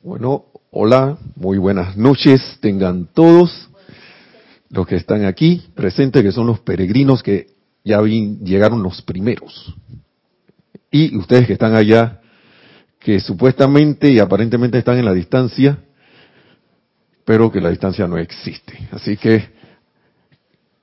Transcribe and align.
Bueno, 0.00 0.44
hola, 0.70 1.18
muy 1.34 1.58
buenas 1.58 1.96
noches, 1.96 2.40
tengan 2.60 3.08
todos 3.12 3.68
los 4.70 4.86
que 4.86 4.94
están 4.94 5.24
aquí 5.24 5.64
presentes, 5.74 6.22
que 6.22 6.30
son 6.30 6.46
los 6.46 6.60
peregrinos 6.60 7.20
que 7.20 7.48
ya 7.84 8.00
llegaron 8.00 8.80
los 8.84 9.02
primeros. 9.02 9.74
Y 10.92 11.16
ustedes 11.16 11.48
que 11.48 11.54
están 11.54 11.74
allá, 11.74 12.20
que 13.00 13.18
supuestamente 13.18 14.08
y 14.12 14.20
aparentemente 14.20 14.78
están 14.78 14.98
en 14.98 15.04
la 15.04 15.12
distancia, 15.12 15.80
pero 17.24 17.50
que 17.50 17.60
la 17.60 17.70
distancia 17.70 18.06
no 18.06 18.18
existe. 18.18 18.88
Así 18.92 19.16
que 19.16 19.48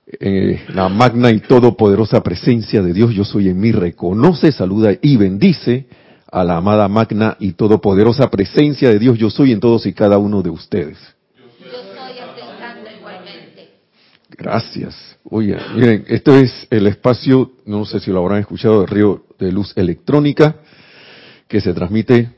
eh, 0.08 0.66
la 0.74 0.90
magna 0.90 1.32
y 1.32 1.40
todopoderosa 1.40 2.22
presencia 2.22 2.82
de 2.82 2.92
Dios, 2.92 3.14
yo 3.14 3.24
soy 3.24 3.48
en 3.48 3.62
mí, 3.62 3.72
reconoce, 3.72 4.52
saluda 4.52 4.92
y 5.02 5.16
bendice 5.16 5.88
a 6.36 6.44
la 6.44 6.58
amada 6.58 6.90
magna 6.90 7.38
y 7.40 7.54
todopoderosa 7.54 8.30
presencia 8.30 8.90
de 8.90 9.00
Dios, 9.00 9.18
yo 9.18 9.30
soy 9.30 9.54
en 9.54 9.62
todos 9.62 9.86
y 9.86 9.94
cada 9.94 10.18
uno 10.18 10.42
de 10.42 10.50
ustedes. 10.50 10.98
Gracias. 14.38 15.18
Oye, 15.24 15.56
miren, 15.74 16.04
esto 16.10 16.36
es 16.36 16.68
el 16.70 16.88
espacio, 16.88 17.54
no 17.66 17.86
sé 17.86 18.02
si 18.02 18.12
lo 18.12 18.20
habrán 18.20 18.40
escuchado, 18.40 18.82
de 18.82 18.88
Río 18.88 19.24
de 19.40 19.50
Luz 19.50 19.72
Electrónica, 19.78 20.58
que 21.48 21.62
se 21.62 21.74
transmite 21.74 22.32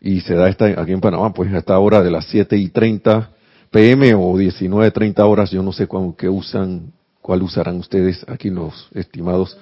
y 0.00 0.20
se 0.20 0.34
da 0.36 0.48
esta, 0.48 0.66
aquí 0.66 0.92
en 0.92 1.00
Panamá, 1.00 1.32
pues 1.32 1.52
a 1.52 1.58
esta 1.58 1.76
hora 1.76 2.04
de 2.04 2.12
las 2.12 2.26
7 2.26 2.56
y 2.56 2.68
30 2.68 3.30
pm 3.72 4.14
o 4.14 4.38
19, 4.38 4.92
30 4.92 5.26
horas, 5.26 5.50
yo 5.50 5.60
no 5.60 5.72
sé 5.72 5.88
cuál, 5.88 6.14
qué 6.16 6.28
usan, 6.28 6.92
cuál 7.20 7.42
usarán 7.42 7.78
ustedes 7.78 8.24
aquí 8.28 8.48
los 8.48 8.88
estimados. 8.94 9.58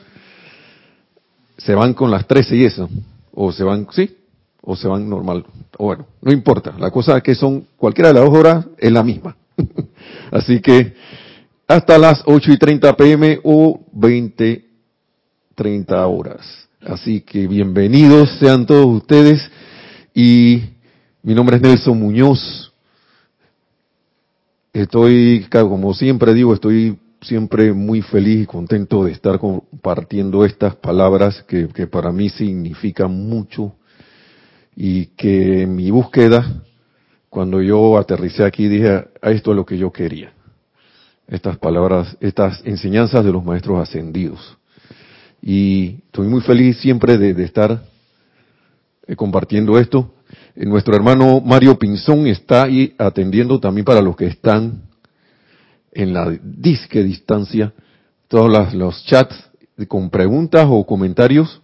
Se 1.56 1.74
van 1.74 1.94
con 1.94 2.10
las 2.10 2.26
13 2.26 2.56
y 2.56 2.64
eso, 2.66 2.90
o 3.32 3.52
se 3.52 3.64
van, 3.64 3.86
sí, 3.90 4.16
o 4.60 4.76
se 4.76 4.88
van 4.88 5.08
normal, 5.08 5.44
o 5.78 5.86
bueno, 5.86 6.06
no 6.20 6.32
importa, 6.32 6.74
la 6.78 6.90
cosa 6.90 7.16
es 7.16 7.22
que 7.22 7.34
son, 7.34 7.66
cualquiera 7.76 8.08
de 8.08 8.14
las 8.14 8.24
dos 8.24 8.38
horas 8.38 8.66
es 8.78 8.92
la 8.92 9.02
misma. 9.02 9.36
Así 10.30 10.60
que 10.60 10.94
hasta 11.66 11.98
las 11.98 12.22
8 12.26 12.52
y 12.52 12.58
30 12.58 12.96
pm 12.96 13.40
o 13.44 13.80
20, 13.92 14.64
30 15.54 16.06
horas. 16.06 16.68
Así 16.80 17.20
que 17.20 17.46
bienvenidos 17.46 18.38
sean 18.38 18.66
todos 18.66 18.86
ustedes 18.86 19.40
y 20.14 20.62
mi 21.22 21.34
nombre 21.34 21.56
es 21.56 21.62
Nelson 21.62 21.98
Muñoz 21.98 22.72
Estoy, 24.72 25.46
como 25.50 25.92
siempre 25.92 26.32
digo, 26.32 26.54
estoy 26.54 26.98
siempre 27.22 27.72
muy 27.72 28.02
feliz 28.02 28.42
y 28.42 28.46
contento 28.46 29.04
de 29.04 29.12
estar 29.12 29.38
compartiendo 29.38 30.44
estas 30.44 30.76
palabras 30.76 31.42
que, 31.44 31.66
para 31.86 32.12
mí 32.12 32.28
significan 32.28 33.10
mucho 33.10 33.74
y 34.74 35.06
que 35.06 35.62
en 35.62 35.74
mi 35.74 35.90
búsqueda, 35.90 36.62
cuando 37.28 37.62
yo 37.62 37.96
aterricé 37.98 38.44
aquí, 38.44 38.68
dije, 38.68 39.04
esto 39.22 39.50
es 39.50 39.56
lo 39.56 39.64
que 39.64 39.78
yo 39.78 39.92
quería. 39.92 40.32
Estas 41.26 41.56
palabras, 41.58 42.16
estas 42.20 42.60
enseñanzas 42.64 43.24
de 43.24 43.32
los 43.32 43.44
maestros 43.44 43.80
ascendidos. 43.80 44.58
Y 45.40 46.00
estoy 46.06 46.28
muy 46.28 46.40
feliz 46.40 46.78
siempre 46.78 47.16
de, 47.16 47.42
estar 47.44 47.82
eh, 49.06 49.16
compartiendo 49.16 49.78
esto 49.78 50.12
nuestro 50.54 50.94
hermano 50.94 51.40
Mario 51.40 51.78
Pinzón 51.78 52.26
está 52.26 52.64
ahí 52.64 52.94
atendiendo 52.98 53.58
también 53.58 53.84
para 53.84 54.02
los 54.02 54.16
que 54.16 54.26
están 54.26 54.82
en 55.92 56.12
la 56.12 56.30
disque 56.42 57.02
distancia, 57.02 57.72
todos 58.28 58.74
los 58.74 59.04
chats 59.04 59.50
con 59.88 60.10
preguntas 60.10 60.66
o 60.68 60.86
comentarios 60.86 61.60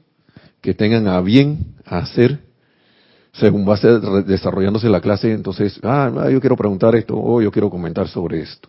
que 0.60 0.74
tengan 0.74 1.08
a 1.08 1.20
bien 1.20 1.76
hacer 1.84 2.48
según 3.32 3.68
va 3.68 3.74
a 3.74 3.78
ser 3.78 4.00
desarrollándose 4.24 4.88
la 4.88 5.00
clase, 5.00 5.32
entonces, 5.32 5.78
ah, 5.82 6.28
yo 6.30 6.40
quiero 6.40 6.56
preguntar 6.56 6.94
esto 6.96 7.14
o 7.16 7.40
yo 7.40 7.52
quiero 7.52 7.70
comentar 7.70 8.08
sobre 8.08 8.40
esto. 8.40 8.68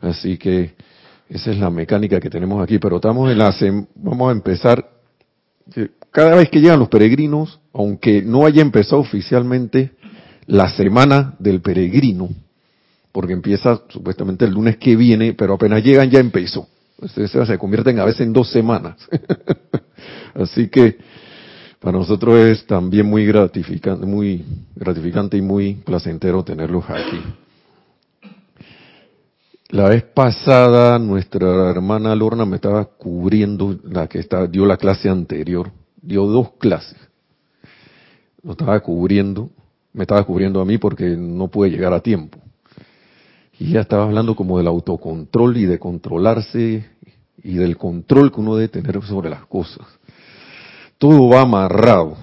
Así 0.00 0.36
que 0.36 0.74
esa 1.28 1.50
es 1.50 1.58
la 1.58 1.70
mecánica 1.70 2.20
que 2.20 2.30
tenemos 2.30 2.62
aquí, 2.62 2.78
pero 2.78 2.96
estamos 2.96 3.30
en 3.30 3.38
la, 3.38 3.54
vamos 3.94 4.28
a 4.30 4.32
empezar 4.32 4.88
cada 6.10 6.36
vez 6.36 6.48
que 6.48 6.60
llegan 6.60 6.78
los 6.78 6.88
peregrinos, 6.88 7.60
aunque 7.72 8.22
no 8.22 8.46
haya 8.46 8.62
empezado 8.62 9.00
oficialmente 9.00 9.92
la 10.46 10.70
semana 10.70 11.34
del 11.38 11.60
peregrino, 11.60 12.30
porque 13.18 13.32
empieza 13.32 13.82
supuestamente 13.88 14.44
el 14.44 14.52
lunes 14.52 14.76
que 14.76 14.94
viene, 14.94 15.34
pero 15.34 15.54
apenas 15.54 15.82
llegan 15.82 16.08
ya 16.08 16.20
empezó. 16.20 16.68
se 17.04 17.58
convierten 17.58 17.98
a 17.98 18.04
veces 18.04 18.20
en 18.20 18.32
dos 18.32 18.48
semanas. 18.48 18.94
Así 20.34 20.68
que 20.68 20.98
para 21.80 21.98
nosotros 21.98 22.38
es 22.38 22.64
también 22.64 23.06
muy 23.06 23.26
gratificante, 23.26 24.06
muy 24.06 24.44
gratificante 24.76 25.36
y 25.36 25.42
muy 25.42 25.74
placentero 25.74 26.44
tenerlos 26.44 26.84
aquí. 26.88 27.20
La 29.70 29.88
vez 29.88 30.04
pasada 30.04 30.96
nuestra 31.00 31.72
hermana 31.72 32.14
Lorna 32.14 32.44
me 32.44 32.54
estaba 32.54 32.84
cubriendo 32.84 33.80
la 33.82 34.06
que 34.06 34.24
dio 34.48 34.64
la 34.64 34.76
clase 34.76 35.08
anterior 35.08 35.72
dio 36.00 36.24
dos 36.24 36.52
clases. 36.60 36.96
Lo 38.44 38.52
estaba 38.52 38.78
cubriendo, 38.78 39.50
me 39.92 40.04
estaba 40.04 40.22
cubriendo 40.22 40.60
a 40.60 40.64
mí 40.64 40.78
porque 40.78 41.16
no 41.16 41.48
pude 41.48 41.70
llegar 41.70 41.92
a 41.92 41.98
tiempo. 41.98 42.38
Y 43.58 43.72
ya 43.72 43.80
estaba 43.80 44.04
hablando 44.04 44.36
como 44.36 44.58
del 44.58 44.68
autocontrol 44.68 45.56
y 45.56 45.66
de 45.66 45.78
controlarse 45.78 46.88
y 47.42 47.54
del 47.54 47.76
control 47.76 48.32
que 48.32 48.40
uno 48.40 48.56
debe 48.56 48.68
tener 48.68 49.02
sobre 49.02 49.30
las 49.30 49.46
cosas. 49.46 49.86
Todo 50.98 51.28
va 51.28 51.42
amarrado. 51.42 52.16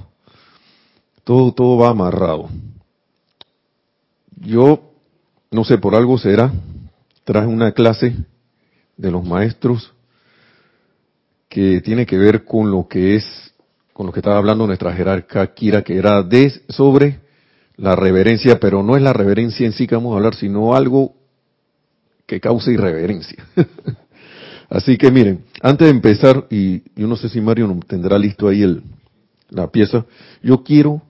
Todo, 1.23 1.53
todo 1.53 1.77
va 1.77 1.89
amarrado. 1.89 2.49
Yo, 4.41 4.91
no 5.51 5.63
sé, 5.63 5.77
por 5.77 5.95
algo 5.95 6.17
será, 6.17 6.53
traje 7.23 7.47
una 7.47 7.71
clase 7.71 8.15
de 8.95 9.11
los 9.11 9.25
maestros 9.25 9.93
que 11.49 11.81
tiene 11.81 12.05
que 12.05 12.17
ver 12.17 12.45
con 12.45 12.69
lo 12.69 12.87
que 12.87 13.15
es 13.15 13.25
con 13.95 14.05
lo 14.05 14.11
que 14.11 14.19
estaba 14.19 14.37
hablando 14.37 14.67
nuestra 14.67 14.93
jerarca 14.93 15.53
Kira, 15.53 15.81
que 15.81 15.95
era 15.97 16.21
de, 16.21 16.51
sobre 16.67 17.21
la 17.77 17.95
reverencia, 17.95 18.59
pero 18.59 18.83
no 18.83 18.97
es 18.97 19.01
la 19.01 19.13
reverencia 19.13 19.65
en 19.65 19.71
sí 19.71 19.87
que 19.87 19.95
vamos 19.95 20.11
a 20.11 20.17
hablar, 20.17 20.35
sino 20.35 20.75
algo 20.75 21.13
que 22.25 22.39
cause 22.39 22.71
irreverencia. 22.71 23.45
Así 24.69 24.97
que 24.97 25.11
miren, 25.11 25.45
antes 25.61 25.85
de 25.85 25.91
empezar, 25.91 26.47
y 26.49 26.81
yo 26.95 27.07
no 27.07 27.15
sé 27.15 27.29
si 27.29 27.39
Mario 27.39 27.79
tendrá 27.87 28.17
listo 28.17 28.47
ahí 28.47 28.63
el, 28.63 28.83
la 29.49 29.67
pieza, 29.67 30.05
yo 30.41 30.63
quiero 30.63 31.01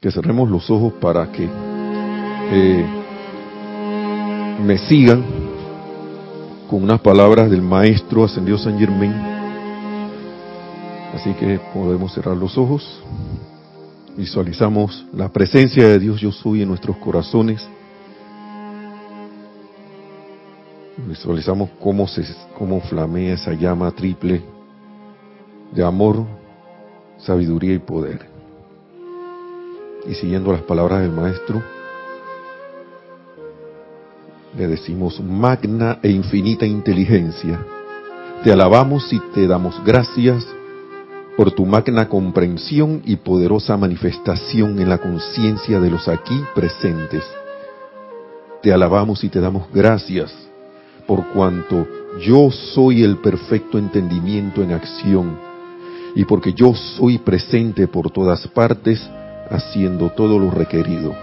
que 0.00 0.10
cerremos 0.10 0.50
los 0.50 0.68
ojos 0.70 0.94
para 0.94 1.30
que 1.30 1.48
eh, 2.50 2.86
me 4.64 4.78
sigan 4.78 5.24
con 6.68 6.82
unas 6.82 7.00
palabras 7.00 7.50
del 7.50 7.62
maestro 7.62 8.24
ascendido 8.24 8.58
San 8.58 8.78
Germain 8.78 9.34
Así 11.14 11.32
que 11.34 11.60
podemos 11.72 12.12
cerrar 12.12 12.36
los 12.36 12.58
ojos. 12.58 13.00
Visualizamos 14.16 15.06
la 15.12 15.28
presencia 15.28 15.86
de 15.86 16.00
Dios 16.00 16.20
yo 16.20 16.32
soy 16.32 16.62
en 16.62 16.68
nuestros 16.68 16.96
corazones. 16.96 17.66
Visualizamos 20.96 21.70
cómo 21.82 22.06
se 22.06 22.24
cómo 22.56 22.80
flamea 22.80 23.34
esa 23.34 23.52
llama 23.52 23.90
triple 23.90 24.42
de 25.72 25.82
amor, 25.82 26.24
sabiduría 27.18 27.74
y 27.74 27.80
poder. 27.80 28.26
Y 30.06 30.14
siguiendo 30.14 30.52
las 30.52 30.62
palabras 30.62 31.00
del 31.00 31.10
maestro, 31.10 31.62
le 34.56 34.68
decimos 34.68 35.20
magna 35.20 35.98
e 36.00 36.10
infinita 36.10 36.64
inteligencia. 36.64 37.58
Te 38.44 38.52
alabamos 38.52 39.12
y 39.12 39.18
te 39.34 39.48
damos 39.48 39.82
gracias 39.84 40.46
por 41.36 41.50
tu 41.50 41.66
magna 41.66 42.08
comprensión 42.08 43.02
y 43.04 43.16
poderosa 43.16 43.76
manifestación 43.76 44.78
en 44.78 44.88
la 44.88 44.98
conciencia 44.98 45.80
de 45.80 45.90
los 45.90 46.06
aquí 46.06 46.40
presentes. 46.54 47.24
Te 48.62 48.72
alabamos 48.72 49.24
y 49.24 49.28
te 49.28 49.40
damos 49.40 49.66
gracias 49.72 50.43
por 51.06 51.26
cuanto 51.28 51.86
yo 52.20 52.50
soy 52.50 53.02
el 53.02 53.18
perfecto 53.18 53.78
entendimiento 53.78 54.62
en 54.62 54.72
acción 54.72 55.38
y 56.14 56.24
porque 56.24 56.52
yo 56.52 56.74
soy 56.74 57.18
presente 57.18 57.88
por 57.88 58.10
todas 58.10 58.46
partes 58.48 59.00
haciendo 59.50 60.10
todo 60.10 60.38
lo 60.38 60.50
requerido. 60.50 61.14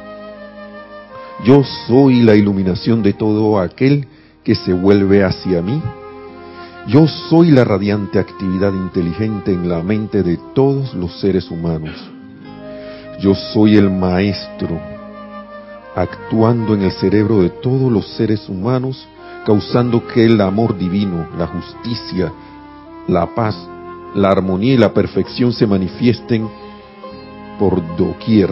Yo 1.45 1.63
soy 1.87 2.21
la 2.21 2.35
iluminación 2.35 3.01
de 3.01 3.13
todo 3.13 3.59
aquel 3.59 4.07
que 4.43 4.55
se 4.55 4.73
vuelve 4.73 5.23
hacia 5.23 5.61
mí 5.61 5.81
yo 6.87 7.07
soy 7.07 7.51
la 7.51 7.63
radiante 7.63 8.17
actividad 8.17 8.73
inteligente 8.73 9.53
en 9.53 9.69
la 9.69 9.83
mente 9.83 10.23
de 10.23 10.39
todos 10.55 10.95
los 10.95 11.19
seres 11.19 11.51
humanos. 11.51 11.95
Yo 13.19 13.35
soy 13.35 13.77
el 13.77 13.91
maestro 13.91 14.79
actuando 15.95 16.73
en 16.73 16.81
el 16.81 16.91
cerebro 16.91 17.43
de 17.43 17.49
todos 17.49 17.91
los 17.91 18.07
seres 18.15 18.49
humanos, 18.49 19.07
causando 19.45 20.05
que 20.07 20.25
el 20.25 20.39
amor 20.41 20.77
divino, 20.77 21.27
la 21.37 21.47
justicia, 21.47 22.31
la 23.07 23.33
paz, 23.33 23.55
la 24.15 24.29
armonía 24.29 24.73
y 24.73 24.77
la 24.77 24.93
perfección 24.93 25.53
se 25.53 25.65
manifiesten 25.65 26.47
por 27.57 27.95
doquier. 27.95 28.49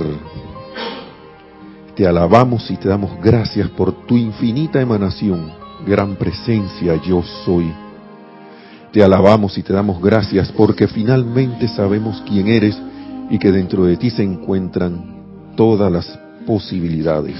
Te 1.95 2.07
alabamos 2.07 2.69
y 2.71 2.77
te 2.77 2.87
damos 2.87 3.19
gracias 3.21 3.69
por 3.69 3.91
tu 4.05 4.15
infinita 4.15 4.81
emanación, 4.81 5.51
gran 5.85 6.15
presencia 6.15 6.95
yo 7.03 7.21
soy. 7.45 7.71
Te 8.91 9.03
alabamos 9.03 9.57
y 9.57 9.63
te 9.63 9.73
damos 9.73 10.01
gracias 10.01 10.51
porque 10.51 10.87
finalmente 10.87 11.67
sabemos 11.67 12.23
quién 12.27 12.47
eres 12.47 12.79
y 13.29 13.37
que 13.37 13.51
dentro 13.51 13.83
de 13.83 13.97
ti 13.97 14.09
se 14.09 14.23
encuentran 14.23 15.53
todas 15.55 15.91
las 15.91 16.19
posibilidades. 16.47 17.35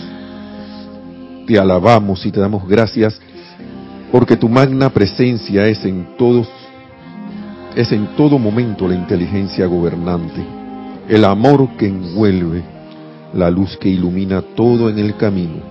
Te 1.47 1.57
alabamos 1.57 2.23
y 2.25 2.31
te 2.31 2.39
damos 2.39 2.67
gracias 2.67 3.19
porque 4.11 4.35
tu 4.35 4.49
magna 4.49 4.89
presencia 4.89 5.67
es 5.67 5.83
en 5.85 6.17
todos 6.17 6.47
es 7.75 7.91
en 7.91 8.07
todo 8.17 8.39
momento 8.39 8.87
la 8.87 8.95
inteligencia 8.95 9.65
gobernante, 9.67 10.43
el 11.07 11.23
amor 11.23 11.69
que 11.77 11.87
envuelve, 11.87 12.63
la 13.33 13.49
luz 13.49 13.77
que 13.77 13.89
ilumina 13.89 14.41
todo 14.41 14.89
en 14.89 14.97
el 14.97 15.15
camino. 15.15 15.61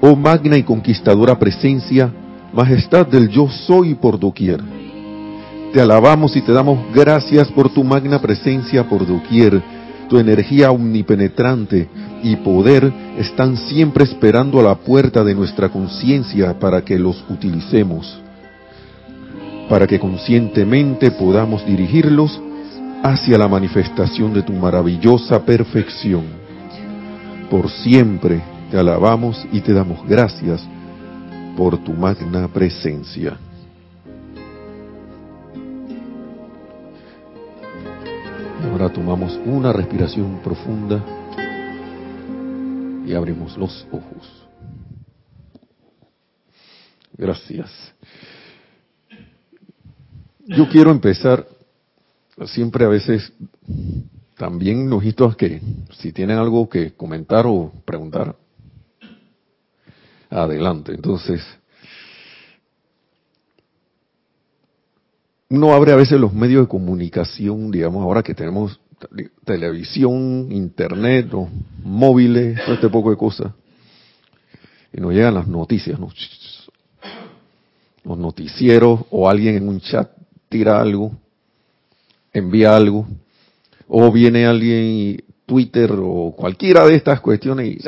Oh 0.00 0.16
magna 0.16 0.56
y 0.56 0.62
conquistadora 0.62 1.38
presencia, 1.38 2.10
majestad 2.52 3.06
del 3.06 3.28
yo 3.28 3.48
soy 3.48 3.94
por 3.94 4.18
doquier. 4.18 4.60
Te 5.72 5.80
alabamos 5.80 6.34
y 6.34 6.40
te 6.40 6.52
damos 6.52 6.78
gracias 6.92 7.48
por 7.48 7.68
tu 7.68 7.84
magna 7.84 8.20
presencia 8.20 8.88
por 8.88 9.06
doquier. 9.06 9.62
Tu 10.10 10.18
energía 10.18 10.72
omnipenetrante 10.72 11.88
y 12.24 12.34
poder 12.34 12.92
están 13.16 13.56
siempre 13.56 14.02
esperando 14.02 14.58
a 14.58 14.62
la 14.64 14.74
puerta 14.74 15.22
de 15.22 15.36
nuestra 15.36 15.68
conciencia 15.68 16.58
para 16.58 16.84
que 16.84 16.98
los 16.98 17.24
utilicemos, 17.30 18.20
para 19.68 19.86
que 19.86 20.00
conscientemente 20.00 21.12
podamos 21.12 21.64
dirigirlos 21.64 22.40
hacia 23.04 23.38
la 23.38 23.46
manifestación 23.46 24.34
de 24.34 24.42
tu 24.42 24.52
maravillosa 24.52 25.44
perfección. 25.44 26.24
Por 27.48 27.70
siempre 27.70 28.42
te 28.68 28.78
alabamos 28.78 29.46
y 29.52 29.60
te 29.60 29.72
damos 29.72 30.04
gracias 30.08 30.60
por 31.56 31.78
tu 31.84 31.92
magna 31.92 32.48
presencia. 32.48 33.38
Ahora 38.64 38.92
tomamos 38.92 39.38
una 39.44 39.72
respiración 39.72 40.40
profunda 40.42 41.04
y 43.06 43.14
abrimos 43.14 43.56
los 43.56 43.86
ojos. 43.90 44.46
Gracias. 47.16 47.70
Yo 50.46 50.68
quiero 50.68 50.90
empezar 50.90 51.46
siempre 52.46 52.84
a 52.84 52.88
veces 52.88 53.32
también 54.36 54.88
nojitos 54.88 55.36
que 55.36 55.60
si 55.98 56.12
tienen 56.12 56.38
algo 56.38 56.68
que 56.68 56.92
comentar 56.92 57.46
o 57.46 57.72
preguntar, 57.84 58.34
adelante. 60.30 60.92
Entonces, 60.94 61.42
uno 65.50 65.74
abre 65.74 65.92
a 65.92 65.96
veces 65.96 66.18
los 66.18 66.32
medios 66.32 66.64
de 66.64 66.68
comunicación, 66.68 67.70
digamos, 67.70 68.02
ahora 68.02 68.22
que 68.22 68.34
tenemos 68.34 68.80
televisión, 69.44 70.48
internet, 70.50 71.28
los 71.30 71.48
móviles, 71.82 72.58
todo 72.64 72.74
este 72.74 72.88
poco 72.88 73.10
de 73.10 73.16
cosas, 73.16 73.52
y 74.92 75.00
nos 75.00 75.12
llegan 75.12 75.34
las 75.34 75.46
noticias, 75.46 75.98
¿no? 75.98 76.08
los 78.02 78.18
noticieros 78.18 79.00
o 79.10 79.28
alguien 79.28 79.56
en 79.56 79.68
un 79.68 79.80
chat 79.80 80.10
tira 80.48 80.80
algo 80.80 81.12
envía 82.32 82.76
algo, 82.76 83.06
o 83.88 84.12
viene 84.12 84.46
alguien 84.46 84.84
y 84.84 85.16
Twitter 85.46 85.90
o 85.92 86.32
cualquiera 86.36 86.86
de 86.86 86.94
estas 86.94 87.20
cuestiones 87.20 87.66
y, 87.66 87.78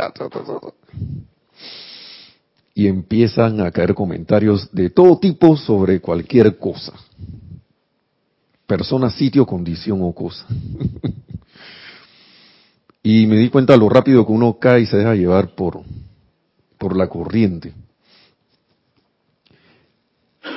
y 2.75 2.87
empiezan 2.88 3.61
a 3.61 3.70
caer 3.70 3.94
comentarios 3.94 4.70
de 4.73 4.91
todo 4.91 5.19
tipo 5.19 5.56
sobre 5.56 6.00
cualquier 6.00 6.59
cosa. 6.59 6.93
Persona, 8.73 9.11
sitio, 9.11 9.45
condición 9.45 9.99
o 10.01 10.15
cosa. 10.15 10.47
y 13.03 13.27
me 13.27 13.37
di 13.37 13.51
cuenta 13.51 13.77
lo 13.77 13.91
rápido 13.91 14.25
que 14.25 14.33
uno 14.33 14.59
cae 14.59 14.81
y 14.81 14.87
se 14.87 14.97
deja 14.97 15.15
llevar 15.15 15.55
por, 15.55 15.83
por 16.79 16.97
la 16.97 17.07
corriente. 17.07 17.75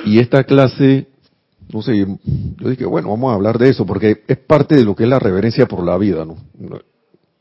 Y 0.06 0.18
esta 0.18 0.44
clase 0.44 1.08
no 1.68 1.82
sé, 1.82 1.94
yo 1.98 2.70
dije, 2.70 2.86
bueno, 2.86 3.10
vamos 3.10 3.32
a 3.32 3.34
hablar 3.34 3.58
de 3.58 3.68
eso, 3.68 3.84
porque 3.84 4.22
es 4.26 4.38
parte 4.38 4.76
de 4.76 4.84
lo 4.84 4.96
que 4.96 5.02
es 5.02 5.10
la 5.10 5.18
reverencia 5.18 5.66
por 5.66 5.84
la 5.84 5.98
vida, 5.98 6.24
¿no? 6.24 6.36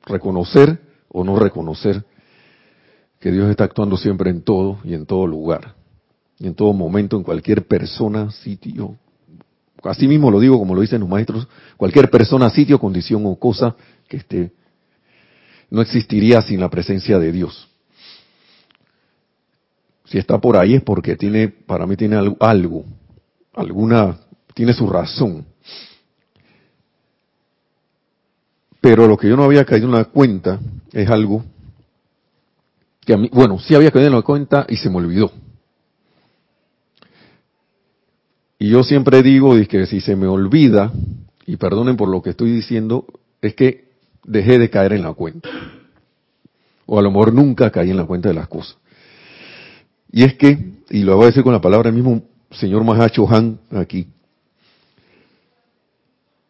Reconocer 0.05 0.77
o 1.07 1.23
no 1.23 1.39
reconocer 1.39 2.03
que 3.21 3.31
Dios 3.31 3.49
está 3.49 3.63
actuando 3.63 3.95
siempre 3.95 4.29
en 4.29 4.41
todo 4.41 4.79
y 4.83 4.93
en 4.93 5.05
todo 5.05 5.25
lugar, 5.25 5.75
y 6.37 6.47
en 6.47 6.53
todo 6.53 6.73
momento, 6.73 7.15
en 7.15 7.23
cualquier 7.23 7.65
persona, 7.65 8.29
sitio. 8.29 8.97
Así 9.89 10.07
mismo 10.07 10.31
lo 10.31 10.39
digo 10.39 10.57
como 10.57 10.75
lo 10.75 10.81
dicen 10.81 11.01
los 11.01 11.09
maestros, 11.09 11.47
cualquier 11.77 12.09
persona, 12.09 12.49
sitio, 12.49 12.79
condición 12.79 13.25
o 13.25 13.35
cosa 13.35 13.75
que 14.07 14.17
esté, 14.17 14.51
no 15.69 15.81
existiría 15.81 16.41
sin 16.41 16.59
la 16.59 16.69
presencia 16.69 17.19
de 17.19 17.31
Dios. 17.31 17.69
Si 20.05 20.17
está 20.17 20.39
por 20.39 20.57
ahí 20.57 20.75
es 20.75 20.81
porque 20.83 21.15
tiene, 21.15 21.47
para 21.47 21.85
mí 21.85 21.95
tiene 21.95 22.15
algo 22.39 22.85
alguna, 23.53 24.17
tiene 24.53 24.73
su 24.73 24.87
razón. 24.87 25.45
Pero 28.81 29.07
lo 29.07 29.17
que 29.17 29.27
yo 29.27 29.35
no 29.35 29.43
había 29.43 29.65
caído 29.65 29.87
en 29.87 29.93
la 29.93 30.05
cuenta 30.05 30.59
es 30.91 31.09
algo 31.09 31.43
que 33.01 33.13
a 33.13 33.17
mí, 33.17 33.29
bueno, 33.31 33.59
sí 33.59 33.73
había 33.75 33.91
caído 33.91 34.07
en 34.07 34.15
la 34.15 34.21
cuenta 34.21 34.65
y 34.69 34.77
se 34.77 34.89
me 34.89 34.97
olvidó. 34.97 35.31
Y 38.65 38.69
yo 38.69 38.83
siempre 38.83 39.21
digo 39.21 39.53
que 39.69 39.85
si 39.85 40.01
se 40.01 40.15
me 40.15 40.25
olvida, 40.25 40.91
y 41.45 41.55
perdonen 41.55 41.95
por 41.97 42.09
lo 42.09 42.23
que 42.23 42.31
estoy 42.31 42.49
diciendo, 42.49 43.05
es 43.39 43.53
que 43.53 43.89
dejé 44.23 44.57
de 44.57 44.71
caer 44.71 44.93
en 44.93 45.03
la 45.03 45.13
cuenta. 45.13 45.47
O 46.87 46.97
a 46.97 47.03
lo 47.03 47.11
mejor 47.11 47.31
nunca 47.31 47.69
caí 47.69 47.91
en 47.91 47.97
la 47.97 48.05
cuenta 48.05 48.29
de 48.29 48.33
las 48.33 48.47
cosas. 48.47 48.75
Y 50.11 50.23
es 50.23 50.33
que, 50.33 50.57
y 50.89 51.03
lo 51.03 51.15
voy 51.15 51.25
a 51.25 51.27
decir 51.27 51.43
con 51.43 51.53
la 51.53 51.61
palabra 51.61 51.91
mismo, 51.91 52.23
señor 52.49 52.83
Mahacho 52.83 53.29
Han 53.29 53.59
aquí. 53.69 54.07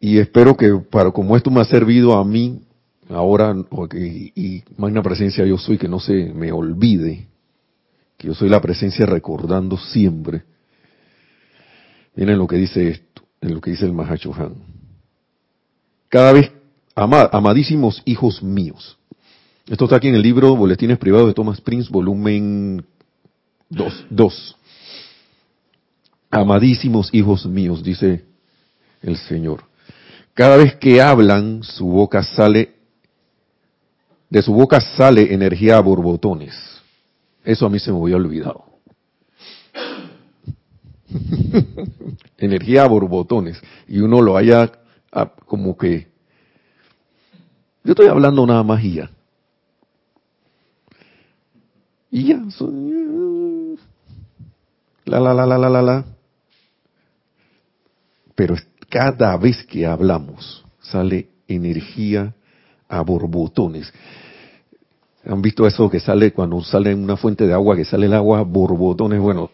Y 0.00 0.16
espero 0.16 0.56
que 0.56 0.72
para 0.90 1.10
como 1.10 1.36
esto 1.36 1.50
me 1.50 1.60
ha 1.60 1.66
servido 1.66 2.16
a 2.16 2.24
mí 2.24 2.62
ahora 3.10 3.54
y, 3.92 4.32
y 4.34 4.64
magna 4.78 5.02
presencia 5.02 5.44
yo 5.44 5.58
soy 5.58 5.76
que 5.76 5.86
no 5.86 6.00
se 6.00 6.32
me 6.32 6.50
olvide 6.50 7.28
que 8.16 8.28
yo 8.28 8.34
soy 8.34 8.48
la 8.48 8.62
presencia 8.62 9.04
recordando 9.04 9.76
siempre. 9.76 10.44
Miren 12.16 12.38
lo 12.38 12.46
que 12.46 12.56
dice 12.56 12.88
esto, 12.88 13.22
en 13.42 13.54
lo 13.54 13.60
que 13.60 13.70
dice 13.70 13.84
el 13.84 13.92
Mahacho 13.92 14.34
Han. 14.34 14.54
Cada 16.08 16.32
vez, 16.32 16.50
amadísimos 16.94 18.02
hijos 18.06 18.42
míos. 18.42 18.98
Esto 19.68 19.84
está 19.84 19.96
aquí 19.96 20.08
en 20.08 20.14
el 20.14 20.22
libro 20.22 20.56
Boletines 20.56 20.98
Privados 20.98 21.28
de 21.28 21.34
Thomas 21.34 21.60
Prince, 21.60 21.90
volumen 21.90 22.86
2. 23.68 24.06
2. 24.08 24.56
Amadísimos 26.30 27.12
hijos 27.12 27.44
míos, 27.46 27.82
dice 27.82 28.24
el 29.02 29.16
Señor. 29.18 29.64
Cada 30.32 30.56
vez 30.56 30.76
que 30.76 31.02
hablan, 31.02 31.62
su 31.62 31.86
boca 31.86 32.22
sale, 32.22 32.76
de 34.30 34.40
su 34.42 34.54
boca 34.54 34.80
sale 34.80 35.34
energía 35.34 35.76
a 35.76 35.80
borbotones. 35.80 36.54
Eso 37.44 37.66
a 37.66 37.70
mí 37.70 37.78
se 37.78 37.92
me 37.92 37.98
había 37.98 38.16
olvidado. 38.16 38.75
energía 42.38 42.84
a 42.84 42.88
borbotones. 42.88 43.60
Y 43.88 44.00
uno 44.00 44.20
lo 44.20 44.36
haya 44.36 44.70
como 45.46 45.76
que... 45.76 46.08
Yo 47.84 47.92
estoy 47.92 48.08
hablando 48.08 48.46
nada 48.46 48.62
más 48.62 48.82
y 48.82 48.94
ya. 48.94 49.10
Y 52.10 52.24
ya. 52.28 52.42
La, 55.04 55.20
la, 55.20 55.34
la, 55.34 55.46
la, 55.46 55.58
la, 55.58 55.70
la, 55.70 55.82
la 55.82 56.04
pero 58.36 58.54
cada 58.88 59.36
vez 59.38 59.64
que 59.64 59.86
hablamos 59.86 60.64
sale 60.80 61.30
energía 61.48 62.34
a 62.88 63.00
borbotones. 63.00 63.92
¿Han 65.24 65.42
visto 65.42 65.66
eso 65.66 65.90
que 65.90 65.98
sale 65.98 66.32
cuando 66.32 66.62
sale 66.62 66.94
una 66.94 67.16
fuente 67.16 67.46
de 67.48 67.52
agua, 67.52 67.74
que 67.74 67.84
sale 67.84 68.06
el 68.06 68.14
agua 68.14 68.40
a 68.40 68.42
borbotones? 68.42 69.18
Bueno, 69.20 69.50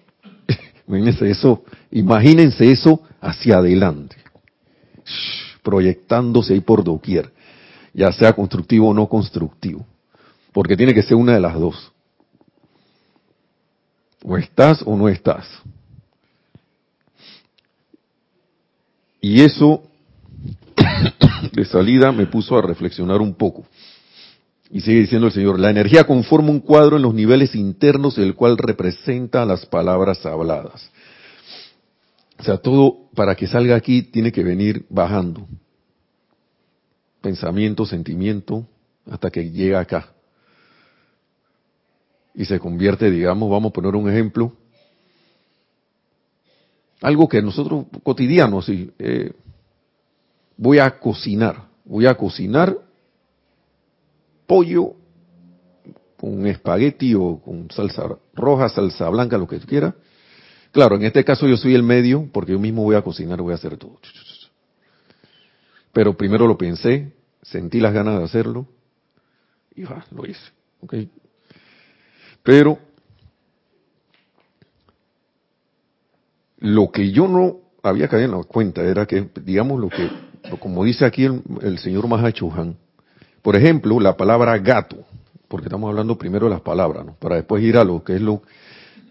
imagínense 0.86 1.30
eso, 1.30 1.64
imagínense 1.90 2.70
eso 2.70 3.02
hacia 3.20 3.58
adelante, 3.58 4.16
proyectándose 5.62 6.54
ahí 6.54 6.60
por 6.60 6.84
doquier, 6.84 7.32
ya 7.94 8.12
sea 8.12 8.32
constructivo 8.32 8.88
o 8.88 8.94
no 8.94 9.08
constructivo, 9.08 9.86
porque 10.52 10.76
tiene 10.76 10.94
que 10.94 11.02
ser 11.02 11.16
una 11.16 11.34
de 11.34 11.40
las 11.40 11.54
dos. 11.54 11.92
O 14.24 14.36
estás 14.36 14.82
o 14.86 14.96
no 14.96 15.08
estás. 15.08 15.46
Y 19.20 19.40
eso, 19.40 19.82
de 21.52 21.64
salida, 21.64 22.12
me 22.12 22.26
puso 22.26 22.58
a 22.58 22.62
reflexionar 22.62 23.20
un 23.20 23.34
poco. 23.34 23.64
Y 24.72 24.80
sigue 24.80 25.00
diciendo 25.00 25.26
el 25.26 25.34
Señor, 25.34 25.60
la 25.60 25.68
energía 25.68 26.04
conforma 26.04 26.48
un 26.48 26.60
cuadro 26.60 26.96
en 26.96 27.02
los 27.02 27.12
niveles 27.12 27.54
internos 27.54 28.16
el 28.16 28.34
cual 28.34 28.56
representa 28.56 29.44
las 29.44 29.66
palabras 29.66 30.24
habladas. 30.24 30.90
O 32.38 32.42
sea, 32.42 32.56
todo 32.56 33.10
para 33.14 33.34
que 33.34 33.46
salga 33.46 33.76
aquí 33.76 34.00
tiene 34.00 34.32
que 34.32 34.42
venir 34.42 34.86
bajando. 34.88 35.46
Pensamiento, 37.20 37.84
sentimiento, 37.84 38.66
hasta 39.10 39.30
que 39.30 39.50
llega 39.50 39.78
acá. 39.78 40.08
Y 42.34 42.46
se 42.46 42.58
convierte, 42.58 43.10
digamos, 43.10 43.50
vamos 43.50 43.70
a 43.70 43.72
poner 43.74 43.94
un 43.94 44.08
ejemplo, 44.08 44.56
algo 47.02 47.28
que 47.28 47.42
nosotros 47.42 47.84
cotidiano, 48.02 48.62
sí, 48.62 48.90
eh, 48.98 49.32
voy 50.56 50.78
a 50.78 50.98
cocinar, 50.98 51.66
voy 51.84 52.06
a 52.06 52.14
cocinar 52.14 52.74
pollo 54.46 54.94
con 56.16 56.46
espagueti 56.46 57.14
o 57.14 57.40
con 57.40 57.70
salsa 57.70 58.16
roja, 58.34 58.68
salsa 58.68 59.08
blanca, 59.08 59.36
lo 59.38 59.48
que 59.48 59.58
quiera. 59.60 59.94
Claro, 60.70 60.96
en 60.96 61.02
este 61.02 61.24
caso 61.24 61.46
yo 61.46 61.56
soy 61.56 61.74
el 61.74 61.82
medio 61.82 62.28
porque 62.32 62.52
yo 62.52 62.58
mismo 62.58 62.84
voy 62.84 62.96
a 62.96 63.02
cocinar, 63.02 63.42
voy 63.42 63.52
a 63.52 63.56
hacer 63.56 63.76
todo. 63.76 63.98
Pero 65.92 66.16
primero 66.16 66.46
lo 66.46 66.56
pensé, 66.56 67.12
sentí 67.42 67.80
las 67.80 67.92
ganas 67.92 68.18
de 68.18 68.24
hacerlo 68.24 68.66
y 69.74 69.82
lo 69.82 70.26
hice. 70.26 70.50
¿okay? 70.80 71.10
Pero 72.42 72.78
lo 76.58 76.90
que 76.90 77.10
yo 77.10 77.26
no 77.28 77.58
había 77.82 78.08
caído 78.08 78.26
en 78.26 78.38
la 78.38 78.44
cuenta 78.44 78.82
era 78.82 79.06
que, 79.06 79.28
digamos, 79.44 79.80
lo 79.80 79.88
que, 79.88 80.08
como 80.60 80.84
dice 80.84 81.04
aquí 81.04 81.24
el, 81.24 81.42
el 81.62 81.78
señor 81.78 82.06
Mahachuhan, 82.08 82.76
por 83.42 83.56
ejemplo, 83.56 83.98
la 83.98 84.16
palabra 84.16 84.56
gato, 84.58 85.04
porque 85.48 85.66
estamos 85.66 85.88
hablando 85.88 86.16
primero 86.16 86.46
de 86.46 86.52
las 86.52 86.62
palabras, 86.62 87.04
¿no? 87.04 87.14
para 87.14 87.36
después 87.36 87.62
ir 87.62 87.76
a 87.76 87.84
lo 87.84 88.02
que 88.02 88.16
es 88.16 88.22
lo 88.22 88.42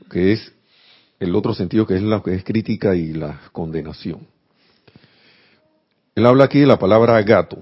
que 0.10 0.34
es 0.34 0.54
el 1.20 1.36
otro 1.36 1.54
sentido 1.54 1.86
que 1.86 1.96
es 1.96 2.02
lo 2.02 2.24
que 2.24 2.34
es 2.34 2.44
crítica 2.44 2.96
y 2.96 3.14
la 3.14 3.40
condenación. 3.52 4.28
Él 6.16 6.26
habla 6.26 6.46
aquí 6.46 6.60
de 6.60 6.66
la 6.66 6.80
palabra 6.80 7.22
gato 7.22 7.60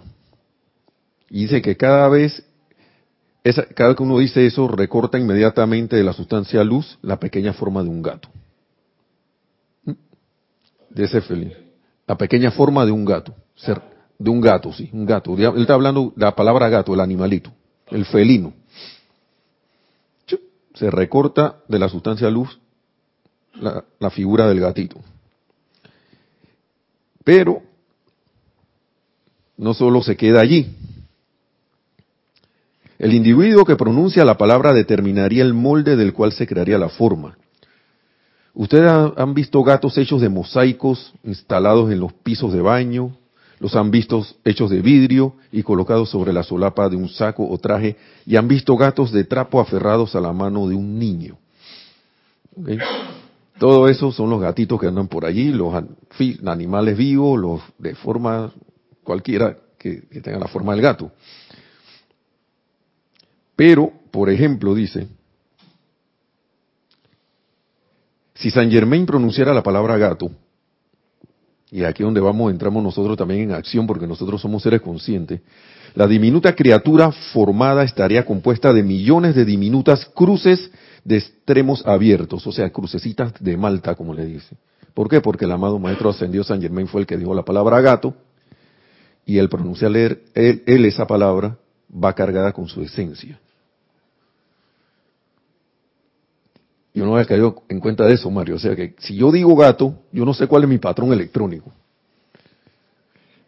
y 1.30 1.42
dice 1.42 1.62
que 1.62 1.76
cada 1.76 2.08
vez 2.08 2.44
esa, 3.44 3.66
cada 3.66 3.96
que 3.96 4.04
uno 4.04 4.20
dice 4.20 4.46
eso 4.46 4.68
recorta 4.68 5.18
inmediatamente 5.18 5.96
de 5.96 6.04
la 6.04 6.14
sustancia 6.14 6.64
luz 6.64 6.98
la 7.02 7.20
pequeña 7.20 7.54
forma 7.54 7.84
de 7.84 7.90
un 7.90 8.02
gato. 8.02 8.30
¿Mm? 9.86 9.92
De 10.90 11.04
ese. 11.04 11.22
La 12.08 12.18
pequeña 12.18 12.52
forma 12.52 12.86
de 12.86 12.92
un 12.92 13.06
gato. 13.06 13.36
De 14.20 14.30
un 14.30 14.42
gato, 14.42 14.74
sí, 14.74 14.90
un 14.92 15.06
gato. 15.06 15.36
Él 15.36 15.62
está 15.62 15.74
hablando 15.74 16.12
de 16.16 16.26
la 16.26 16.36
palabra 16.36 16.68
gato, 16.68 16.94
el 16.94 17.00
animalito, 17.00 17.52
el 17.88 18.06
felino. 18.06 18.54
Se 20.76 20.92
recorta 20.92 21.58
de 21.68 21.80
la 21.80 21.90
sustancia 21.90 22.30
luz 22.30 22.60
la, 23.56 23.84
la 23.98 24.10
figura 24.10 24.48
del 24.48 24.60
gatito. 24.60 24.98
Pero 27.24 27.64
no 29.58 29.74
solo 29.74 30.02
se 30.04 30.16
queda 30.16 30.42
allí. 30.42 30.76
El 32.98 33.14
individuo 33.14 33.64
que 33.64 33.78
pronuncia 33.78 34.26
la 34.26 34.38
palabra 34.38 34.74
determinaría 34.74 35.44
el 35.44 35.54
molde 35.54 35.96
del 35.96 36.14
cual 36.14 36.34
se 36.34 36.46
crearía 36.46 36.78
la 36.78 36.90
forma. 36.90 37.38
Ustedes 38.54 38.92
han 39.16 39.34
visto 39.34 39.64
gatos 39.64 39.98
hechos 39.98 40.20
de 40.20 40.28
mosaicos 40.28 41.14
instalados 41.24 41.92
en 41.92 42.00
los 42.02 42.12
pisos 42.12 42.52
de 42.52 42.60
baño, 42.60 43.16
los 43.60 43.76
han 43.76 43.92
visto 43.92 44.26
hechos 44.46 44.70
de 44.70 44.82
vidrio 44.82 45.36
y 45.52 45.64
colocados 45.64 46.10
sobre 46.10 46.32
la 46.32 46.44
solapa 46.44 46.90
de 46.90 46.96
un 46.96 47.10
saco 47.10 47.48
o 47.48 47.58
traje, 47.58 47.98
y 48.26 48.36
han 48.36 48.48
visto 48.48 48.76
gatos 48.78 49.12
de 49.12 49.26
trapo 49.26 49.60
aferrados 49.60 50.16
a 50.16 50.22
la 50.22 50.32
mano 50.32 50.68
de 50.68 50.76
un 50.76 50.98
niño. 50.98 51.38
Todo 53.58 53.90
eso 53.90 54.12
son 54.12 54.30
los 54.30 54.40
gatitos 54.40 54.80
que 54.80 54.88
andan 54.88 55.08
por 55.08 55.26
allí, 55.26 55.52
los 55.52 55.74
animales 56.46 56.98
vivos, 56.98 57.40
los 57.40 57.62
de 57.78 57.96
forma 57.96 58.52
cualquiera 59.04 59.58
que, 59.78 60.04
que 60.10 60.22
tenga 60.22 60.40
la 60.40 60.48
forma 60.48 60.74
del 60.74 60.82
gato. 60.82 61.12
Pero, 63.56 63.92
por 64.12 64.30
ejemplo, 64.30 64.74
dice, 64.74 65.08
si 68.36 68.50
San 68.52 68.72
Germain 68.72 69.06
pronunciara 69.06 69.54
la 69.54 69.64
palabra 69.64 69.98
gato, 69.98 70.32
y 71.72 71.84
aquí 71.84 72.04
donde 72.04 72.20
vamos, 72.20 72.52
entramos 72.52 72.84
nosotros 72.84 73.18
también 73.18 73.42
en 73.42 73.52
acción 73.52 73.86
porque 73.86 74.08
nosotros 74.08 74.42
somos 74.42 74.64
seres 74.64 74.82
conscientes, 74.82 75.42
la 75.96 76.08
diminuta 76.08 76.56
criatura 76.56 77.12
formada 77.12 77.84
estaría 77.84 78.26
compuesta 78.26 78.74
de 78.74 78.84
millones 78.84 79.36
de 79.36 79.46
diminutas 79.46 80.06
cruces 80.14 80.72
de 81.04 81.18
extremos 81.18 81.86
abiertos, 81.86 82.46
o 82.46 82.52
sea, 82.52 82.70
crucecitas 82.70 83.34
de 83.40 83.58
Malta, 83.58 83.96
como 83.96 84.14
le 84.14 84.26
dice. 84.26 84.56
¿Por 84.94 85.10
qué? 85.10 85.22
Porque 85.22 85.46
el 85.46 85.52
amado 85.52 85.80
Maestro 85.80 86.10
Ascendió 86.10 86.44
San 86.44 86.62
Germain 86.62 86.88
fue 86.88 87.02
el 87.02 87.08
que 87.08 87.18
dijo 87.18 87.34
la 87.34 87.44
palabra 87.44 87.82
gato, 87.82 88.14
y 89.26 89.40
al 89.40 89.50
pronunciar 89.50 89.96
él, 89.96 90.22
él 90.34 90.86
esa 90.86 91.06
palabra 91.06 91.58
va 91.92 92.14
cargada 92.14 92.52
con 92.52 92.68
su 92.68 92.82
esencia. 92.82 93.40
Yo 96.94 97.06
no 97.06 97.16
había 97.16 97.26
caído 97.26 97.64
en 97.70 97.80
cuenta 97.80 98.06
de 98.06 98.14
eso, 98.14 98.30
Mario. 98.32 98.56
O 98.56 98.60
sea 98.60 98.76
que 98.76 98.96
si 99.00 99.16
yo 99.16 99.32
digo 99.32 99.56
gato, 99.56 99.96
yo 100.12 100.26
no 100.26 100.34
sé 100.34 100.48
cuál 100.48 100.64
es 100.64 100.70
mi 100.70 100.78
patrón 100.78 101.14
electrónico. 101.14 101.72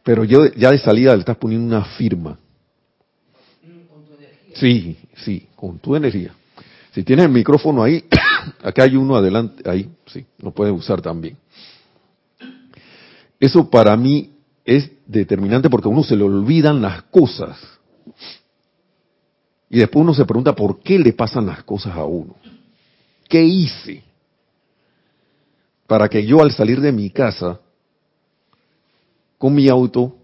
Pero 0.03 0.23
yo 0.23 0.45
ya 0.53 0.71
de 0.71 0.79
salida 0.79 1.13
le 1.13 1.19
estás 1.19 1.37
poniendo 1.37 1.65
una 1.67 1.85
firma. 1.85 2.37
¿Con 3.89 4.05
tu 4.05 4.13
energía? 4.13 4.55
Sí, 4.55 4.97
sí, 5.17 5.47
con 5.55 5.79
tu 5.79 5.95
energía. 5.95 6.33
Si 6.93 7.03
tienes 7.03 7.25
el 7.25 7.31
micrófono 7.31 7.83
ahí, 7.83 8.03
acá 8.63 8.83
hay 8.83 8.95
uno 8.95 9.15
adelante, 9.15 9.67
ahí, 9.69 9.89
sí, 10.07 10.25
lo 10.39 10.51
puedes 10.51 10.73
usar 10.73 11.01
también. 11.01 11.37
Eso 13.39 13.69
para 13.69 13.95
mí 13.97 14.31
es 14.65 14.91
determinante 15.07 15.69
porque 15.69 15.87
a 15.87 15.91
uno 15.91 16.03
se 16.03 16.15
le 16.15 16.23
olvidan 16.23 16.81
las 16.81 17.03
cosas. 17.03 17.57
Y 19.69 19.79
después 19.79 20.03
uno 20.03 20.13
se 20.13 20.25
pregunta 20.25 20.53
por 20.53 20.79
qué 20.81 20.99
le 20.99 21.13
pasan 21.13 21.45
las 21.45 21.63
cosas 21.63 21.95
a 21.95 22.03
uno. 22.03 22.35
¿Qué 23.31 23.41
hice 23.45 24.03
para 25.87 26.09
que 26.09 26.25
yo 26.25 26.41
al 26.41 26.51
salir 26.51 26.81
de 26.81 26.91
mi 26.91 27.09
casa 27.11 27.61
con 29.37 29.55
mi 29.55 29.69
auto, 29.69 30.17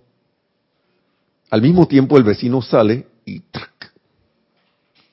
al 1.49 1.61
mismo 1.61 1.87
tiempo 1.87 2.17
el 2.17 2.25
vecino 2.25 2.61
sale 2.61 3.07
y 3.23 3.39
¡tac! 3.39 3.93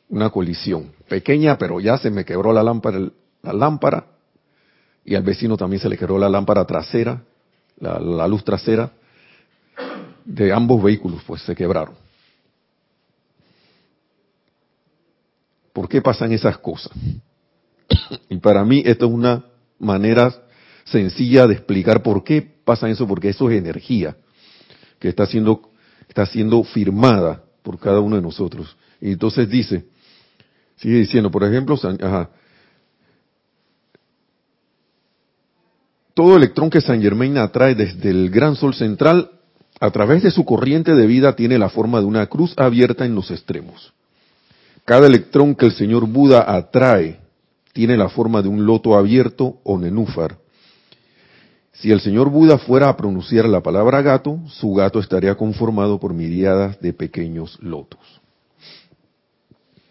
una 0.08 0.28
colisión 0.30 0.90
pequeña, 1.08 1.56
pero 1.56 1.78
ya 1.78 1.96
se 1.96 2.10
me 2.10 2.24
quebró 2.24 2.52
la 2.52 2.64
lámpara, 2.64 2.98
la 3.42 3.52
lámpara 3.52 4.06
y 5.04 5.14
al 5.14 5.22
vecino 5.22 5.56
también 5.56 5.80
se 5.80 5.88
le 5.88 5.96
quebró 5.96 6.18
la 6.18 6.28
lámpara 6.28 6.64
trasera, 6.64 7.22
la, 7.78 8.00
la 8.00 8.26
luz 8.26 8.42
trasera 8.42 8.90
de 10.24 10.52
ambos 10.52 10.82
vehículos, 10.82 11.22
pues 11.24 11.42
se 11.42 11.54
quebraron. 11.54 11.94
¿Por 15.72 15.88
qué 15.88 16.02
pasan 16.02 16.32
esas 16.32 16.58
cosas? 16.58 16.92
Y 18.28 18.38
para 18.38 18.64
mí 18.64 18.82
esto 18.84 19.06
es 19.06 19.12
una 19.12 19.44
manera 19.78 20.34
sencilla 20.84 21.46
de 21.46 21.54
explicar 21.54 22.02
por 22.02 22.25
qué 22.25 22.42
pasa 22.64 22.88
eso, 22.88 23.06
porque 23.06 23.30
eso 23.30 23.50
es 23.50 23.58
energía 23.58 24.16
que 24.99 25.08
está 25.08 25.26
siendo, 25.26 25.70
está 26.08 26.26
siendo 26.26 26.62
firmada 26.64 27.42
por 27.62 27.78
cada 27.78 28.00
uno 28.00 28.16
de 28.16 28.23
nosotros. 28.23 28.76
Y 29.00 29.12
entonces 29.12 29.49
dice, 29.49 29.84
sigue 30.76 30.96
diciendo, 30.96 31.30
por 31.30 31.44
ejemplo, 31.44 31.78
todo 36.14 36.37
electrón 36.37 36.70
que 36.70 36.80
San 36.80 37.02
Germain 37.02 37.37
atrae 37.38 37.75
desde 37.75 38.11
el 38.11 38.30
gran 38.30 38.56
sol 38.56 38.75
central, 38.75 39.30
a 39.80 39.90
través 39.90 40.23
de 40.23 40.30
su 40.30 40.44
corriente 40.44 40.94
de 40.94 41.06
vida, 41.06 41.34
tiene 41.34 41.58
la 41.58 41.68
forma 41.68 41.99
de 41.99 42.06
una 42.06 42.26
cruz 42.26 42.54
abierta 42.56 43.04
en 43.04 43.14
los 43.14 43.30
extremos. 43.30 43.92
Cada 44.84 45.06
electrón 45.06 45.54
que 45.54 45.66
el 45.66 45.73
señor 45.73 46.06
Buda 46.06 46.44
atrae 46.46 47.20
tiene 47.75 47.97
la 47.97 48.09
forma 48.09 48.40
de 48.40 48.49
un 48.49 48.64
loto 48.64 48.97
abierto 48.97 49.59
o 49.64 49.76
nenúfar. 49.76 50.38
Si 51.73 51.90
el 51.90 52.00
señor 52.00 52.31
Buda 52.31 52.57
fuera 52.57 52.88
a 52.88 52.97
pronunciar 52.97 53.47
la 53.47 53.61
palabra 53.61 54.00
gato, 54.00 54.38
su 54.47 54.73
gato 54.75 55.00
estaría 55.00 55.35
conformado 55.35 55.99
por 55.99 56.14
miriadas 56.14 56.81
de 56.81 56.93
pequeños 56.93 57.59
lotos. 57.61 58.00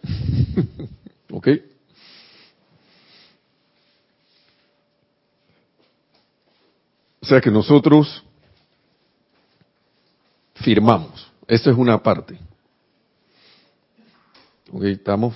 ¿Ok? 1.29 1.49
O 7.21 7.25
sea 7.25 7.41
que 7.41 7.51
nosotros 7.51 8.23
firmamos. 10.55 11.29
Esta 11.47 11.69
es 11.69 11.77
una 11.77 12.01
parte. 12.01 12.39
¿Ok? 14.71 14.83
Estamos 14.83 15.35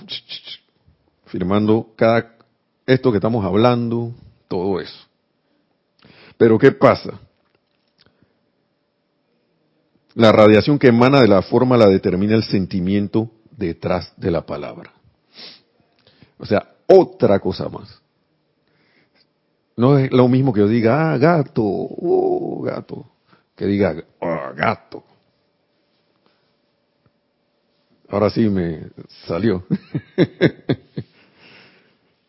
firmando 1.26 1.92
cada 1.94 2.37
esto 2.88 3.10
que 3.10 3.18
estamos 3.18 3.44
hablando, 3.44 4.14
todo 4.48 4.80
eso. 4.80 5.06
Pero 6.38 6.58
¿qué 6.58 6.72
pasa? 6.72 7.20
La 10.14 10.32
radiación 10.32 10.78
que 10.78 10.88
emana 10.88 11.20
de 11.20 11.28
la 11.28 11.42
forma 11.42 11.76
la 11.76 11.86
determina 11.86 12.34
el 12.34 12.44
sentimiento 12.44 13.30
detrás 13.50 14.14
de 14.16 14.30
la 14.30 14.46
palabra. 14.46 14.90
O 16.38 16.46
sea, 16.46 16.76
otra 16.86 17.38
cosa 17.40 17.68
más. 17.68 18.00
No 19.76 19.98
es 19.98 20.10
lo 20.10 20.26
mismo 20.26 20.54
que 20.54 20.60
yo 20.60 20.66
diga, 20.68 21.12
ah, 21.12 21.18
gato, 21.18 21.62
oh, 21.62 22.62
gato, 22.62 23.04
que 23.54 23.66
diga, 23.66 24.02
oh, 24.20 24.54
gato. 24.56 25.04
Ahora 28.08 28.30
sí 28.30 28.48
me 28.48 28.86
salió. 29.26 29.66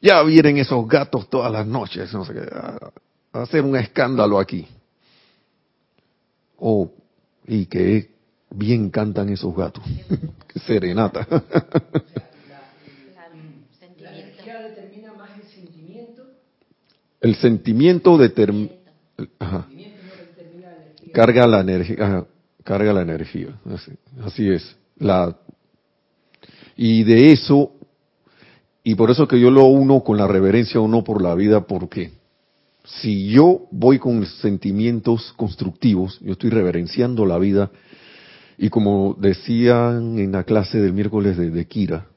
ya 0.02 0.22
vienen 0.24 0.58
esos 0.58 0.88
gatos 0.88 1.30
todas 1.30 1.52
las 1.52 1.66
noches, 1.66 2.14
no 2.14 2.26
sé 2.26 2.34
qué, 2.34 2.40
a, 2.52 2.92
hacer 3.42 3.64
un 3.64 3.76
escándalo 3.76 4.40
aquí. 4.40 4.68
Oh, 6.58 6.92
y 7.48 7.66
que 7.66 8.10
bien 8.50 8.90
cantan 8.90 9.30
esos 9.30 9.56
gatos. 9.56 9.84
Serenata. 10.66 11.28
El 17.22 17.36
sentimiento 17.36 18.18
determina. 18.18 18.72
Carga 21.12 21.48
la 21.48 21.62
energía. 21.62 22.26
carga 22.64 22.94
la 22.94 23.02
energía. 23.02 23.60
Así, 24.24 24.50
es. 24.50 24.76
La, 24.98 25.36
y 26.76 27.04
de 27.04 27.32
eso, 27.32 27.74
y 28.90 28.96
por 28.96 29.12
eso 29.12 29.28
que 29.28 29.40
yo 29.40 29.52
lo 29.52 29.66
uno 29.66 30.02
con 30.02 30.18
la 30.18 30.26
reverencia 30.26 30.80
uno 30.80 31.04
por 31.04 31.22
la 31.22 31.36
vida, 31.36 31.68
porque 31.68 32.10
si 32.84 33.30
yo 33.30 33.68
voy 33.70 34.00
con 34.00 34.26
sentimientos 34.26 35.32
constructivos, 35.38 36.20
yo 36.22 36.32
estoy 36.32 36.50
reverenciando 36.50 37.24
la 37.28 37.38
vida, 37.38 37.70
y 38.58 38.70
como 38.70 39.16
decían 39.20 40.18
en 40.18 40.32
la 40.32 40.44
clase 40.44 40.82
del 40.82 40.94
miércoles 40.94 41.38
de, 41.38 41.68
Kira, 41.68 42.08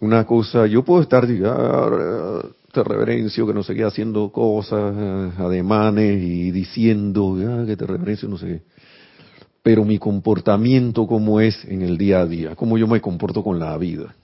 una 0.00 0.26
cosa, 0.26 0.66
yo 0.66 0.82
puedo 0.84 1.02
estar, 1.02 1.24
ah, 1.44 2.40
te 2.72 2.82
reverencio, 2.82 3.46
que 3.46 3.54
no 3.54 3.62
seguía 3.62 3.86
haciendo 3.86 4.32
cosas, 4.32 4.92
eh, 4.98 5.30
ademanes 5.38 6.20
y 6.20 6.50
diciendo 6.50 7.36
ah, 7.46 7.64
que 7.64 7.76
te 7.76 7.86
reverencio, 7.86 8.28
no 8.28 8.38
sé 8.38 8.46
qué. 8.46 8.62
Pero 9.62 9.84
mi 9.84 10.00
comportamiento, 10.00 11.06
¿cómo 11.06 11.40
es 11.40 11.64
en 11.64 11.82
el 11.82 11.96
día 11.96 12.22
a 12.22 12.26
día? 12.26 12.56
¿Cómo 12.56 12.76
yo 12.76 12.88
me 12.88 13.00
comporto 13.00 13.44
con 13.44 13.60
la 13.60 13.78
vida? 13.78 14.16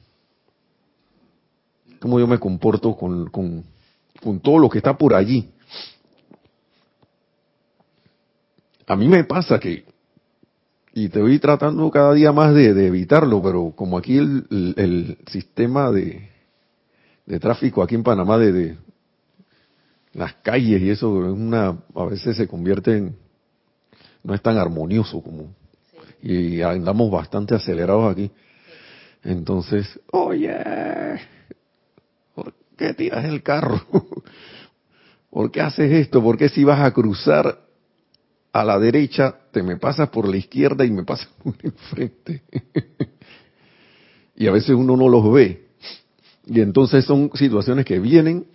¿Cómo 2.00 2.20
yo 2.20 2.26
me 2.26 2.38
comporto 2.38 2.96
con, 2.96 3.28
con, 3.30 3.64
con 4.22 4.40
todo 4.40 4.58
lo 4.58 4.68
que 4.68 4.78
está 4.78 4.96
por 4.96 5.14
allí? 5.14 5.50
A 8.86 8.96
mí 8.96 9.08
me 9.08 9.24
pasa 9.24 9.58
que, 9.58 9.84
y 10.94 11.08
te 11.08 11.20
voy 11.20 11.38
tratando 11.38 11.90
cada 11.90 12.14
día 12.14 12.32
más 12.32 12.54
de, 12.54 12.86
evitarlo, 12.86 13.42
pero 13.42 13.72
como 13.76 13.98
aquí 13.98 14.16
el, 14.16 14.74
el 14.76 15.18
sistema 15.30 15.90
de, 15.90 16.30
de 17.26 17.38
tráfico 17.38 17.82
aquí 17.82 17.94
en 17.94 18.02
Panamá 18.02 18.38
de, 18.38 18.76
las 20.18 20.34
calles 20.34 20.82
y 20.82 20.90
eso 20.90 21.26
es 21.26 21.32
una 21.32 21.78
a 21.94 22.04
veces 22.04 22.36
se 22.36 22.48
convierte 22.48 22.96
en 22.96 23.16
no 24.22 24.34
es 24.34 24.42
tan 24.42 24.58
armonioso 24.58 25.22
como 25.22 25.54
y 26.20 26.60
andamos 26.60 27.10
bastante 27.10 27.54
acelerados 27.54 28.12
aquí. 28.12 28.30
Entonces 29.22 30.00
oye 30.10 30.52
¿por 30.52 31.37
qué 32.78 32.94
tiras 32.94 33.26
el 33.26 33.42
carro? 33.42 33.82
¿por 35.30 35.50
qué 35.50 35.60
haces 35.60 35.92
esto? 35.92 36.22
¿por 36.22 36.38
qué 36.38 36.48
si 36.48 36.64
vas 36.64 36.80
a 36.80 36.94
cruzar 36.94 37.60
a 38.50 38.64
la 38.64 38.78
derecha 38.78 39.36
te 39.52 39.62
me 39.62 39.76
pasas 39.76 40.08
por 40.08 40.26
la 40.26 40.38
izquierda 40.38 40.86
y 40.86 40.90
me 40.90 41.04
pasas 41.04 41.28
por 41.44 41.54
enfrente? 41.62 42.42
y 44.36 44.46
a 44.46 44.52
veces 44.52 44.70
uno 44.70 44.96
no 44.96 45.10
los 45.10 45.30
ve 45.30 45.68
y 46.46 46.62
entonces 46.62 47.04
son 47.04 47.30
situaciones 47.34 47.84
que 47.84 47.98
vienen 47.98 48.46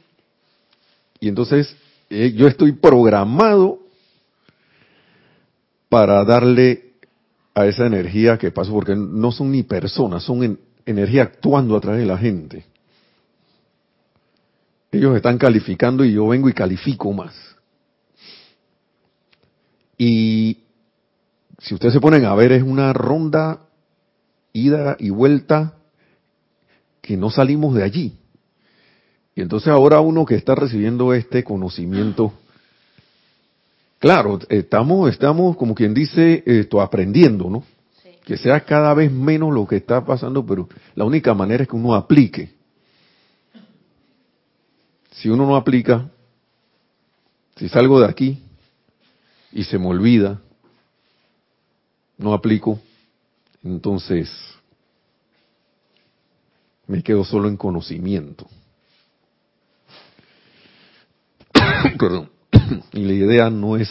y 1.19 1.27
entonces 1.27 1.75
eh, 2.09 2.33
yo 2.35 2.47
estoy 2.47 2.71
programado 2.71 3.79
para 5.89 6.23
darle 6.25 6.93
a 7.53 7.67
esa 7.67 7.85
energía 7.85 8.37
que 8.37 8.51
pasa, 8.51 8.71
porque 8.71 8.95
no 8.95 9.31
son 9.31 9.51
ni 9.51 9.63
personas, 9.63 10.23
son 10.23 10.57
energía 10.85 11.23
actuando 11.23 11.77
a 11.77 11.81
través 11.81 12.01
de 12.01 12.07
la 12.07 12.17
gente. 12.17 12.65
Ellos 14.93 15.15
están 15.15 15.39
calificando 15.39 16.05
y 16.05 16.13
yo 16.13 16.27
vengo 16.27 16.47
y 16.49 16.53
califico 16.53 17.11
más. 17.11 17.33
Y 19.97 20.59
si 21.57 21.73
ustedes 21.73 21.95
se 21.95 21.99
ponen 21.99 22.25
a 22.25 22.35
ver, 22.35 22.51
es 22.51 22.61
una 22.61 22.93
ronda, 22.93 23.61
ida 24.53 24.95
y 24.99 25.09
vuelta 25.09 25.73
que 27.01 27.17
no 27.17 27.31
salimos 27.31 27.73
de 27.73 27.83
allí. 27.83 28.13
Y 29.35 29.41
entonces 29.41 29.69
ahora 29.69 29.99
uno 29.99 30.25
que 30.25 30.35
está 30.35 30.53
recibiendo 30.53 31.11
este 31.15 31.43
conocimiento, 31.43 32.31
claro, 33.97 34.39
estamos, 34.47 35.09
estamos 35.09 35.57
como 35.57 35.73
quien 35.73 35.95
dice, 35.95 36.43
esto, 36.45 36.81
aprendiendo, 36.81 37.49
¿no? 37.49 37.63
Que 38.23 38.37
sea 38.37 38.63
cada 38.63 38.93
vez 38.93 39.11
menos 39.11 39.51
lo 39.51 39.65
que 39.65 39.77
está 39.77 40.05
pasando, 40.05 40.45
pero 40.45 40.69
la 40.93 41.03
única 41.03 41.33
manera 41.33 41.63
es 41.63 41.69
que 41.69 41.75
uno 41.75 41.95
aplique. 41.95 42.62
Si 45.13 45.29
uno 45.29 45.45
no 45.45 45.55
aplica, 45.55 46.09
si 47.55 47.69
salgo 47.69 47.99
de 47.99 48.07
aquí 48.07 48.43
y 49.51 49.63
se 49.63 49.77
me 49.77 49.87
olvida, 49.87 50.41
no 52.17 52.33
aplico, 52.33 52.79
entonces 53.63 54.31
me 56.87 57.03
quedo 57.03 57.23
solo 57.23 57.47
en 57.47 57.57
conocimiento. 57.57 58.47
Perdón. 61.99 62.29
y 62.93 63.03
la 63.03 63.13
idea 63.13 63.49
no 63.49 63.77
es 63.77 63.89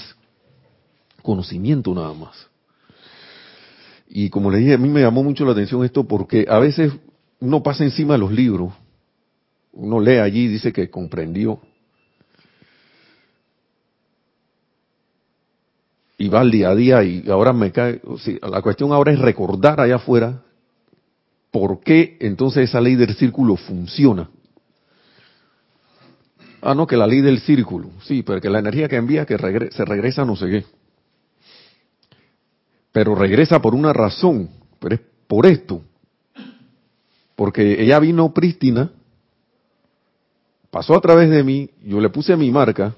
conocimiento 1.22 1.94
nada 1.94 2.12
más. 2.12 2.48
Y 4.08 4.28
como 4.28 4.50
le 4.50 4.58
dije, 4.58 4.74
a 4.74 4.78
mí 4.78 4.88
me 4.88 5.00
llamó 5.00 5.22
mucho 5.22 5.44
la 5.44 5.52
atención 5.52 5.84
esto 5.84 6.04
porque 6.04 6.46
a 6.48 6.58
veces 6.58 6.92
uno 7.40 7.62
pasa 7.62 7.84
encima 7.84 8.14
de 8.14 8.18
los 8.18 8.32
libros, 8.32 8.72
uno 9.72 10.00
lee 10.00 10.18
allí 10.18 10.48
dice 10.48 10.72
que 10.72 10.90
comprendió. 10.90 11.60
Y 16.18 16.28
va 16.28 16.40
al 16.40 16.50
día 16.50 16.70
a 16.70 16.74
día 16.74 17.02
y 17.02 17.28
ahora 17.28 17.52
me 17.52 17.72
cae, 17.72 18.00
la 18.42 18.62
cuestión 18.62 18.92
ahora 18.92 19.12
es 19.12 19.18
recordar 19.18 19.80
allá 19.80 19.96
afuera 19.96 20.42
¿por 21.52 21.80
qué 21.80 22.16
entonces 22.18 22.70
esa 22.70 22.80
ley 22.80 22.96
del 22.96 23.14
círculo 23.14 23.56
funciona? 23.56 24.28
Ah, 26.62 26.74
no, 26.74 26.86
que 26.86 26.96
la 26.96 27.06
ley 27.06 27.20
del 27.20 27.40
círculo, 27.40 27.90
sí, 28.02 28.22
pero 28.22 28.40
que 28.40 28.48
la 28.48 28.60
energía 28.60 28.88
que 28.88 28.96
envía 28.96 29.26
que 29.26 29.36
se 29.36 29.84
regresa 29.84 30.24
no 30.24 30.34
sé 30.34 30.48
qué. 30.48 30.64
Pero 32.90 33.14
regresa 33.14 33.60
por 33.60 33.74
una 33.74 33.92
razón, 33.92 34.48
pero 34.78 34.94
es 34.94 35.00
por 35.26 35.46
esto. 35.46 35.82
Porque 37.36 37.82
ella 37.82 37.98
vino 37.98 38.32
prístina, 38.32 38.92
pasó 40.72 40.94
a 40.94 41.02
través 41.02 41.28
de 41.28 41.44
mí, 41.44 41.68
yo 41.84 42.00
le 42.00 42.08
puse 42.08 42.34
mi 42.34 42.50
marca, 42.50 42.94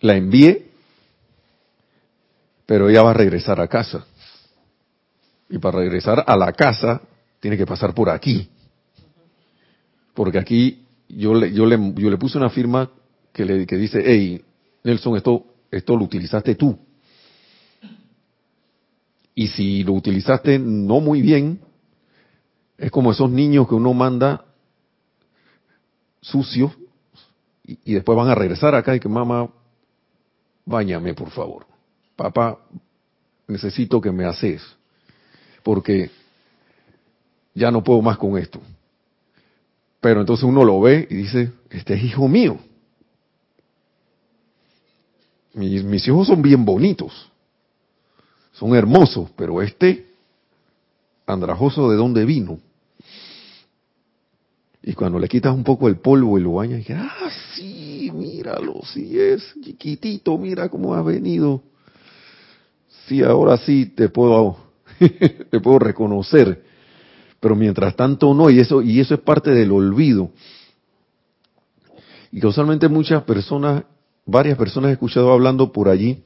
la 0.00 0.16
envié, 0.16 0.72
pero 2.66 2.88
ella 2.88 3.04
va 3.04 3.12
a 3.12 3.14
regresar 3.14 3.60
a 3.60 3.68
casa. 3.68 4.04
Y 5.48 5.58
para 5.58 5.78
regresar 5.78 6.24
a 6.26 6.36
la 6.36 6.52
casa, 6.52 7.00
tiene 7.38 7.56
que 7.56 7.64
pasar 7.64 7.94
por 7.94 8.10
aquí. 8.10 8.48
Porque 10.14 10.38
aquí 10.38 10.82
yo 11.08 11.32
le, 11.32 11.52
yo 11.52 11.64
le, 11.64 11.78
yo 11.94 12.10
le 12.10 12.16
puse 12.16 12.36
una 12.36 12.50
firma 12.50 12.90
que, 13.32 13.44
le, 13.44 13.66
que 13.66 13.76
dice, 13.76 14.02
hey, 14.04 14.44
Nelson, 14.82 15.16
esto, 15.16 15.46
esto 15.70 15.96
lo 15.96 16.06
utilizaste 16.06 16.56
tú. 16.56 16.76
Y 19.36 19.46
si 19.46 19.84
lo 19.84 19.92
utilizaste 19.92 20.58
no 20.58 20.98
muy 20.98 21.22
bien, 21.22 21.60
es 22.76 22.90
como 22.90 23.12
esos 23.12 23.30
niños 23.30 23.68
que 23.68 23.76
uno 23.76 23.94
manda 23.94 24.49
sucios 26.20 26.72
y, 27.64 27.78
y 27.84 27.94
después 27.94 28.16
van 28.16 28.28
a 28.28 28.34
regresar 28.34 28.74
acá 28.74 28.94
y 28.94 29.00
que 29.00 29.08
mamá, 29.08 29.48
bañame 30.64 31.14
por 31.14 31.30
favor. 31.30 31.66
Papá, 32.16 32.58
necesito 33.46 34.00
que 34.00 34.12
me 34.12 34.24
haces 34.24 34.62
porque 35.62 36.10
ya 37.54 37.70
no 37.70 37.82
puedo 37.82 38.00
más 38.02 38.16
con 38.16 38.38
esto. 38.38 38.60
Pero 40.00 40.20
entonces 40.20 40.44
uno 40.44 40.64
lo 40.64 40.80
ve 40.80 41.06
y 41.10 41.14
dice, 41.14 41.52
este 41.68 41.94
es 41.94 42.04
hijo 42.04 42.26
mío. 42.26 42.58
Mis, 45.52 45.84
mis 45.84 46.06
hijos 46.06 46.28
son 46.28 46.40
bien 46.40 46.64
bonitos, 46.64 47.30
son 48.52 48.74
hermosos, 48.74 49.30
pero 49.36 49.60
este 49.60 50.06
andrajoso 51.26 51.90
de 51.90 51.96
dónde 51.96 52.24
vino. 52.24 52.58
Y 54.82 54.94
cuando 54.94 55.18
le 55.18 55.28
quitas 55.28 55.54
un 55.54 55.62
poco 55.62 55.88
el 55.88 55.96
polvo 55.96 56.38
y 56.38 56.42
lo 56.42 56.54
bañas, 56.54 56.88
y 56.88 56.92
ah, 56.92 57.30
sí, 57.54 58.10
míralo, 58.14 58.80
sí 58.84 59.18
es 59.18 59.54
chiquitito, 59.62 60.38
mira 60.38 60.68
cómo 60.68 60.94
ha 60.94 61.02
venido. 61.02 61.62
sí, 63.06 63.22
ahora 63.22 63.58
sí 63.58 63.86
te 63.86 64.08
puedo, 64.08 64.56
te 64.98 65.60
puedo 65.60 65.78
reconocer, 65.78 66.64
pero 67.40 67.54
mientras 67.54 67.94
tanto 67.94 68.32
no, 68.32 68.48
y 68.48 68.60
eso, 68.60 68.80
y 68.80 69.00
eso 69.00 69.14
es 69.14 69.20
parte 69.20 69.50
del 69.50 69.70
olvido. 69.70 70.30
Y 72.32 72.40
causalmente 72.40 72.88
muchas 72.88 73.22
personas, 73.24 73.84
varias 74.24 74.56
personas 74.56 74.90
he 74.90 74.92
escuchado 74.92 75.32
hablando 75.32 75.72
por 75.72 75.88
allí 75.88 76.22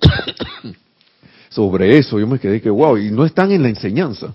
sobre 1.50 1.98
eso. 1.98 2.18
Yo 2.18 2.26
me 2.26 2.38
quedé 2.38 2.60
que, 2.60 2.70
wow, 2.70 2.96
y 2.96 3.10
no 3.10 3.24
están 3.24 3.52
en 3.52 3.62
la 3.62 3.68
enseñanza. 3.68 4.34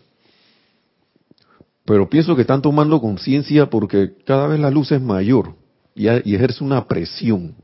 Pero 1.88 2.10
pienso 2.10 2.36
que 2.36 2.42
están 2.42 2.62
tomando 2.62 3.00
conciencia 3.00 3.70
porque 3.70 4.12
cada 4.26 4.46
vez 4.48 4.60
la 4.60 4.70
luz 4.70 4.92
es 4.92 5.02
mayor 5.02 5.56
y, 5.96 6.10
ejerce 6.10 6.62
una 6.62 6.86
presión, 6.86 7.56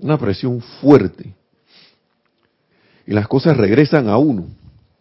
una 0.00 0.18
presión 0.18 0.60
fuerte. 0.60 1.32
Y 3.06 3.12
las 3.12 3.28
cosas 3.28 3.56
regresan 3.56 4.08
a 4.08 4.18
uno. 4.18 4.48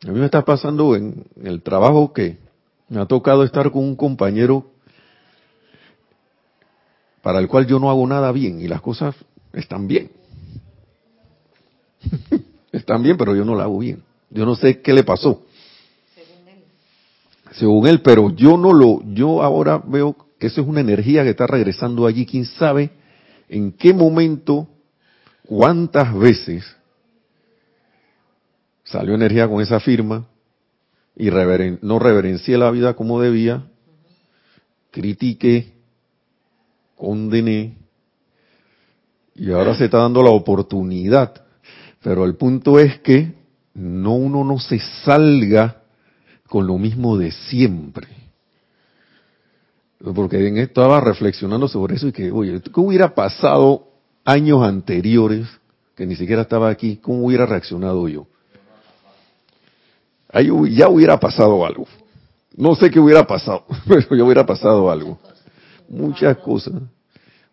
A 0.07 0.11
mí 0.11 0.19
me 0.19 0.25
está 0.25 0.45
pasando 0.45 0.95
en 0.95 1.25
el 1.43 1.63
trabajo 1.63 2.13
que 2.13 2.37
me 2.87 3.01
ha 3.01 3.07
tocado 3.07 3.43
estar 3.43 3.71
con 3.71 3.83
un 3.83 3.95
compañero 3.95 4.69
para 7.23 7.39
el 7.39 7.47
cual 7.47 7.65
yo 7.65 7.79
no 7.79 7.89
hago 7.89 8.05
nada 8.05 8.31
bien 8.31 8.61
y 8.61 8.67
las 8.67 8.81
cosas 8.81 9.15
están 9.53 9.87
bien. 9.87 10.11
están 12.71 13.01
bien, 13.01 13.17
pero 13.17 13.35
yo 13.35 13.43
no 13.43 13.55
la 13.55 13.63
hago 13.63 13.79
bien. 13.79 14.03
Yo 14.29 14.45
no 14.45 14.55
sé 14.55 14.81
qué 14.81 14.93
le 14.93 15.03
pasó. 15.03 15.46
Según 17.51 17.87
él. 17.87 18.01
Pero 18.01 18.29
yo 18.35 18.57
no 18.57 18.73
lo, 18.73 19.01
yo 19.13 19.41
ahora 19.41 19.81
veo 19.85 20.15
que 20.39 20.47
eso 20.47 20.61
es 20.61 20.67
una 20.67 20.81
energía 20.81 21.23
que 21.23 21.31
está 21.31 21.47
regresando 21.47 22.05
allí. 22.05 22.25
¿Quién 22.25 22.45
sabe 22.45 22.91
en 23.49 23.71
qué 23.71 23.93
momento, 23.93 24.67
cuántas 25.45 26.13
veces 26.17 26.65
salió 28.83 29.15
energía 29.15 29.47
con 29.47 29.61
esa 29.61 29.79
firma 29.79 30.25
y 31.15 31.29
no 31.81 31.99
reverencié 31.99 32.57
la 32.57 32.69
vida 32.71 32.93
como 32.95 33.19
debía, 33.19 33.63
critiqué, 34.91 35.73
condené, 36.95 37.77
y 39.35 39.51
ahora 39.51 39.75
se 39.75 39.85
está 39.85 39.99
dando 39.99 40.23
la 40.23 40.31
oportunidad. 40.31 41.43
Pero 42.01 42.25
el 42.25 42.35
punto 42.35 42.79
es 42.79 42.99
que 42.99 43.33
no 43.73 44.15
uno 44.15 44.43
no 44.43 44.59
se 44.59 44.79
salga 45.03 45.83
con 46.47 46.65
lo 46.65 46.77
mismo 46.77 47.17
de 47.17 47.31
siempre. 47.31 48.07
Porque 49.99 50.61
estaba 50.61 51.01
reflexionando 51.01 51.67
sobre 51.67 51.95
eso 51.95 52.07
y 52.07 52.11
que, 52.11 52.31
oye, 52.31 52.61
¿qué 52.61 52.79
hubiera 52.79 53.13
pasado 53.13 53.87
años 54.23 54.63
anteriores, 54.63 55.47
que 55.95 56.05
ni 56.05 56.15
siquiera 56.15 56.43
estaba 56.43 56.69
aquí, 56.69 56.97
cómo 56.97 57.25
hubiera 57.25 57.45
reaccionado 57.45 58.07
yo? 58.07 58.27
Ahí 60.31 60.49
ya 60.75 60.89
hubiera 60.89 61.19
pasado 61.19 61.65
algo. 61.65 61.87
No 62.55 62.75
sé 62.75 62.89
qué 62.91 62.99
hubiera 62.99 63.25
pasado, 63.25 63.65
pero 63.87 64.15
ya 64.15 64.23
hubiera 64.23 64.45
pasado 64.45 64.89
algo. 64.91 65.17
Muchas 65.89 66.37
cosas. 66.37 66.73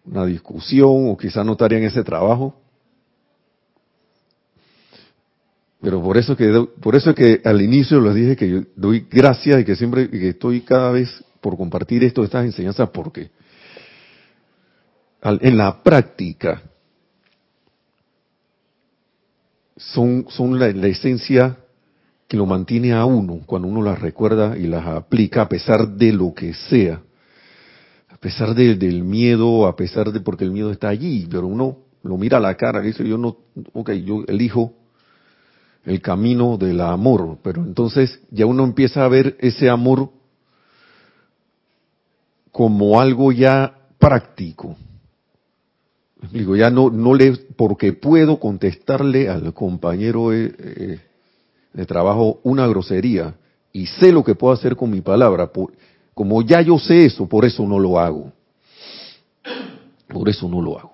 Una 0.04 0.26
discusión 0.26 1.08
o 1.08 1.16
quizás 1.16 1.46
no 1.46 1.52
estaría 1.52 1.78
en 1.78 1.84
ese 1.84 2.02
trabajo. 2.02 2.54
Pero 5.84 6.02
por 6.02 6.16
eso 6.16 6.34
que 6.34 6.66
por 6.80 6.96
eso 6.96 7.14
que 7.14 7.42
al 7.44 7.60
inicio 7.60 8.00
les 8.00 8.14
dije 8.14 8.36
que 8.36 8.48
yo 8.48 8.62
doy 8.74 9.06
gracias 9.10 9.60
y 9.60 9.64
que 9.64 9.76
siempre 9.76 10.08
que 10.08 10.30
estoy 10.30 10.62
cada 10.62 10.90
vez 10.90 11.22
por 11.42 11.58
compartir 11.58 12.02
esto 12.02 12.24
estas 12.24 12.46
enseñanzas 12.46 12.88
porque 12.88 13.30
en 15.22 15.58
la 15.58 15.82
práctica 15.82 16.62
son 19.76 20.24
son 20.30 20.58
la, 20.58 20.68
esencia 20.88 21.58
que 22.28 22.38
lo 22.38 22.46
mantiene 22.46 22.94
a 22.94 23.04
uno 23.04 23.40
cuando 23.44 23.68
uno 23.68 23.82
las 23.82 24.00
recuerda 24.00 24.56
y 24.56 24.66
las 24.66 24.86
aplica 24.86 25.42
a 25.42 25.48
pesar 25.50 25.86
de 25.86 26.14
lo 26.14 26.32
que 26.32 26.54
sea 26.54 27.02
a 28.08 28.16
pesar 28.16 28.54
del 28.54 29.04
miedo 29.04 29.66
a 29.66 29.76
pesar 29.76 30.12
de 30.12 30.20
porque 30.20 30.44
el 30.44 30.50
miedo 30.50 30.70
está 30.70 30.88
allí 30.88 31.28
pero 31.30 31.46
uno 31.46 31.76
lo 32.02 32.16
mira 32.16 32.38
a 32.38 32.40
la 32.40 32.54
cara 32.54 32.82
y 32.82 32.86
dice 32.86 33.06
yo 33.06 33.18
no 33.18 33.36
ok 33.74 33.90
yo 33.92 34.24
elijo 34.28 34.83
el 35.84 36.00
camino 36.00 36.56
del 36.56 36.80
amor, 36.80 37.38
pero 37.42 37.62
entonces 37.62 38.20
ya 38.30 38.46
uno 38.46 38.64
empieza 38.64 39.04
a 39.04 39.08
ver 39.08 39.36
ese 39.40 39.68
amor 39.68 40.10
como 42.50 43.00
algo 43.00 43.32
ya 43.32 43.74
práctico. 43.98 44.76
Digo, 46.32 46.56
ya 46.56 46.70
no, 46.70 46.88
no 46.88 47.14
le, 47.14 47.32
porque 47.56 47.92
puedo 47.92 48.40
contestarle 48.40 49.28
al 49.28 49.52
compañero 49.52 50.30
de, 50.30 50.54
eh, 50.58 51.00
de 51.74 51.86
trabajo 51.86 52.40
una 52.44 52.66
grosería 52.66 53.34
y 53.72 53.86
sé 53.86 54.12
lo 54.12 54.24
que 54.24 54.34
puedo 54.34 54.54
hacer 54.54 54.76
con 54.76 54.90
mi 54.90 55.02
palabra, 55.02 55.50
como 56.14 56.42
ya 56.42 56.62
yo 56.62 56.78
sé 56.78 57.04
eso, 57.04 57.28
por 57.28 57.44
eso 57.44 57.66
no 57.66 57.78
lo 57.78 57.98
hago. 57.98 58.32
Por 60.08 60.28
eso 60.28 60.48
no 60.48 60.62
lo 60.62 60.78
hago. 60.78 60.92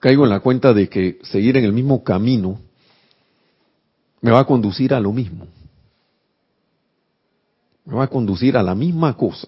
Caigo 0.00 0.24
en 0.24 0.30
la 0.30 0.40
cuenta 0.40 0.74
de 0.74 0.88
que 0.88 1.18
seguir 1.22 1.56
en 1.56 1.64
el 1.64 1.72
mismo 1.72 2.02
camino 2.02 2.58
me 4.26 4.32
va 4.32 4.40
a 4.40 4.44
conducir 4.44 4.92
a 4.92 4.98
lo 4.98 5.12
mismo. 5.12 5.46
Me 7.84 7.94
va 7.94 8.02
a 8.02 8.08
conducir 8.08 8.56
a 8.56 8.62
la 8.64 8.74
misma 8.74 9.16
cosa. 9.16 9.46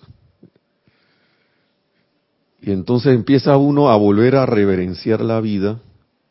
Y 2.63 2.71
entonces 2.71 3.13
empieza 3.13 3.57
uno 3.57 3.91
a 3.91 3.97
volver 3.97 4.37
a 4.37 4.47
reverenciar 4.47 5.21
la 5.21 5.41
vida 5.41 5.81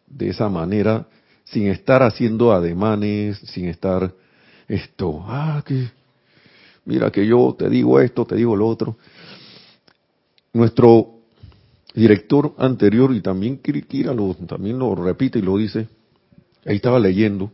de 0.08 0.30
esa 0.30 0.48
manera, 0.48 1.08
sin 1.44 1.68
estar 1.68 2.02
haciendo 2.04 2.54
ademanes, 2.54 3.38
sin 3.40 3.66
estar 3.66 4.14
esto, 4.70 5.26
ah, 5.28 5.62
que, 5.66 5.90
mira 6.86 7.12
que 7.12 7.28
yo 7.28 7.54
te 7.60 7.70
digo 7.70 8.00
esto, 8.00 8.24
te 8.24 8.36
digo 8.38 8.56
lo 8.56 8.66
otro. 8.66 8.96
Nuestro 10.54 11.16
director 11.94 12.56
anterior, 12.58 13.14
y 13.14 13.20
también 13.20 13.58
Kira 13.58 14.14
lo, 14.14 14.34
también 14.36 14.80
lo 14.80 14.96
repite 14.96 15.40
y 15.40 15.42
lo 15.42 15.58
dice, 15.58 15.90
ahí 16.66 16.78
estaba 16.78 16.98
leyendo, 16.98 17.52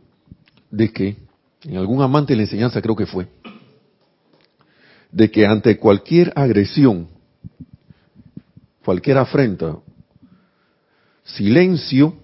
de 0.74 0.92
que, 0.92 1.16
en 1.62 1.76
algún 1.76 2.02
amante 2.02 2.32
de 2.32 2.38
la 2.38 2.42
enseñanza 2.42 2.82
creo 2.82 2.96
que 2.96 3.06
fue, 3.06 3.28
de 5.12 5.30
que 5.30 5.46
ante 5.46 5.78
cualquier 5.78 6.32
agresión, 6.34 7.08
cualquier 8.84 9.18
afrenta, 9.18 9.78
silencio, 11.22 12.16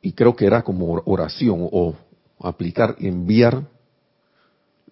y 0.00 0.12
creo 0.12 0.36
que 0.36 0.46
era 0.46 0.62
como 0.62 1.02
oración 1.04 1.68
o 1.72 1.96
aplicar, 2.38 2.94
enviar 3.00 3.66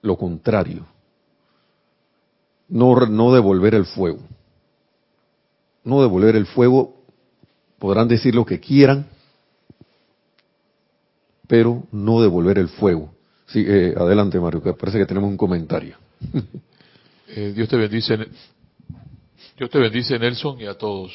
lo 0.03 0.19
contrario, 0.19 0.85
no, 2.69 2.97
no 3.07 3.33
devolver 3.33 3.77
el 3.77 3.85
fuego, 3.85 4.19
no 5.85 6.03
devolver 6.03 6.35
el 6.35 6.47
fuego, 6.47 6.97
podrán 7.79 8.09
decir 8.09 8.35
lo 8.35 8.45
que 8.45 8.59
quieran, 8.59 9.07
pero 11.47 11.85
no 11.93 12.21
devolver 12.21 12.59
el 12.59 12.69
fuego. 12.69 13.15
Sí, 13.47 13.65
eh, 13.67 13.95
adelante 13.97 14.41
Mario, 14.41 14.63
que 14.63 14.73
parece 14.73 14.99
que 14.99 15.07
tenemos 15.07 15.31
un 15.31 15.37
comentario. 15.37 15.97
Eh, 17.37 17.53
Dios 17.53 17.69
te 17.69 17.77
bendice, 17.77 18.17
Dios 19.59 19.69
te 19.69 19.79
bendice 19.79 20.17
Nelson 20.21 20.61
y 20.61 20.67
a 20.67 20.75
todos. 20.75 21.11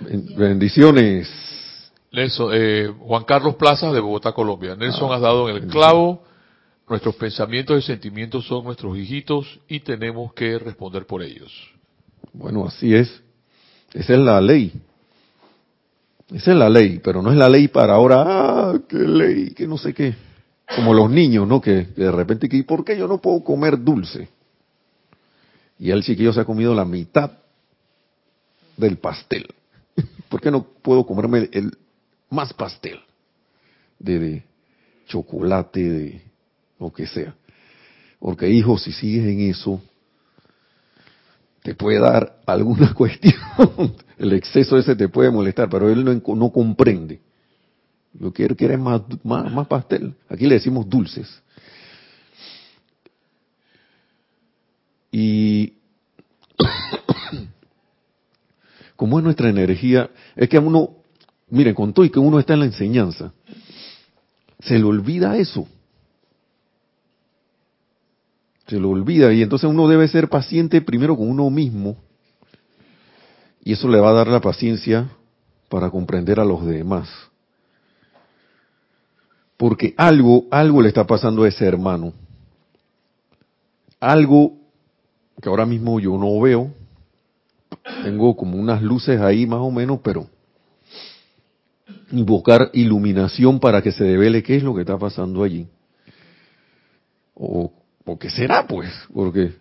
Bendiciones. 0.00 1.28
Nelson, 2.10 2.50
eh, 2.52 2.92
Juan 2.98 3.22
Carlos 3.22 3.54
Plaza 3.54 3.92
de 3.92 4.00
Bogotá, 4.00 4.32
Colombia. 4.32 4.74
Nelson, 4.74 5.12
ah, 5.12 5.16
has 5.16 5.20
dado 5.20 5.48
en 5.50 5.56
el 5.56 5.66
clavo. 5.68 6.24
Nuestros 6.88 7.14
pensamientos 7.14 7.84
y 7.84 7.86
sentimientos 7.86 8.46
son 8.46 8.64
nuestros 8.64 8.96
hijitos 8.96 9.60
y 9.68 9.80
tenemos 9.80 10.32
que 10.32 10.58
responder 10.58 11.06
por 11.06 11.22
ellos. 11.22 11.52
Bueno, 12.32 12.66
así 12.66 12.92
es. 12.92 13.22
Esa 13.92 14.14
es 14.14 14.18
la 14.18 14.40
ley. 14.40 14.72
Esa 16.30 16.52
es 16.52 16.56
la 16.56 16.68
ley, 16.68 17.00
pero 17.02 17.22
no 17.22 17.30
es 17.30 17.38
la 17.38 17.48
ley 17.48 17.68
para 17.68 17.94
ahora, 17.94 18.24
ah, 18.26 18.80
qué 18.86 18.98
ley, 18.98 19.50
que 19.50 19.66
no 19.66 19.78
sé 19.78 19.94
qué. 19.94 20.14
Como 20.76 20.92
los 20.92 21.10
niños, 21.10 21.48
¿no? 21.48 21.60
Que, 21.60 21.84
de 21.84 22.12
repente, 22.12 22.48
¿por 22.64 22.84
qué 22.84 22.98
yo 22.98 23.08
no 23.08 23.18
puedo 23.18 23.42
comer 23.42 23.82
dulce? 23.82 24.28
Y 25.78 25.90
el 25.90 26.02
chiquillo 26.02 26.32
se 26.32 26.40
ha 26.40 26.44
comido 26.44 26.74
la 26.74 26.84
mitad 26.84 27.30
del 28.76 28.98
pastel. 28.98 29.46
¿Por 30.28 30.40
qué 30.40 30.50
no 30.50 30.62
puedo 30.62 31.06
comerme 31.06 31.48
el 31.52 31.76
más 32.28 32.52
pastel? 32.52 33.00
De, 33.98 34.18
de 34.18 34.42
chocolate, 35.06 35.80
de 35.80 36.22
lo 36.78 36.92
que 36.92 37.06
sea. 37.06 37.34
Porque 38.18 38.50
hijo, 38.50 38.76
si 38.76 38.92
sigues 38.92 39.24
en 39.26 39.40
eso, 39.40 39.80
te 41.62 41.74
puede 41.74 42.00
dar 42.00 42.40
alguna 42.46 42.92
cuestión, 42.94 43.94
el 44.18 44.32
exceso 44.32 44.76
ese 44.76 44.96
te 44.96 45.08
puede 45.08 45.30
molestar, 45.30 45.68
pero 45.70 45.88
él 45.88 46.04
no, 46.04 46.34
no 46.34 46.50
comprende. 46.50 47.20
Lo 48.18 48.32
que 48.32 48.44
él 48.44 48.56
quiere 48.56 48.74
es 48.74 48.80
más, 48.80 49.02
más, 49.24 49.66
pastel. 49.68 50.14
Aquí 50.28 50.46
le 50.46 50.56
decimos 50.56 50.88
dulces. 50.88 51.42
Y 55.12 55.74
como 58.96 59.18
es 59.18 59.24
nuestra 59.24 59.48
energía, 59.48 60.10
es 60.34 60.48
que 60.48 60.58
uno, 60.58 60.96
miren, 61.48 61.74
con 61.74 61.92
todo 61.92 62.04
y 62.04 62.10
que 62.10 62.18
uno 62.18 62.40
está 62.40 62.54
en 62.54 62.60
la 62.60 62.66
enseñanza, 62.66 63.32
se 64.58 64.78
le 64.78 64.84
olvida 64.84 65.36
eso. 65.36 65.68
Se 68.66 68.80
lo 68.80 68.90
olvida 68.90 69.32
y 69.32 69.42
entonces 69.42 69.70
uno 69.70 69.88
debe 69.88 70.08
ser 70.08 70.28
paciente 70.28 70.82
primero 70.82 71.16
con 71.16 71.30
uno 71.30 71.48
mismo 71.48 71.96
y 73.68 73.72
eso 73.72 73.86
le 73.86 74.00
va 74.00 74.08
a 74.08 74.14
dar 74.14 74.28
la 74.28 74.40
paciencia 74.40 75.10
para 75.68 75.90
comprender 75.90 76.40
a 76.40 76.44
los 76.46 76.64
demás. 76.64 77.06
Porque 79.58 79.92
algo, 79.98 80.46
algo 80.50 80.80
le 80.80 80.88
está 80.88 81.06
pasando 81.06 81.44
a 81.44 81.48
ese 81.48 81.66
hermano. 81.66 82.14
Algo 84.00 84.54
que 85.42 85.50
ahora 85.50 85.66
mismo 85.66 86.00
yo 86.00 86.16
no 86.16 86.40
veo. 86.40 86.72
Tengo 88.04 88.34
como 88.36 88.56
unas 88.56 88.80
luces 88.80 89.20
ahí 89.20 89.44
más 89.44 89.60
o 89.60 89.70
menos, 89.70 90.00
pero 90.02 90.26
invocar 92.10 92.70
iluminación 92.72 93.60
para 93.60 93.82
que 93.82 93.92
se 93.92 94.04
devele 94.04 94.42
qué 94.42 94.56
es 94.56 94.62
lo 94.62 94.74
que 94.74 94.80
está 94.80 94.96
pasando 94.96 95.44
allí. 95.44 95.68
O, 97.34 97.70
o 98.06 98.18
qué 98.18 98.30
será, 98.30 98.66
pues, 98.66 98.88
porque 99.12 99.52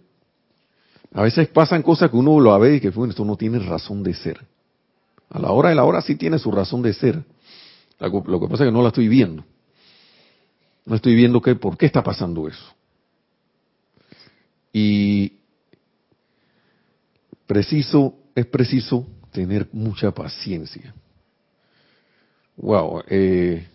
a 1.14 1.22
veces 1.22 1.48
pasan 1.48 1.82
cosas 1.82 2.10
que 2.10 2.18
uno 2.18 2.40
lo 2.40 2.58
ve 2.60 2.76
y 2.76 2.80
que 2.80 2.90
bueno, 2.90 3.12
esto 3.12 3.26
no 3.26 3.36
tiene 3.36 3.60
razón 3.60 4.04
de 4.04 4.14
ser. 4.14 4.46
A 5.30 5.40
la 5.40 5.52
hora 5.52 5.70
de 5.70 5.76
la 5.76 5.84
hora 5.84 6.02
sí 6.02 6.16
tiene 6.16 6.40
su 6.40 6.52
razón 6.52 6.82
de 6.82 6.94
ser. 6.94 7.24
Lo 8.00 8.40
que 8.40 8.48
pasa 8.48 8.64
es 8.64 8.68
que 8.68 8.72
no 8.72 8.82
la 8.82 8.90
estoy 8.90 9.08
viendo. 9.08 9.44
No 10.86 10.96
estoy 10.96 11.16
viendo 11.16 11.42
que, 11.42 11.56
por 11.56 11.78
qué 11.78 11.86
está 11.86 12.04
pasando 12.04 12.48
eso. 12.48 12.74
Y 14.72 15.34
preciso, 17.46 18.14
es 18.36 18.46
preciso 18.46 19.06
tener 19.32 19.68
mucha 19.72 20.12
paciencia. 20.12 20.94
Wow, 22.56 23.04
eh, 23.08 23.68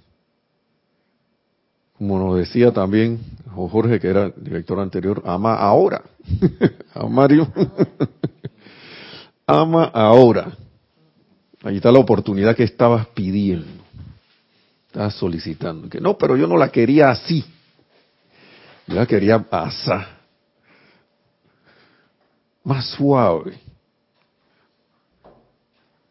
como 1.98 2.18
nos 2.18 2.38
decía 2.38 2.72
también 2.72 3.20
Jorge, 3.54 4.00
que 4.00 4.08
era 4.08 4.26
el 4.26 4.34
director 4.36 4.80
anterior, 4.80 5.22
ama 5.24 5.54
ahora. 5.54 6.02
a 6.94 7.06
Mario. 7.06 7.52
ama 9.46 9.84
ahora. 9.84 10.56
Ahí 11.62 11.76
está 11.76 11.92
la 11.92 11.98
oportunidad 11.98 12.56
que 12.56 12.64
estabas 12.64 13.06
pidiendo. 13.08 13.82
Estabas 14.86 15.14
solicitando. 15.14 15.88
Que 15.88 16.00
no, 16.00 16.18
pero 16.18 16.36
yo 16.36 16.46
no 16.46 16.56
la 16.56 16.70
quería 16.70 17.10
así. 17.10 17.44
Yo 18.86 18.94
la 18.94 19.06
quería 19.06 19.38
pasar. 19.38 20.06
Más 22.64 22.86
suave. 22.90 23.58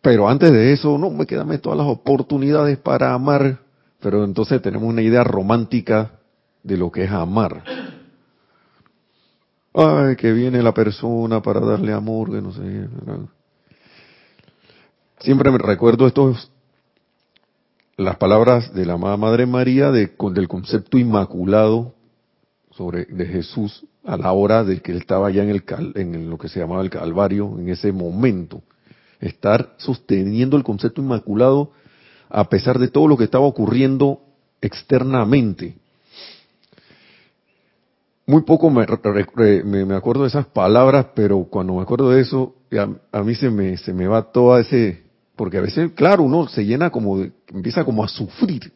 Pero 0.01 0.27
antes 0.27 0.51
de 0.51 0.73
eso, 0.73 0.97
no, 0.97 1.09
me 1.09 1.25
quedan 1.25 1.59
todas 1.59 1.77
las 1.77 1.87
oportunidades 1.87 2.77
para 2.77 3.13
amar. 3.13 3.59
Pero 3.99 4.23
entonces 4.23 4.61
tenemos 4.61 4.89
una 4.89 5.01
idea 5.01 5.23
romántica 5.23 6.20
de 6.63 6.77
lo 6.77 6.91
que 6.91 7.03
es 7.03 7.11
amar. 7.11 7.63
Ay, 9.73 10.15
que 10.15 10.31
viene 10.33 10.61
la 10.61 10.73
persona 10.73 11.41
para 11.41 11.61
darle 11.61 11.93
amor, 11.93 12.31
que 12.31 12.41
no 12.41 12.51
sé. 12.51 12.87
Siempre 15.19 15.51
me 15.51 15.57
recuerdo 15.57 16.07
estos, 16.07 16.51
las 17.95 18.17
palabras 18.17 18.73
de 18.73 18.85
la 18.85 18.93
amada 18.93 19.17
Madre 19.17 19.45
María 19.45 19.91
de, 19.91 20.11
del 20.33 20.47
concepto 20.47 20.97
inmaculado 20.97 21.93
sobre 22.71 23.05
de 23.05 23.25
Jesús 23.25 23.85
a 24.03 24.17
la 24.17 24.31
hora 24.31 24.63
de 24.63 24.81
que 24.81 24.91
él 24.91 24.97
estaba 24.97 25.29
ya 25.29 25.43
en, 25.43 25.49
el, 25.49 25.63
en 25.95 26.29
lo 26.29 26.37
que 26.37 26.49
se 26.49 26.59
llamaba 26.59 26.81
el 26.81 26.89
Calvario, 26.89 27.57
en 27.59 27.69
ese 27.69 27.91
momento. 27.91 28.63
Estar 29.19 29.75
sosteniendo 29.77 30.57
el 30.57 30.63
concepto 30.63 31.01
inmaculado 31.01 31.71
a 32.29 32.49
pesar 32.49 32.79
de 32.79 32.87
todo 32.87 33.07
lo 33.07 33.17
que 33.17 33.25
estaba 33.25 33.45
ocurriendo 33.45 34.21
externamente. 34.61 35.80
Muy 38.25 38.43
poco 38.43 38.69
me, 38.69 38.85
me, 39.85 39.95
acuerdo 39.95 40.21
de 40.23 40.29
esas 40.29 40.45
palabras, 40.45 41.07
pero 41.15 41.43
cuando 41.45 41.75
me 41.75 41.81
acuerdo 41.81 42.11
de 42.11 42.21
eso, 42.21 42.55
a, 42.71 43.17
a, 43.19 43.23
mí 43.23 43.35
se 43.35 43.49
me, 43.49 43.77
se 43.77 43.93
me 43.93 44.07
va 44.07 44.31
todo 44.31 44.57
ese, 44.57 45.03
porque 45.35 45.57
a 45.57 45.61
veces, 45.61 45.91
claro, 45.93 46.23
uno 46.23 46.47
se 46.47 46.65
llena 46.65 46.91
como, 46.91 47.25
empieza 47.47 47.83
como 47.83 48.03
a 48.03 48.07
sufrir. 48.07 48.71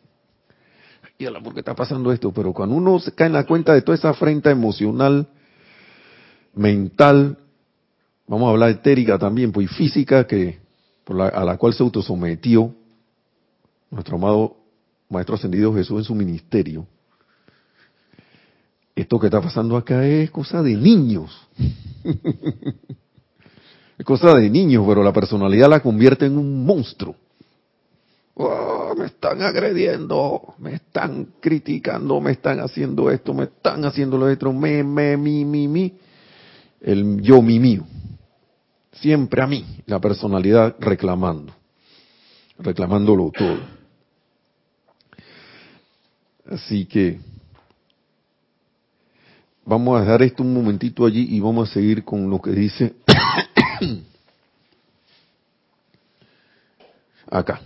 Y 1.18 1.26
la 1.26 1.42
¿por 1.42 1.54
qué 1.54 1.60
está 1.60 1.76
pasando 1.76 2.12
esto? 2.12 2.32
Pero 2.34 2.52
cuando 2.54 2.76
uno 2.76 3.00
se 3.00 3.14
cae 3.14 3.28
en 3.28 3.34
la 3.34 3.46
cuenta 3.46 3.74
de 3.74 3.82
toda 3.82 3.96
esa 3.96 4.10
afrenta 4.10 4.52
emocional, 4.52 5.28
mental, 6.54 7.38
vamos 8.28 8.48
a 8.48 8.52
hablar 8.52 8.72
etérica 8.72 9.18
también, 9.18 9.52
pues 9.52 9.70
física, 9.72 10.28
que, 10.28 10.60
por 11.06 11.16
la, 11.16 11.28
a 11.28 11.46
la 11.46 11.58
cual 11.58 11.74
se 11.74 11.84
autosometió 11.84 12.74
nuestro 13.92 14.18
amado 14.18 14.58
Maestro 15.10 15.36
Ascendido 15.36 15.74
Jesús 15.74 16.00
en 16.00 16.04
su 16.04 16.16
ministerio, 16.16 16.86
esto 18.96 19.20
que 19.20 19.28
está 19.28 19.42
pasando 19.42 19.76
acá 19.76 20.06
es 20.08 20.32
cosa 20.32 20.64
de 20.64 20.76
niños. 20.76 21.30
es 23.98 24.06
cosa 24.06 24.36
de 24.36 24.50
niños, 24.50 24.86
pero 24.88 25.04
la 25.04 25.12
personalidad 25.12 25.70
la 25.70 25.82
convierte 25.82 26.26
en 26.26 26.38
un 26.38 26.66
monstruo. 26.66 27.16
Oh, 28.36 28.94
me 28.98 29.06
están 29.06 29.42
agrediendo, 29.42 30.56
me 30.60 30.76
están 30.76 31.34
criticando, 31.42 32.20
me 32.22 32.32
están 32.32 32.60
haciendo 32.60 33.12
esto, 33.12 33.34
me 33.34 33.46
están 33.46 33.84
haciendo 33.86 34.18
lo 34.18 34.32
otro, 34.32 34.54
me, 34.54 34.84
me, 34.84 35.18
mi, 35.18 35.44
mi, 35.44 35.68
mi. 35.68 35.94
El 36.82 37.22
yo, 37.22 37.42
mi, 37.42 37.60
mío. 37.60 37.86
Siempre 38.94 39.42
a 39.42 39.48
mí, 39.48 39.66
la 39.86 40.00
personalidad 40.00 40.76
reclamando, 40.80 41.54
reclamándolo 42.60 43.32
todo. 43.38 43.58
Así 46.50 46.86
que 46.86 47.20
Vamos 49.66 49.98
a 49.98 50.02
dejar 50.02 50.22
esto 50.22 50.44
un 50.44 50.54
momentito 50.54 51.08
allí 51.08 51.36
y 51.36 51.40
vamos 51.40 51.70
a 51.70 51.74
seguir 51.74 52.04
con 52.04 52.30
lo 52.30 52.40
que 52.40 52.52
dice 52.52 52.94
acá. 57.32 57.60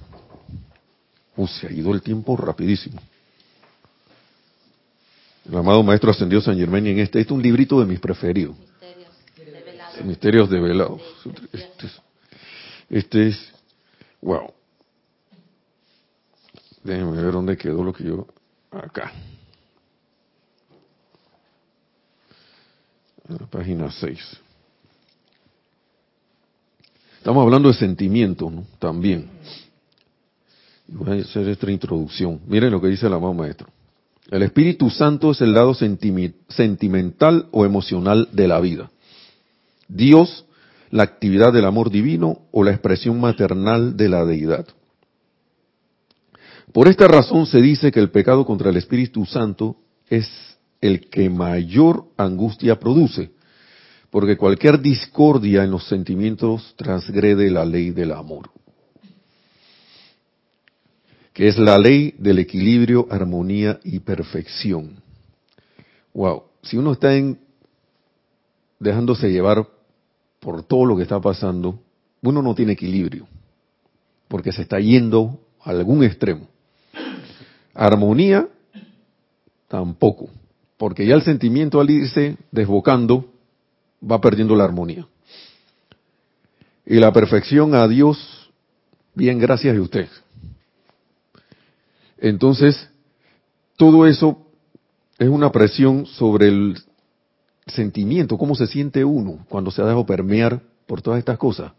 Uh, 1.35 1.45
se 1.45 1.67
ha 1.67 1.71
ido 1.71 1.93
el 1.93 2.01
tiempo 2.01 2.37
rapidísimo. 2.37 3.01
El 5.45 5.57
amado 5.57 5.83
Maestro 5.83 6.11
Ascendido 6.11 6.41
San 6.41 6.57
Germán 6.57 6.87
en 6.87 6.99
este, 6.99 7.19
este 7.19 7.33
es 7.33 7.35
un 7.35 7.41
librito 7.41 7.81
de 7.81 7.85
mis 7.85 7.99
preferidos. 7.99 8.55
Misterios 10.05 10.49
develados. 10.49 11.01
Este 11.51 11.87
es, 11.87 12.01
este 12.89 13.27
es, 13.27 13.51
wow. 14.21 14.53
Déjenme 16.81 17.21
ver 17.21 17.33
dónde 17.33 17.57
quedó 17.57 17.83
lo 17.83 17.91
que 17.91 18.05
yo, 18.05 18.25
acá. 18.71 19.11
la 19.11 19.39
página 23.49 23.91
6. 23.91 24.19
Estamos 27.17 27.43
hablando 27.43 27.67
de 27.69 27.75
sentimientos 27.75 28.51
¿no? 28.51 28.63
también. 28.79 29.29
Voy 30.87 31.19
a 31.19 31.21
hacer 31.21 31.47
esta 31.49 31.69
introducción. 31.69 32.39
Miren 32.47 32.71
lo 32.71 32.81
que 32.81 32.87
dice 32.87 33.07
el 33.07 33.13
amado 33.13 33.33
maestro. 33.33 33.67
El 34.31 34.43
Espíritu 34.43 34.89
Santo 34.89 35.31
es 35.31 35.41
el 35.41 35.53
lado 35.53 35.73
sentimental 35.73 37.47
o 37.51 37.65
emocional 37.65 38.29
de 38.31 38.47
la 38.47 38.59
vida. 38.59 38.89
Dios, 39.87 40.45
la 40.91 41.03
actividad 41.03 41.51
del 41.51 41.65
amor 41.65 41.89
divino 41.89 42.39
o 42.51 42.63
la 42.63 42.71
expresión 42.71 43.19
maternal 43.19 43.97
de 43.97 44.09
la 44.09 44.25
deidad. 44.25 44.65
Por 46.71 46.87
esta 46.87 47.07
razón 47.07 47.47
se 47.47 47.59
dice 47.59 47.91
que 47.91 47.99
el 47.99 48.11
pecado 48.11 48.45
contra 48.45 48.69
el 48.69 48.77
Espíritu 48.77 49.25
Santo 49.25 49.75
es 50.07 50.27
el 50.81 51.09
que 51.09 51.29
mayor 51.29 52.05
angustia 52.17 52.79
produce, 52.79 53.31
porque 54.09 54.37
cualquier 54.37 54.79
discordia 54.79 55.63
en 55.63 55.71
los 55.71 55.87
sentimientos 55.87 56.73
transgrede 56.77 57.49
la 57.51 57.65
ley 57.65 57.91
del 57.91 58.11
amor, 58.11 58.49
que 61.33 61.47
es 61.47 61.57
la 61.57 61.77
ley 61.77 62.15
del 62.17 62.39
equilibrio, 62.39 63.07
armonía 63.09 63.79
y 63.83 63.99
perfección. 63.99 65.01
Wow, 66.13 66.43
si 66.63 66.77
uno 66.77 66.93
está 66.93 67.15
en 67.15 67.39
dejándose 68.79 69.29
llevar 69.29 69.67
por 70.39 70.63
todo 70.63 70.85
lo 70.85 70.95
que 70.95 71.03
está 71.03 71.19
pasando, 71.19 71.79
uno 72.21 72.41
no 72.41 72.55
tiene 72.55 72.73
equilibrio, 72.73 73.27
porque 74.27 74.51
se 74.51 74.61
está 74.61 74.79
yendo 74.79 75.39
a 75.61 75.71
algún 75.71 76.03
extremo. 76.03 76.47
Armonía, 77.73 78.47
tampoco 79.67 80.29
porque 80.79 81.05
ya 81.05 81.13
el 81.13 81.23
sentimiento 81.23 81.81
al 81.81 81.89
irse 81.89 82.37
desbocando 82.51 83.25
va 84.01 84.21
perdiendo 84.21 84.55
la 84.55 84.63
armonía. 84.63 85.05
Y 86.85 86.95
la 86.95 87.11
perfección 87.11 87.75
a 87.75 87.85
Dios, 87.85 88.49
bien 89.13 89.39
gracias 89.39 89.75
de 89.75 89.81
usted. 89.81 90.07
Entonces, 92.17 92.89
todo 93.75 94.07
eso 94.07 94.47
es 95.17 95.27
una 95.27 95.51
presión 95.51 96.05
sobre 96.05 96.47
el 96.47 96.81
sentimiento, 97.67 98.37
cómo 98.37 98.55
se 98.55 98.65
siente 98.65 99.03
uno 99.03 99.45
cuando 99.49 99.71
se 99.71 99.81
ha 99.81 99.85
dejado 99.85 100.05
permear 100.05 100.61
por 100.87 101.01
todas 101.01 101.19
estas 101.19 101.37
cosas. 101.37 101.73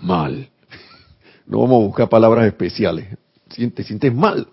Mal, 0.00 0.48
No 1.46 1.60
vamos 1.60 1.82
a 1.82 1.86
buscar 1.86 2.08
palabras 2.08 2.46
especiales. 2.46 3.14
Te 3.54 3.84
sientes 3.84 4.14
mal. 4.14 4.48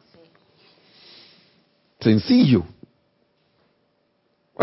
Sencillo. 2.02 2.66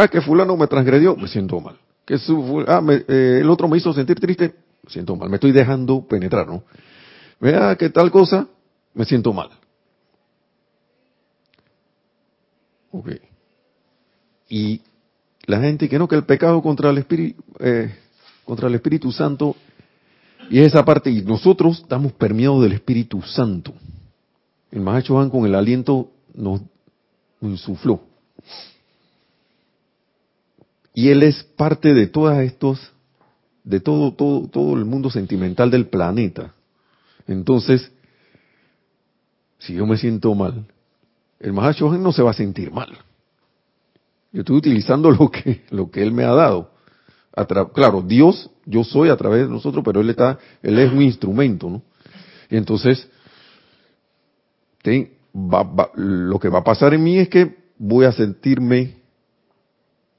Ah, 0.01 0.09
que 0.09 0.23
fulano 0.23 0.57
me 0.57 0.67
transgredió, 0.67 1.15
me 1.15 1.29
siento 1.29 1.61
mal. 1.61 1.77
Que 2.07 2.17
su, 2.17 2.65
ah, 2.67 2.83
eh, 2.89 3.41
el 3.43 3.51
otro 3.51 3.69
me 3.69 3.77
hizo 3.77 3.93
sentir 3.93 4.19
triste, 4.19 4.55
me 4.83 4.91
siento 4.91 5.15
mal. 5.15 5.29
Me 5.29 5.35
estoy 5.35 5.53
dejando 5.53 6.07
penetrar, 6.09 6.49
¿no? 6.49 6.65
Vea 7.39 7.77
que 7.77 7.91
tal 7.91 8.11
cosa, 8.11 8.49
me 8.95 9.05
siento 9.05 9.35
mal. 9.35 9.51
Ok. 12.93 13.11
Y 14.49 14.81
la 15.45 15.61
gente 15.61 15.87
que 15.87 15.99
no, 15.99 16.09
que 16.09 16.17
el 16.17 16.25
pecado 16.25 16.63
contra 16.63 16.89
el 16.89 16.97
Espíritu, 16.97 17.45
eh, 17.59 17.95
contra 18.47 18.69
el 18.69 18.77
Espíritu 18.77 19.13
Santo, 19.13 19.55
y 20.49 20.61
esa 20.61 20.83
parte, 20.83 21.11
y 21.11 21.21
nosotros 21.21 21.81
estamos 21.81 22.13
permeados 22.13 22.63
del 22.63 22.73
Espíritu 22.73 23.21
Santo. 23.21 23.75
El 24.71 24.81
Mahacho 24.81 25.31
con 25.31 25.45
el 25.45 25.55
aliento 25.55 26.11
nos, 26.33 26.63
nos 27.43 27.51
insufló. 27.51 28.01
Y 30.95 31.09
él 31.11 31.23
es 31.23 31.43
parte 31.45 31.95
de 31.95 32.07
todas 32.07 32.39
estos, 32.41 32.93
de 33.65 33.81
todo, 33.81 34.13
todo, 34.13 34.49
todo 34.49 34.77
el 34.77 34.85
mundo 34.85 35.11
sentimental 35.11 35.71
del 35.71 35.87
planeta. 35.87 36.55
Entonces, 37.27 37.93
si 39.59 39.75
yo 39.75 39.87
me 39.87 39.97
siento 39.97 40.35
mal, 40.35 40.67
el 41.39 41.53
Mahacho 41.53 41.91
no 41.93 42.13
se 42.13 42.23
va 42.23 42.31
a 42.31 42.35
sentir 42.35 42.73
mal. 42.73 42.91
Yo 44.33 44.41
estoy 44.41 44.57
utilizando 44.57 45.11
lo 45.19 45.31
que, 45.31 45.63
lo 45.71 45.91
que 45.91 46.03
él 46.03 46.13
me 46.13 46.25
ha 46.25 46.33
dado. 46.33 46.73
claro, 47.75 48.03
Dios, 48.03 48.51
yo 48.67 48.85
soy 48.85 49.09
a 49.11 49.17
través 49.17 49.45
de 49.47 49.53
nosotros, 49.53 49.85
pero 49.85 50.01
él 50.01 50.11
está, 50.11 50.39
él 50.63 50.79
es 50.79 50.93
un 50.93 51.03
instrumento, 51.03 51.71
¿no? 51.71 51.83
Y 52.51 52.57
entonces, 52.57 53.09
lo 54.83 56.39
que 56.41 56.49
va 56.49 56.59
a 56.59 56.65
pasar 56.65 56.95
en 56.95 57.05
mí 57.05 57.19
es 57.19 57.29
que 57.29 57.57
voy 57.79 58.07
a 58.07 58.13
sentirme 58.13 59.00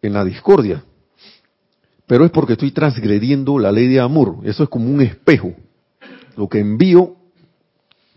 en 0.01 0.13
la 0.13 0.23
discordia. 0.23 0.83
Pero 2.07 2.25
es 2.25 2.31
porque 2.31 2.53
estoy 2.53 2.71
transgrediendo 2.71 3.57
la 3.59 3.71
ley 3.71 3.87
de 3.87 3.99
amor. 3.99 4.37
Eso 4.43 4.63
es 4.63 4.69
como 4.69 4.89
un 4.89 5.01
espejo. 5.01 5.53
Lo 6.35 6.47
que 6.49 6.59
envío 6.59 7.15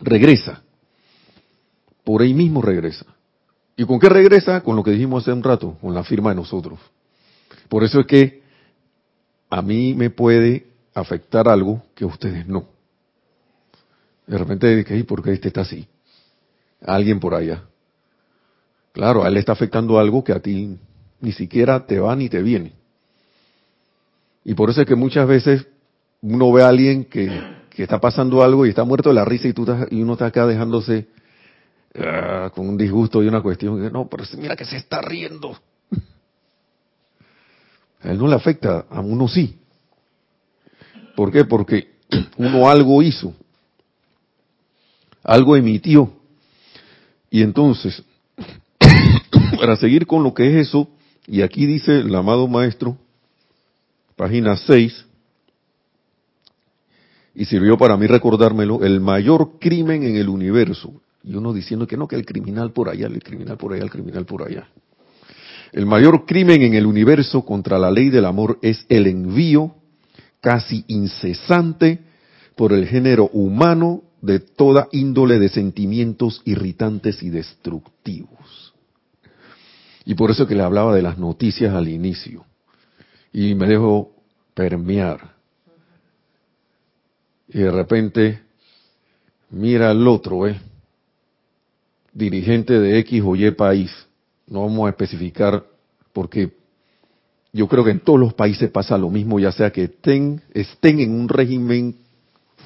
regresa. 0.01 0.63
Por 2.03 2.23
ahí 2.23 2.35
mismo 2.35 2.61
regresa. 2.61 3.07
¿Y 3.77 3.85
con 3.85 3.99
qué 3.99 4.09
regresa? 4.09 4.63
Con 4.63 4.77
lo 4.77 4.83
que 4.83 4.91
dijimos 4.91 5.23
hace 5.23 5.33
un 5.33 5.43
rato, 5.43 5.77
con 5.81 5.95
la 5.95 6.05
firma 6.05 6.31
de 6.31 6.37
nosotros. 6.37 6.79
Por 7.69 7.85
eso 7.85 8.01
es 8.01 8.07
que 8.07 8.43
a 9.51 9.63
mí 9.63 9.95
me 9.95 10.11
puede 10.11 10.67
afectar 10.95 11.49
algo 11.49 11.83
que 11.95 12.05
a 12.05 12.09
ustedes 12.09 12.47
no. 12.47 12.67
De 14.27 14.39
repente, 14.39 15.05
¿por 15.05 15.23
qué 15.23 15.33
este 15.33 15.49
está 15.49 15.63
así? 15.63 15.87
alguien 16.87 17.21
por 17.21 17.35
allá. 17.35 17.63
Claro, 18.93 19.25
a 19.25 19.29
él 19.29 19.35
le 19.35 19.41
está 19.41 19.53
afectando 19.53 19.99
algo 19.99 20.23
que 20.23 20.33
a 20.33 20.41
ti 20.41 20.79
ni 21.25 21.33
siquiera 21.33 21.87
te 21.87 21.99
va 21.99 22.15
ni 22.15 22.29
te 22.29 22.43
viene. 22.43 22.73
Y 24.45 24.55
por 24.55 24.71
eso 24.71 24.83
es 24.83 24.87
que 24.87 24.95
muchas 24.95 25.27
veces 25.27 25.67
uno 26.21 26.53
ve 26.53 26.63
a 26.63 26.69
alguien 26.69 27.05
que, 27.05 27.29
que 27.71 27.83
está 27.83 28.01
pasando 28.01 28.43
algo 28.43 28.67
y 28.67 28.69
está 28.69 28.85
muerto 28.85 29.09
de 29.09 29.17
la 29.17 29.25
risa 29.25 29.49
y, 29.49 29.53
tú 29.53 29.67
y 29.91 30.03
uno 30.03 30.13
está 30.13 30.27
acá 30.27 30.47
dejándose 30.47 31.09
Ah, 31.97 32.51
con 32.53 32.69
un 32.69 32.77
disgusto 32.77 33.23
y 33.23 33.29
una 33.29 33.41
cuestión. 33.41 33.93
No, 33.93 34.09
pero 34.09 34.25
mira 34.37 34.57
que 34.57 34.65
se 34.65 34.77
está 34.77 35.01
riendo. 35.01 35.57
A 38.01 38.11
él 38.11 38.19
no 38.19 38.27
le 38.27 38.35
afecta, 38.35 38.87
a 38.91 39.01
uno 39.01 39.29
sí. 39.29 39.59
¿Por 41.15 41.31
qué? 41.31 41.45
Porque 41.45 41.95
uno 42.37 42.69
algo 42.69 43.01
hizo, 43.03 43.33
algo 45.23 45.57
emitió. 45.57 46.13
Y 47.31 47.43
entonces, 47.43 48.03
para 49.57 49.77
seguir 49.77 50.07
con 50.07 50.25
lo 50.25 50.35
que 50.35 50.49
es 50.49 50.69
eso, 50.69 50.89
y 51.27 51.43
aquí 51.43 51.67
dice 51.67 52.01
el 52.01 52.15
amado 52.15 52.47
maestro, 52.49 52.97
página 54.17 54.57
6, 54.57 55.07
y 57.35 57.45
sirvió 57.47 57.77
para 57.77 57.97
mí 57.97 58.07
recordármelo, 58.07 58.85
el 58.85 59.01
mayor 59.01 59.59
crimen 59.59 60.05
en 60.05 60.17
el 60.17 60.29
universo, 60.29 61.01
y 61.23 61.35
uno 61.35 61.53
diciendo 61.53 61.87
que 61.87 61.97
no, 61.97 62.07
que 62.07 62.17
el 62.17 62.27
criminal 62.27 62.73
por 62.73 62.89
allá, 62.89 63.07
el 63.07 63.23
criminal 63.23 63.57
por 63.57 63.73
allá, 63.73 63.83
el 63.83 63.91
criminal 63.91 64.25
por 64.25 64.47
allá. 64.47 64.69
El 65.73 65.87
mayor 65.87 66.25
crimen 66.25 66.63
en 66.63 66.75
el 66.75 66.87
universo 66.87 67.45
contra 67.45 67.79
la 67.79 67.91
ley 67.91 68.09
del 68.09 68.27
amor 68.27 68.59
es 68.63 68.87
el 68.89 69.09
envío 69.09 69.75
casi 70.41 70.85
incesante 70.87 72.01
por 72.55 72.73
el 72.73 72.87
género 72.87 73.29
humano 73.33 74.03
de 74.21 74.39
toda 74.39 74.89
índole 74.93 75.39
de 75.39 75.49
sentimientos 75.49 76.43
irritantes 76.45 77.23
y 77.23 77.31
destructivos. 77.31 78.64
Y 80.05 80.15
por 80.15 80.31
eso 80.31 80.47
que 80.47 80.55
le 80.55 80.63
hablaba 80.63 80.95
de 80.95 81.03
las 81.03 81.19
noticias 81.19 81.75
al 81.75 81.89
inicio. 81.89 82.45
Y 83.33 83.55
me 83.55 83.67
dejo 83.67 84.13
permear. 84.55 85.35
Y 87.49 87.59
de 87.59 87.71
repente, 87.71 88.41
mira 89.51 89.91
al 89.91 90.07
otro, 90.07 90.47
¿eh? 90.47 90.61
dirigente 92.15 92.79
de 92.79 92.99
X 93.01 93.23
o 93.25 93.35
Y 93.35 93.51
país, 93.51 93.91
no 94.47 94.63
vamos 94.63 94.87
a 94.87 94.91
especificar 94.91 95.65
porque 96.13 96.53
yo 97.53 97.67
creo 97.69 97.85
que 97.85 97.91
en 97.91 98.01
todos 98.01 98.19
los 98.19 98.35
países 98.35 98.71
pasa 98.71 98.97
lo 98.97 99.11
mismo, 99.11 99.39
ya 99.41 99.53
sea 99.53 99.71
que 99.71 99.85
estén, 99.85 100.41
estén 100.55 101.01
en 101.01 101.13
un 101.13 101.29
régimen 101.29 101.97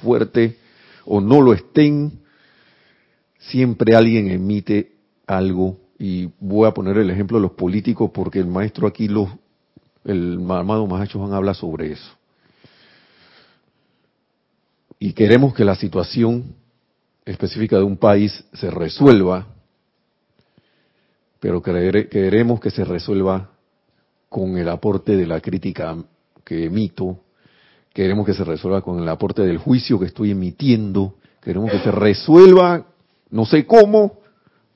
fuerte 0.01 0.57
o 1.05 1.19
no 1.19 1.41
lo 1.41 1.53
estén, 1.53 2.19
siempre 3.39 3.95
alguien 3.95 4.29
emite 4.29 4.91
algo 5.25 5.77
y 5.99 6.29
voy 6.39 6.65
a 6.65 6.73
poner 6.73 6.97
el 6.97 7.09
ejemplo 7.09 7.37
de 7.37 7.41
los 7.43 7.51
políticos 7.51 8.09
porque 8.13 8.39
el 8.39 8.47
maestro 8.47 8.87
aquí 8.87 9.09
los 9.09 9.29
el 10.05 10.39
amado 10.49 10.87
Mahacho 10.87 11.19
Juan 11.19 11.33
habla 11.33 11.53
sobre 11.53 11.91
eso. 11.91 12.11
Y 14.97 15.11
queremos 15.11 15.53
que 15.53 15.65
la 15.65 15.75
situación 15.75 16.55
específica 17.25 17.77
de 17.77 17.83
un 17.83 17.97
país 17.97 18.45
se 18.53 18.71
resuelva, 18.71 19.47
pero 21.39 21.61
queremos 21.61 22.59
que 22.59 22.71
se 22.71 22.83
resuelva 22.85 23.49
con 24.29 24.57
el 24.57 24.69
aporte 24.69 25.15
de 25.15 25.27
la 25.27 25.41
crítica 25.41 25.97
que 26.43 26.65
emito, 26.65 27.19
queremos 27.93 28.25
que 28.25 28.33
se 28.33 28.43
resuelva 28.43 28.81
con 28.81 28.99
el 28.99 29.09
aporte 29.09 29.41
del 29.41 29.57
juicio 29.57 29.99
que 29.99 30.05
estoy 30.05 30.31
emitiendo, 30.31 31.15
queremos 31.41 31.71
que 31.71 31.79
se 31.79 31.91
resuelva, 31.91 32.85
no 33.29 33.45
sé 33.45 33.65
cómo, 33.65 34.18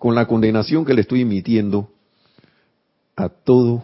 con 0.04 0.16
la 0.16 0.26
condenación 0.26 0.84
que 0.84 0.94
le 0.94 1.00
estoy 1.00 1.22
emitiendo 1.22 1.90
a 3.16 3.30
todos, 3.30 3.84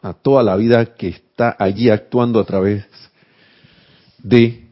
a 0.00 0.12
toda 0.12 0.40
la 0.44 0.54
vida 0.54 0.94
que 0.94 1.08
está 1.08 1.56
allí 1.58 1.90
actuando 1.90 2.38
a 2.38 2.44
través 2.44 2.84
de 4.18 4.68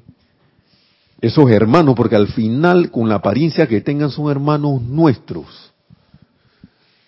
esos 1.20 1.50
hermanos, 1.50 1.96
porque 1.96 2.14
al 2.14 2.28
final, 2.28 2.92
con 2.92 3.08
la 3.08 3.16
apariencia 3.16 3.66
que 3.66 3.80
tengan, 3.80 4.12
son 4.12 4.30
hermanos 4.30 4.80
nuestros. 4.80 5.72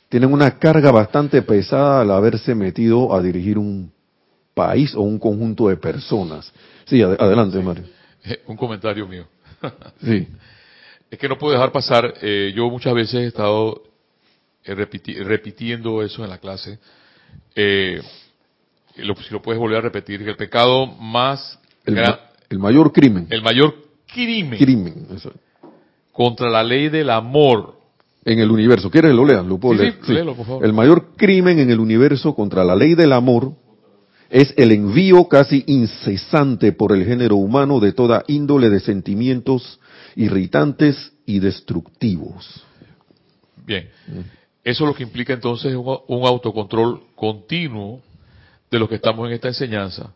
Tienen 0.09 0.33
una 0.33 0.59
carga 0.59 0.91
bastante 0.91 1.41
pesada 1.43 2.01
al 2.01 2.11
haberse 2.11 2.57
metido 2.57 3.15
a 3.15 3.23
dirigir 3.23 3.59
un 3.59 3.93
país 4.55 4.93
o 4.97 5.03
un 5.03 5.21
conjunto 5.21 5.69
de 5.69 5.77
personas. 5.77 6.53
Sí, 6.85 7.01
adelante, 7.01 7.61
Mario. 7.61 7.85
Eh, 8.25 8.43
un 8.49 8.57
comentario 8.57 9.07
mío. 9.07 9.25
sí. 10.05 10.27
Es 11.13 11.19
que 11.19 11.29
no 11.29 11.37
puedo 11.37 11.53
dejar 11.53 11.73
pasar, 11.73 12.15
eh, 12.23 12.55
yo 12.57 12.71
muchas 12.71 12.95
veces 12.95 13.15
he 13.17 13.27
estado 13.27 13.83
eh, 14.65 14.75
repitiendo 14.75 16.03
eso 16.03 16.25
en 16.25 16.31
la 16.31 16.39
clase. 16.39 16.79
si 17.55 19.31
lo 19.31 19.43
puedes 19.43 19.61
volver 19.61 19.77
a 19.77 19.81
repetir, 19.83 20.25
que 20.25 20.31
el 20.31 20.37
pecado 20.37 20.87
más... 20.87 21.59
el 21.85 22.59
mayor 22.59 22.93
crimen. 22.93 23.27
El 23.29 23.43
mayor 23.43 23.75
crimen, 24.07 24.59
crimen 24.59 25.07
contra 26.13 26.49
la 26.49 26.65
ley 26.65 26.89
del 26.89 27.11
amor 27.11 27.75
en 28.25 28.39
el 28.39 28.51
universo. 28.51 28.91
¿Quieres 28.91 29.13
lo 29.13 29.27
lean? 29.27 29.47
Lo 29.47 29.59
puedo 29.59 29.83
leer. 29.83 29.99
por 29.99 30.47
favor. 30.47 30.65
El 30.65 30.73
mayor 30.73 31.15
crimen 31.15 31.59
en 31.59 31.69
el 31.69 31.79
universo 31.79 32.35
contra 32.35 32.65
la 32.65 32.75
ley 32.75 32.95
del 32.95 33.13
amor 33.13 33.53
es 34.31 34.55
el 34.57 34.73
envío 34.73 35.29
casi 35.29 35.63
incesante 35.67 36.73
por 36.73 36.93
el 36.93 37.05
género 37.05 37.37
humano 37.37 37.81
de 37.81 37.93
toda 37.93 38.25
índole 38.29 38.71
de 38.71 38.81
sentimientos 38.81 39.79
irritantes 40.17 41.13
y 41.27 41.39
destructivos. 41.39 42.65
Bien, 43.65 43.89
eso 44.65 44.85
es 44.85 44.89
lo 44.89 44.95
que 44.95 45.03
implica 45.03 45.33
entonces 45.33 45.75
un, 45.75 46.27
autocontrol 46.27 47.03
continuo 47.15 48.01
de 48.71 48.79
lo 48.79 48.89
que 48.89 48.97
estamos 48.97 49.27
en 49.27 49.35
esta 49.35 49.49
enseñanza. 49.49 50.13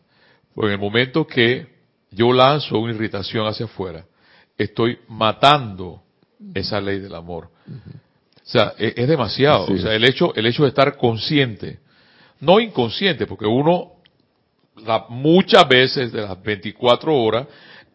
Porque 0.53 0.67
en 0.67 0.73
el 0.73 0.79
momento 0.79 1.25
que 1.27 1.67
yo 2.11 2.33
lanzo 2.33 2.79
una 2.79 2.93
irritación 2.93 3.45
hacia 3.47 3.65
afuera, 3.65 4.05
estoy 4.57 4.99
matando 5.07 6.01
esa 6.53 6.81
ley 6.81 6.99
del 6.99 7.15
amor. 7.15 7.49
O 7.67 8.49
sea, 8.49 8.73
e-, 8.77 8.93
es, 8.95 9.07
demasiado. 9.07 9.65
O 9.65 9.77
sea, 9.77 9.93
el 9.93 10.05
hecho, 10.05 10.33
el 10.35 10.45
hecho 10.45 10.63
de 10.63 10.69
estar 10.69 10.97
consciente, 10.97 11.79
no 12.39 12.59
inconsciente, 12.59 13.25
porque 13.27 13.45
uno 13.45 13.93
muchas 15.09 15.67
veces 15.67 16.11
de 16.11 16.21
las 16.21 16.41
24 16.41 17.15
horas 17.15 17.47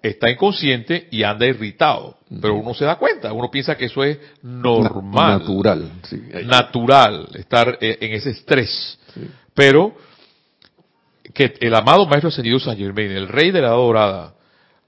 está 0.03 0.31
inconsciente 0.31 1.07
y 1.11 1.23
anda 1.23 1.47
irritado, 1.47 2.19
pero 2.41 2.55
uno 2.55 2.75
se 2.75 2.85
da 2.85 2.97
cuenta, 2.97 3.33
uno 3.33 3.51
piensa 3.51 3.77
que 3.77 3.85
eso 3.85 4.03
es 4.03 4.19
normal, 4.43 5.41
natural, 5.41 5.93
sí. 6.03 6.21
natural, 6.45 7.29
estar 7.35 7.79
eh, 7.81 7.99
en 8.01 8.13
ese 8.13 8.31
estrés. 8.31 8.99
Pero 9.55 9.95
que 11.33 11.55
el 11.61 11.75
amado 11.75 12.07
Maestro 12.07 12.29
Ascendido 12.29 12.59
San 12.59 12.77
Germain, 12.77 13.13
el 13.13 13.29
Rey 13.29 13.53
de 13.53 13.61
la 13.61 13.71
Dorada, 13.71 14.35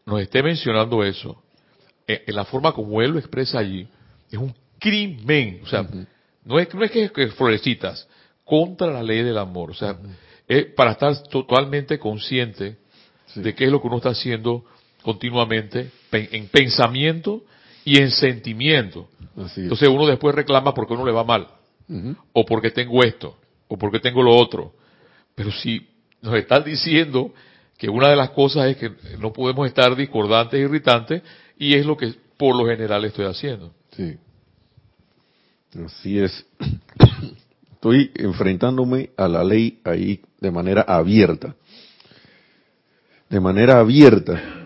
nos 0.04 0.20
esté 0.20 0.42
mencionando 0.42 1.04
eso, 1.04 1.42
eh, 2.08 2.24
en 2.26 2.34
la 2.34 2.44
forma 2.44 2.72
como 2.72 3.00
él 3.00 3.12
lo 3.12 3.18
expresa 3.18 3.60
allí, 3.60 3.86
es 4.30 4.38
un 4.38 4.52
crimen, 4.80 5.60
o 5.62 5.66
sea, 5.66 5.86
no 6.44 6.58
es, 6.58 6.74
no 6.74 6.82
es 6.82 6.90
que, 6.90 7.08
que 7.10 7.28
florecitas, 7.28 8.08
contra 8.44 8.88
la 8.88 9.02
ley 9.02 9.22
del 9.22 9.38
amor, 9.38 9.70
o 9.70 9.74
sea, 9.74 9.96
es 10.48 10.66
para 10.74 10.92
estar 10.92 11.22
totalmente 11.28 11.98
consciente 11.98 12.78
de 13.34 13.54
qué 13.54 13.64
es 13.64 13.70
lo 13.70 13.80
que 13.80 13.86
uno 13.86 13.96
está 13.96 14.10
haciendo 14.10 14.64
continuamente 15.04 15.90
en 16.10 16.48
pensamiento 16.48 17.44
y 17.84 17.98
en 17.98 18.10
sentimiento. 18.10 19.08
Entonces 19.36 19.88
uno 19.88 20.06
después 20.06 20.34
reclama 20.34 20.72
porque 20.72 20.94
uno 20.94 21.04
le 21.04 21.12
va 21.12 21.22
mal, 21.22 21.46
o 22.32 22.44
porque 22.44 22.70
tengo 22.70 23.04
esto, 23.04 23.36
o 23.68 23.76
porque 23.76 24.00
tengo 24.00 24.22
lo 24.22 24.34
otro. 24.34 24.72
Pero 25.34 25.52
si 25.52 25.86
nos 26.22 26.34
están 26.34 26.64
diciendo 26.64 27.34
que 27.76 27.88
una 27.88 28.08
de 28.08 28.16
las 28.16 28.30
cosas 28.30 28.66
es 28.66 28.76
que 28.78 28.92
no 29.18 29.32
podemos 29.32 29.66
estar 29.66 29.94
discordantes 29.94 30.58
e 30.58 30.62
irritantes, 30.62 31.22
y 31.58 31.74
es 31.74 31.84
lo 31.84 31.96
que 31.96 32.14
por 32.38 32.56
lo 32.56 32.66
general 32.66 33.04
estoy 33.04 33.26
haciendo. 33.26 33.72
Sí. 33.94 34.16
Así 35.84 36.18
es. 36.18 36.46
Estoy 37.72 38.10
enfrentándome 38.14 39.10
a 39.14 39.28
la 39.28 39.44
ley 39.44 39.80
ahí 39.84 40.22
de 40.40 40.50
manera 40.50 40.82
abierta. 40.88 41.54
De 43.28 43.40
manera 43.40 43.78
abierta. 43.78 44.63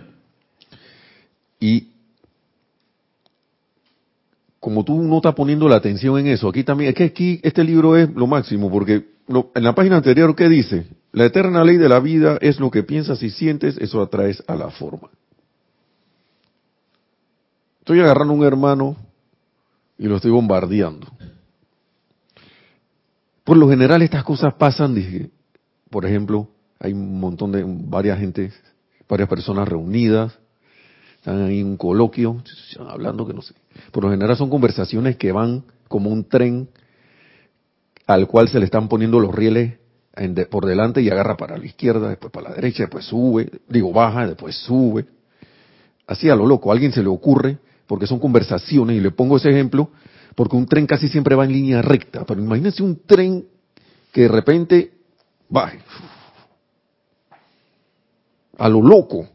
Y 1.60 1.88
como 4.60 4.84
tú 4.84 5.00
no 5.02 5.16
estás 5.16 5.34
poniendo 5.34 5.68
la 5.68 5.76
atención 5.76 6.18
en 6.18 6.28
eso, 6.28 6.48
aquí 6.48 6.64
también, 6.64 6.90
es 6.90 6.94
que 6.96 7.04
aquí 7.04 7.40
este 7.42 7.64
libro 7.64 7.96
es 7.96 8.10
lo 8.14 8.26
máximo, 8.26 8.70
porque 8.70 9.06
en 9.28 9.64
la 9.64 9.74
página 9.74 9.96
anterior, 9.96 10.34
¿qué 10.34 10.48
dice? 10.48 10.86
La 11.12 11.26
eterna 11.26 11.64
ley 11.64 11.76
de 11.76 11.88
la 11.88 12.00
vida 12.00 12.38
es 12.40 12.60
lo 12.60 12.70
que 12.70 12.82
piensas 12.82 13.22
y 13.22 13.30
sientes, 13.30 13.78
eso 13.78 14.02
atraes 14.02 14.42
a 14.46 14.54
la 14.54 14.70
forma. 14.70 15.10
Estoy 17.80 18.00
agarrando 18.00 18.34
un 18.34 18.44
hermano 18.44 18.96
y 19.96 20.06
lo 20.06 20.16
estoy 20.16 20.30
bombardeando. 20.30 21.06
Por 23.44 23.56
lo 23.56 23.68
general 23.68 24.02
estas 24.02 24.24
cosas 24.24 24.52
pasan, 24.54 24.94
dije, 24.94 25.30
por 25.88 26.04
ejemplo, 26.04 26.48
hay 26.78 26.92
un 26.92 27.18
montón 27.18 27.52
de, 27.52 27.64
varias 27.66 28.18
gente, 28.18 28.52
varias 29.08 29.28
personas 29.28 29.66
reunidas, 29.66 30.38
están 31.18 31.42
ahí 31.42 31.60
en 31.60 31.66
un 31.66 31.76
coloquio, 31.76 32.42
hablando 32.88 33.26
que 33.26 33.34
no 33.34 33.42
sé. 33.42 33.54
Por 33.92 34.04
lo 34.04 34.10
general 34.10 34.36
son 34.36 34.50
conversaciones 34.50 35.16
que 35.16 35.32
van 35.32 35.64
como 35.88 36.10
un 36.10 36.24
tren 36.24 36.68
al 38.06 38.26
cual 38.26 38.48
se 38.48 38.58
le 38.58 38.64
están 38.64 38.88
poniendo 38.88 39.20
los 39.20 39.34
rieles 39.34 39.74
por 40.50 40.66
delante 40.66 41.00
y 41.00 41.10
agarra 41.10 41.36
para 41.36 41.56
la 41.56 41.64
izquierda, 41.64 42.08
después 42.08 42.32
para 42.32 42.48
la 42.48 42.54
derecha, 42.54 42.84
después 42.84 43.04
sube, 43.04 43.50
digo 43.68 43.92
baja, 43.92 44.26
después 44.26 44.56
sube. 44.56 45.06
Así 46.06 46.28
a 46.28 46.34
lo 46.34 46.46
loco, 46.46 46.70
a 46.70 46.74
alguien 46.74 46.92
se 46.92 47.02
le 47.02 47.08
ocurre, 47.08 47.58
porque 47.86 48.06
son 48.06 48.18
conversaciones, 48.18 48.96
y 48.96 49.00
le 49.00 49.10
pongo 49.10 49.36
ese 49.36 49.50
ejemplo, 49.50 49.90
porque 50.34 50.56
un 50.56 50.66
tren 50.66 50.86
casi 50.86 51.08
siempre 51.08 51.34
va 51.34 51.44
en 51.44 51.52
línea 51.52 51.82
recta, 51.82 52.24
pero 52.24 52.40
imagínense 52.40 52.82
un 52.82 53.00
tren 53.06 53.44
que 54.12 54.22
de 54.22 54.28
repente 54.28 54.92
baje. 55.48 55.78
A 58.56 58.68
lo 58.68 58.82
loco. 58.82 59.28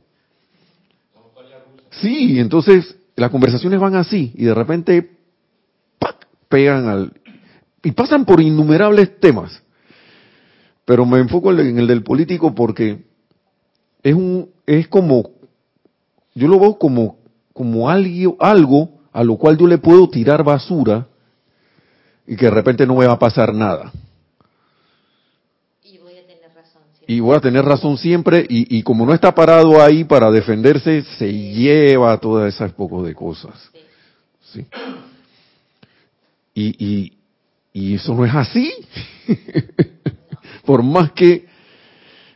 Sí, 2.01 2.39
entonces 2.39 2.95
las 3.15 3.29
conversaciones 3.29 3.79
van 3.79 3.95
así 3.95 4.33
y 4.35 4.45
de 4.45 4.53
repente 4.53 5.17
¡pac! 5.99 6.27
pegan 6.49 6.87
al... 6.87 7.13
Y 7.83 7.91
pasan 7.91 8.25
por 8.25 8.41
innumerables 8.41 9.19
temas. 9.19 9.61
Pero 10.85 11.05
me 11.05 11.19
enfoco 11.19 11.51
en 11.51 11.79
el 11.79 11.87
del 11.87 12.03
político 12.03 12.55
porque 12.55 13.05
es 14.01 14.13
un 14.13 14.49
es 14.65 14.87
como 14.87 15.31
yo 16.33 16.47
lo 16.47 16.59
veo 16.59 16.77
como 16.77 17.17
como 17.53 17.89
algo, 17.89 18.35
algo 18.39 19.01
a 19.11 19.23
lo 19.23 19.37
cual 19.37 19.57
yo 19.57 19.67
le 19.67 19.77
puedo 19.77 20.09
tirar 20.09 20.43
basura 20.43 21.07
y 22.25 22.35
que 22.35 22.45
de 22.45 22.51
repente 22.51 22.87
no 22.87 22.95
me 22.95 23.05
va 23.05 23.13
a 23.13 23.19
pasar 23.19 23.53
nada. 23.53 23.91
Y 25.83 25.99
voy 25.99 26.17
a 26.17 26.25
tener 26.25 26.51
razón 26.53 26.81
siempre. 26.92 26.92
Y 27.07 27.19
voy 27.19 27.35
a 27.35 27.41
tener 27.41 27.65
razón 27.65 27.97
siempre 27.97 28.45
y, 28.47 28.77
y 28.77 28.83
como 28.83 29.05
no 29.05 29.13
está 29.13 29.35
parado 29.35 29.81
ahí 29.81 30.03
para 30.03 30.31
defenderse, 30.31 31.03
se 31.17 31.31
lleva 31.31 32.17
todas 32.17 32.53
esas 32.53 32.71
pocos 32.71 33.05
de 33.05 33.13
cosas. 33.13 33.69
Sí. 34.53 34.65
Y, 36.53 36.85
y, 36.85 37.13
y 37.73 37.95
eso 37.95 38.13
no 38.13 38.25
es 38.25 38.33
así. 38.33 38.71
por 40.65 40.83
más 40.83 41.11
que, 41.11 41.45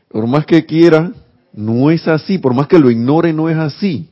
por 0.10 0.28
más 0.28 0.46
que 0.46 0.66
quiera, 0.66 1.12
no 1.54 1.92
es 1.92 2.08
así. 2.08 2.38
Por 2.38 2.54
más 2.54 2.68
que 2.68 2.80
lo 2.80 2.90
ignore, 2.90 3.32
no 3.32 3.50
es 3.50 3.58
así. 3.58 4.10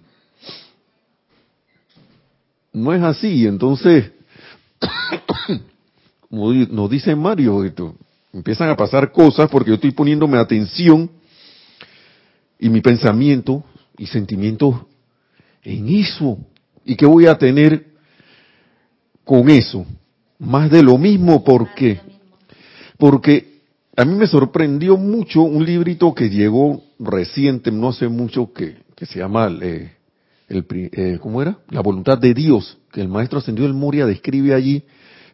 No 2.71 2.93
es 2.93 3.01
así. 3.01 3.47
Entonces, 3.47 4.11
como 6.29 6.53
nos 6.53 6.89
dice 6.89 7.15
Mario, 7.15 7.63
esto, 7.63 7.95
empiezan 8.35 8.69
a 8.69 8.75
pasar 8.75 9.13
cosas 9.13 9.49
porque 9.49 9.69
yo 9.69 9.75
estoy 9.75 9.91
poniéndome 9.91 10.37
atención 10.37 11.09
y 12.59 12.67
mi 12.67 12.81
pensamiento 12.81 13.63
y 13.97 14.07
sentimientos 14.07 14.75
en 15.63 15.87
eso. 15.87 16.37
¿Y 16.83 16.95
qué 16.95 17.05
voy 17.05 17.27
a 17.27 17.37
tener 17.37 17.85
con 19.23 19.49
eso? 19.49 19.85
Más 20.37 20.69
de 20.69 20.83
lo 20.83 20.97
mismo, 20.97 21.43
¿por 21.43 21.73
qué? 21.73 22.01
Porque 22.97 23.61
a 23.95 24.03
mí 24.03 24.15
me 24.15 24.27
sorprendió 24.27 24.97
mucho 24.97 25.41
un 25.41 25.65
librito 25.65 26.13
que 26.13 26.29
llegó 26.29 26.83
reciente, 26.99 27.71
no 27.71 27.89
hace 27.89 28.09
mucho, 28.09 28.51
que, 28.51 28.75
que 28.95 29.05
se 29.05 29.19
llama, 29.19 29.49
eh, 29.61 29.93
el, 30.49 30.65
eh, 30.69 31.19
¿cómo 31.21 31.41
era? 31.41 31.59
La 31.69 31.79
voluntad 31.79 32.17
de 32.17 32.33
Dios, 32.33 32.77
que 32.91 32.99
el 32.99 33.07
maestro 33.07 33.39
ascendido 33.39 33.65
del 33.65 33.77
Moria 33.77 34.05
describe 34.05 34.53
allí. 34.53 34.83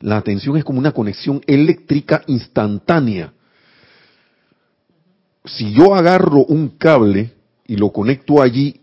La 0.01 0.17
atención 0.17 0.57
es 0.57 0.63
como 0.63 0.79
una 0.79 0.91
conexión 0.91 1.41
eléctrica 1.47 2.23
instantánea. 2.27 3.33
Si 5.45 5.71
yo 5.73 5.95
agarro 5.95 6.43
un 6.45 6.69
cable 6.69 7.33
y 7.67 7.75
lo 7.77 7.91
conecto 7.91 8.41
allí, 8.41 8.79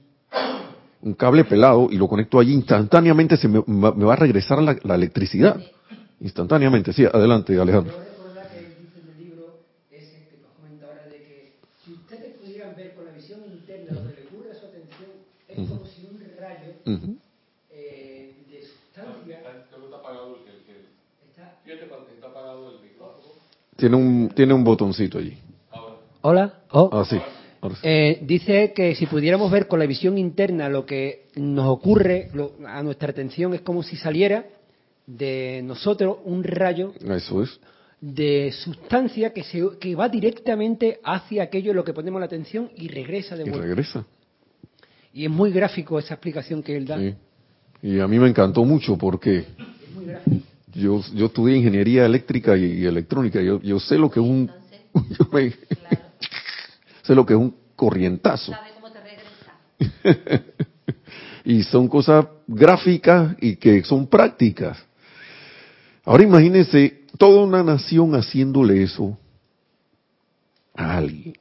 un 1.01 1.15
cable 1.15 1.45
pelado, 1.45 1.89
y 1.91 1.97
lo 1.97 2.09
conecto 2.09 2.41
allí, 2.41 2.53
instantáneamente 2.53 3.37
se 3.37 3.47
me, 3.49 3.63
me 3.67 4.05
va 4.05 4.13
a 4.15 4.17
regresar 4.17 4.61
la, 4.63 4.77
la 4.83 4.95
electricidad. 4.97 5.61
Instantáneamente, 6.21 6.93
sí, 6.93 7.05
adelante 7.05 7.59
Alejandro. 7.59 7.95
Yo 7.97 8.19
recordar 8.25 8.67
que 8.73 8.81
dice 8.81 8.99
en 8.99 9.09
el 9.09 9.19
libro 9.19 9.61
ese 9.93 10.27
que 10.29 10.37
nos 10.43 10.51
comenta 10.53 10.87
ahora 10.87 11.07
de 11.07 11.23
que 11.23 11.55
si 11.85 11.93
ustedes 11.95 12.35
pudieran 12.35 12.75
ver 12.75 12.95
con 12.95 13.05
la 13.05 13.13
visión 13.13 13.41
interna 13.47 13.95
lo 13.95 14.11
que 14.11 14.21
le 14.21 14.27
ocurre 14.27 14.51
a 14.51 14.55
su 14.55 14.67
atención, 14.67 15.11
es 15.49 15.59
como 15.63 15.87
si 15.87 16.07
un 16.07 16.19
rayo 16.37 16.75
Ujú. 16.87 17.19
eh, 17.71 18.35
de 18.51 18.61
sustancia 18.67 19.77
está 19.85 19.97
apagado 19.97 20.37
el, 20.47 20.59
está... 21.31 21.61
fíjate 21.65 21.87
cuando 21.87 22.11
está 22.11 22.27
apagado 22.27 22.73
el 22.73 22.81
micrófono. 22.83 23.23
Tiene 23.79 23.95
un, 23.95 24.29
tiene 24.35 24.53
un 24.55 24.65
botoncito 24.65 25.19
allí. 25.19 25.39
Hola. 26.23 26.63
Oh. 26.73 26.91
Ah, 26.93 27.05
sí. 27.09 27.17
Eh, 27.85 28.19
dice 28.23 28.73
que 28.75 28.97
si 28.97 29.07
pudiéramos 29.07 29.51
ver 29.53 29.69
con 29.69 29.79
la 29.79 29.87
visión 29.87 30.19
interna 30.19 30.69
lo 30.69 30.85
que 30.85 31.27
nos 31.37 31.69
ocurre 31.69 32.29
lo- 32.35 32.53
a 32.67 32.83
nuestra 32.83 33.11
atención 33.11 33.55
es 33.55 33.61
como 33.61 33.85
si 33.85 33.95
saliera 33.97 34.47
de 35.07 35.63
nosotros 35.65 36.19
un 36.25 36.43
rayo 36.43 36.93
Eso 37.09 37.43
es. 37.43 37.61
de 38.01 38.53
sustancia 38.53 39.33
que, 39.33 39.45
se, 39.45 39.63
que 39.81 39.95
va 39.95 40.09
directamente 40.09 40.99
hacia 41.05 41.45
aquello 41.45 41.71
en 41.71 41.77
lo 41.77 41.85
que 41.85 41.93
ponemos 41.93 42.19
la 42.21 42.27
atención 42.27 42.71
y 42.77 42.89
regresa 42.89 43.37
de 43.37 43.45
Y 43.45 43.51
vuelta. 43.51 43.67
regresa. 43.67 44.05
Y 45.13 45.25
es 45.25 45.31
muy 45.31 45.53
gráfico 45.53 45.99
esa 46.01 46.15
explicación 46.15 46.63
que 46.65 46.77
él 46.77 46.85
da. 46.85 46.99
Sí. 46.99 47.15
Y 47.83 48.01
a 48.01 48.09
mí 48.09 48.19
me 48.19 48.29
encantó 48.29 48.65
mucho 48.65 48.97
porque 48.99 49.39
Es 49.39 49.95
muy 49.95 50.05
gráfico. 50.07 50.37
Yo, 50.73 51.03
yo 51.15 51.27
estudié 51.27 51.57
ingeniería 51.57 52.05
eléctrica 52.07 52.57
y, 52.57 52.65
y 52.65 52.85
electrónica. 52.87 53.41
Yo, 53.41 53.61
yo 53.63 53.79
sé 53.81 53.97
lo 53.99 54.11
que 54.11 54.21
es 54.21 54.27
un, 54.27 54.51
yo 55.19 55.29
me- 55.33 55.51
Claro. 55.51 56.03
sé 57.03 57.15
lo 57.15 57.25
que 57.27 57.35
es 57.35 57.39
un 57.39 57.55
corrientazo. 57.77 58.53
Sabe 58.53 58.71
cómo 58.75 58.91
te 58.91 58.99
y 61.45 61.63
son 61.63 61.89
cosas 61.89 62.27
gráficas 62.47 63.37
y 63.41 63.57
que 63.57 63.83
son 63.85 64.07
prácticas. 64.07 64.79
Ahora 66.05 66.25
imagínense 66.25 67.03
toda 67.17 67.45
una 67.45 67.63
nación 67.63 68.15
haciéndole 68.15 68.83
eso 68.83 69.17
a 70.75 70.97
alguien. 70.99 71.35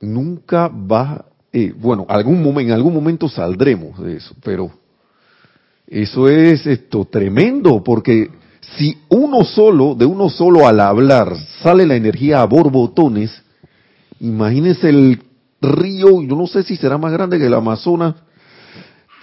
Nunca 0.00 0.68
va, 0.68 1.24
eh, 1.52 1.72
bueno, 1.76 2.06
algún 2.08 2.42
momento, 2.42 2.70
en 2.70 2.74
algún 2.76 2.92
momento 2.94 3.28
saldremos 3.28 3.98
de 4.02 4.16
eso, 4.16 4.34
pero 4.42 4.70
eso 6.00 6.28
es 6.28 6.66
esto 6.66 7.04
tremendo, 7.04 7.82
porque 7.84 8.30
si 8.78 8.96
uno 9.10 9.44
solo, 9.44 9.94
de 9.94 10.06
uno 10.06 10.30
solo 10.30 10.66
al 10.66 10.80
hablar, 10.80 11.36
sale 11.62 11.86
la 11.86 11.96
energía 11.96 12.40
a 12.40 12.46
borbotones, 12.46 13.42
imagínense 14.18 14.88
el 14.88 15.22
río, 15.60 16.22
yo 16.22 16.34
no 16.34 16.46
sé 16.46 16.62
si 16.62 16.76
será 16.76 16.96
más 16.96 17.12
grande 17.12 17.38
que 17.38 17.46
el 17.46 17.54
Amazonas, 17.54 18.14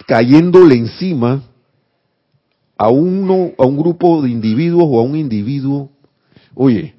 cayéndole 0.06 0.76
encima 0.76 1.42
a 2.78 2.88
uno, 2.88 3.50
a 3.58 3.66
un 3.66 3.76
grupo 3.76 4.22
de 4.22 4.30
individuos 4.30 4.84
o 4.88 5.00
a 5.00 5.02
un 5.02 5.16
individuo. 5.16 5.90
Oye, 6.54 6.94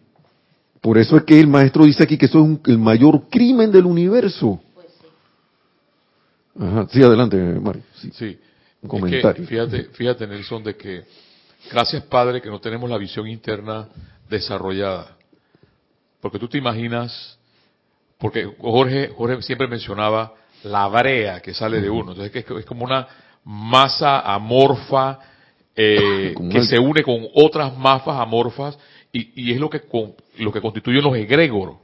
por 0.82 0.97
eso 0.97 1.15
es 1.15 1.24
que 1.24 1.39
el 1.39 1.47
maestro 1.47 1.86
dice 1.86 2.03
aquí 2.03 2.17
que 2.17 2.26
eso 2.26 2.39
es 2.39 2.43
un- 2.45 2.61
el 2.65 2.78
mayor 2.78 3.30
crimen 3.30 3.72
del 3.72 3.86
universo. 3.86 4.59
Pues 4.76 4.88
sí. 4.99 5.05
Ajá, 6.59 6.88
sí, 6.91 7.01
adelante, 7.01 7.38
Mario. 7.59 7.84
Sí. 8.01 8.11
Sí. 8.13 8.38
Un 8.82 8.88
Es 8.88 8.89
comentario. 8.89 9.34
que, 9.43 9.47
fíjate, 9.47 9.84
fíjate, 9.93 10.27
Nelson, 10.27 10.63
de 10.63 10.75
que 10.75 11.03
gracias, 11.71 12.03
Padre, 12.03 12.41
que 12.41 12.49
no 12.49 12.59
tenemos 12.59 12.89
la 12.89 12.97
visión 12.97 13.27
interna 13.27 13.88
desarrollada. 14.29 15.17
Porque 16.19 16.39
tú 16.39 16.47
te 16.47 16.57
imaginas, 16.57 17.38
porque 18.17 18.45
Jorge, 18.59 19.09
Jorge 19.15 19.41
siempre 19.41 19.67
mencionaba 19.67 20.34
la 20.63 20.88
brea 20.88 21.39
que 21.41 21.53
sale 21.53 21.82
de 21.82 21.89
uno. 21.89 22.11
Entonces, 22.11 22.32
que 22.32 22.39
es, 22.59 22.65
como 22.65 22.86
una 22.86 23.07
masa 23.43 24.19
amorfa 24.21 25.19
eh, 25.75 26.36
que 26.51 26.63
se 26.63 26.77
une 26.79 27.01
con 27.03 27.27
otras 27.36 27.75
masas 27.77 28.15
amorfas 28.19 28.77
y, 29.11 29.49
y 29.49 29.53
es 29.53 29.59
lo 29.59 29.69
que, 29.69 29.82
con- 29.82 30.13
lo 30.38 30.51
que 30.51 30.61
constituyen 30.61 31.03
los 31.03 31.15
egregoros. 31.15 31.77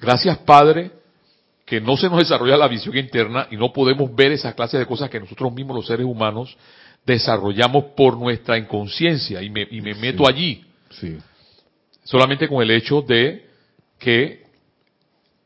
Gracias, 0.00 0.38
Padre, 0.38 0.90
que 1.64 1.80
no 1.80 1.96
se 1.96 2.08
nos 2.08 2.18
desarrolla 2.18 2.56
la 2.56 2.68
visión 2.68 2.96
interna 2.96 3.46
y 3.50 3.56
no 3.56 3.72
podemos 3.72 4.14
ver 4.14 4.32
esa 4.32 4.52
clase 4.54 4.78
de 4.78 4.86
cosas 4.86 5.08
que 5.10 5.18
nosotros 5.20 5.52
mismos 5.52 5.76
los 5.76 5.86
seres 5.86 6.04
humanos 6.06 6.56
desarrollamos 7.06 7.84
por 7.96 8.16
nuestra 8.18 8.58
inconsciencia 8.58 9.42
y 9.42 9.50
me, 9.50 9.66
y 9.70 9.80
me 9.80 9.94
meto 9.94 10.26
allí 10.28 10.64
Sí. 10.90 11.16
solamente 12.04 12.48
con 12.48 12.62
el 12.62 12.70
hecho 12.70 13.02
de 13.02 13.46
que 13.98 14.44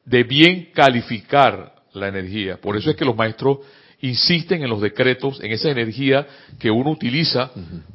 de 0.04 0.22
bien 0.24 0.70
calificar 0.74 1.74
la 1.92 2.08
energía. 2.08 2.56
Por 2.58 2.76
eso 2.76 2.90
es 2.90 2.96
que 2.96 3.04
los 3.04 3.16
maestros 3.16 3.58
insisten 4.00 4.62
en 4.62 4.70
los 4.70 4.80
decretos, 4.80 5.40
en 5.42 5.52
esa 5.52 5.70
energía 5.70 6.26
que 6.58 6.70
uno 6.70 6.90
utiliza 6.90 7.50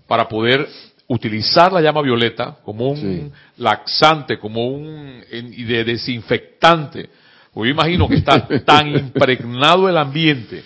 para 0.07 0.27
poder 0.27 0.67
utilizar 1.07 1.71
la 1.73 1.81
llama 1.81 2.01
violeta 2.01 2.57
como 2.63 2.89
un 2.91 2.97
Sí. 2.97 3.31
laxante, 3.57 4.37
como 4.39 4.67
un 4.67 5.23
y 5.31 5.63
de 5.63 5.83
desinfectante. 5.83 7.09
Pues 7.53 7.67
yo 7.67 7.73
imagino 7.73 8.07
que 8.07 8.15
está 8.15 8.47
tan 8.65 8.87
impregnado 8.89 9.87
el 9.87 9.97
ambiente 9.97 10.63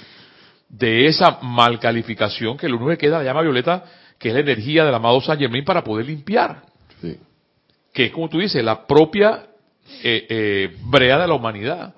de 0.69 1.07
esa 1.07 1.39
mal 1.41 1.79
calificación 1.79 2.57
que 2.57 2.67
lo 2.69 2.75
único 2.77 2.91
que 2.91 2.97
queda 2.97 3.17
la 3.19 3.23
llama 3.25 3.41
violeta, 3.41 3.83
que 4.17 4.29
es 4.29 4.33
la 4.33 4.39
energía 4.41 4.85
del 4.85 4.93
amado 4.95 5.19
San 5.21 5.37
Germain 5.37 5.63
para 5.65 5.83
poder 5.83 6.05
limpiar 6.05 6.63
Sí. 7.01 7.17
que 7.93 8.05
es 8.05 8.11
como 8.11 8.27
tú 8.29 8.39
dices, 8.39 8.63
la 8.63 8.85
propia 8.87 9.43
eh, 10.03 10.25
eh, 10.29 10.75
brea 10.83 11.17
de 11.19 11.27
la 11.27 11.33
humanidad. 11.33 11.93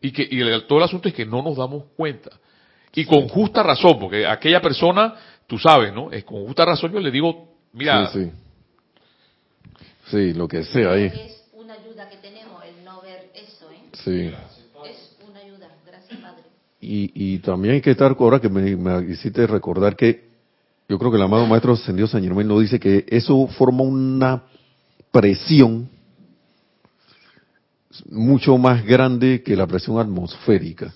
Y 0.00 0.10
que 0.12 0.26
y 0.30 0.40
el- 0.40 0.66
todo 0.66 0.78
el 0.78 0.84
asunto 0.84 1.08
es 1.08 1.14
que 1.14 1.26
no 1.26 1.42
nos 1.42 1.56
damos 1.56 1.84
cuenta. 1.96 2.30
Y 2.94 3.04
con 3.04 3.28
justa 3.28 3.62
razón, 3.62 3.98
porque 3.98 4.26
aquella 4.26 4.60
persona, 4.62 5.14
tú 5.46 5.58
sabes, 5.58 5.92
¿no? 5.92 6.10
Es 6.10 6.24
con 6.24 6.44
justa 6.46 6.64
razón 6.64 6.92
yo 6.92 7.00
le 7.00 7.10
digo, 7.10 7.48
mira, 7.74 8.06
sí, 8.10 8.24
sí. 8.24 8.30
Sí, 10.10 10.32
lo 10.34 10.46
que 10.48 10.62
sea 10.64 10.92
ahí. 10.92 11.04
Es 11.06 11.44
una 11.52 11.74
ayuda 11.74 12.08
que 12.08 12.16
tenemos 12.18 12.62
el 12.64 12.84
no 12.84 13.02
ver 13.02 13.30
eso, 13.34 13.70
¿eh? 13.70 13.80
Sí. 14.06 14.20
Es 14.20 15.16
una 15.28 15.40
ayuda. 15.40 15.68
Gracias, 15.84 16.20
Padre. 16.20 16.44
Y, 16.80 17.10
y 17.12 17.38
también 17.40 17.74
hay 17.74 17.80
que 17.80 17.90
estar, 17.90 18.16
ahora 18.20 18.38
que 18.38 18.48
me, 18.48 18.76
me 18.76 19.10
hiciste 19.10 19.44
recordar 19.48 19.96
que 19.96 20.28
yo 20.88 20.96
creo 20.96 21.10
que 21.10 21.16
el 21.16 21.24
amado 21.24 21.44
Maestro 21.46 21.72
Ascendido 21.72 22.06
San 22.06 22.22
Germán 22.22 22.46
nos 22.46 22.60
dice 22.60 22.78
que 22.78 23.04
eso 23.08 23.48
forma 23.48 23.82
una 23.82 24.44
presión 25.10 25.88
mucho 28.08 28.56
más 28.58 28.84
grande 28.84 29.42
que 29.42 29.56
la 29.56 29.66
presión 29.66 29.98
atmosférica. 29.98 30.94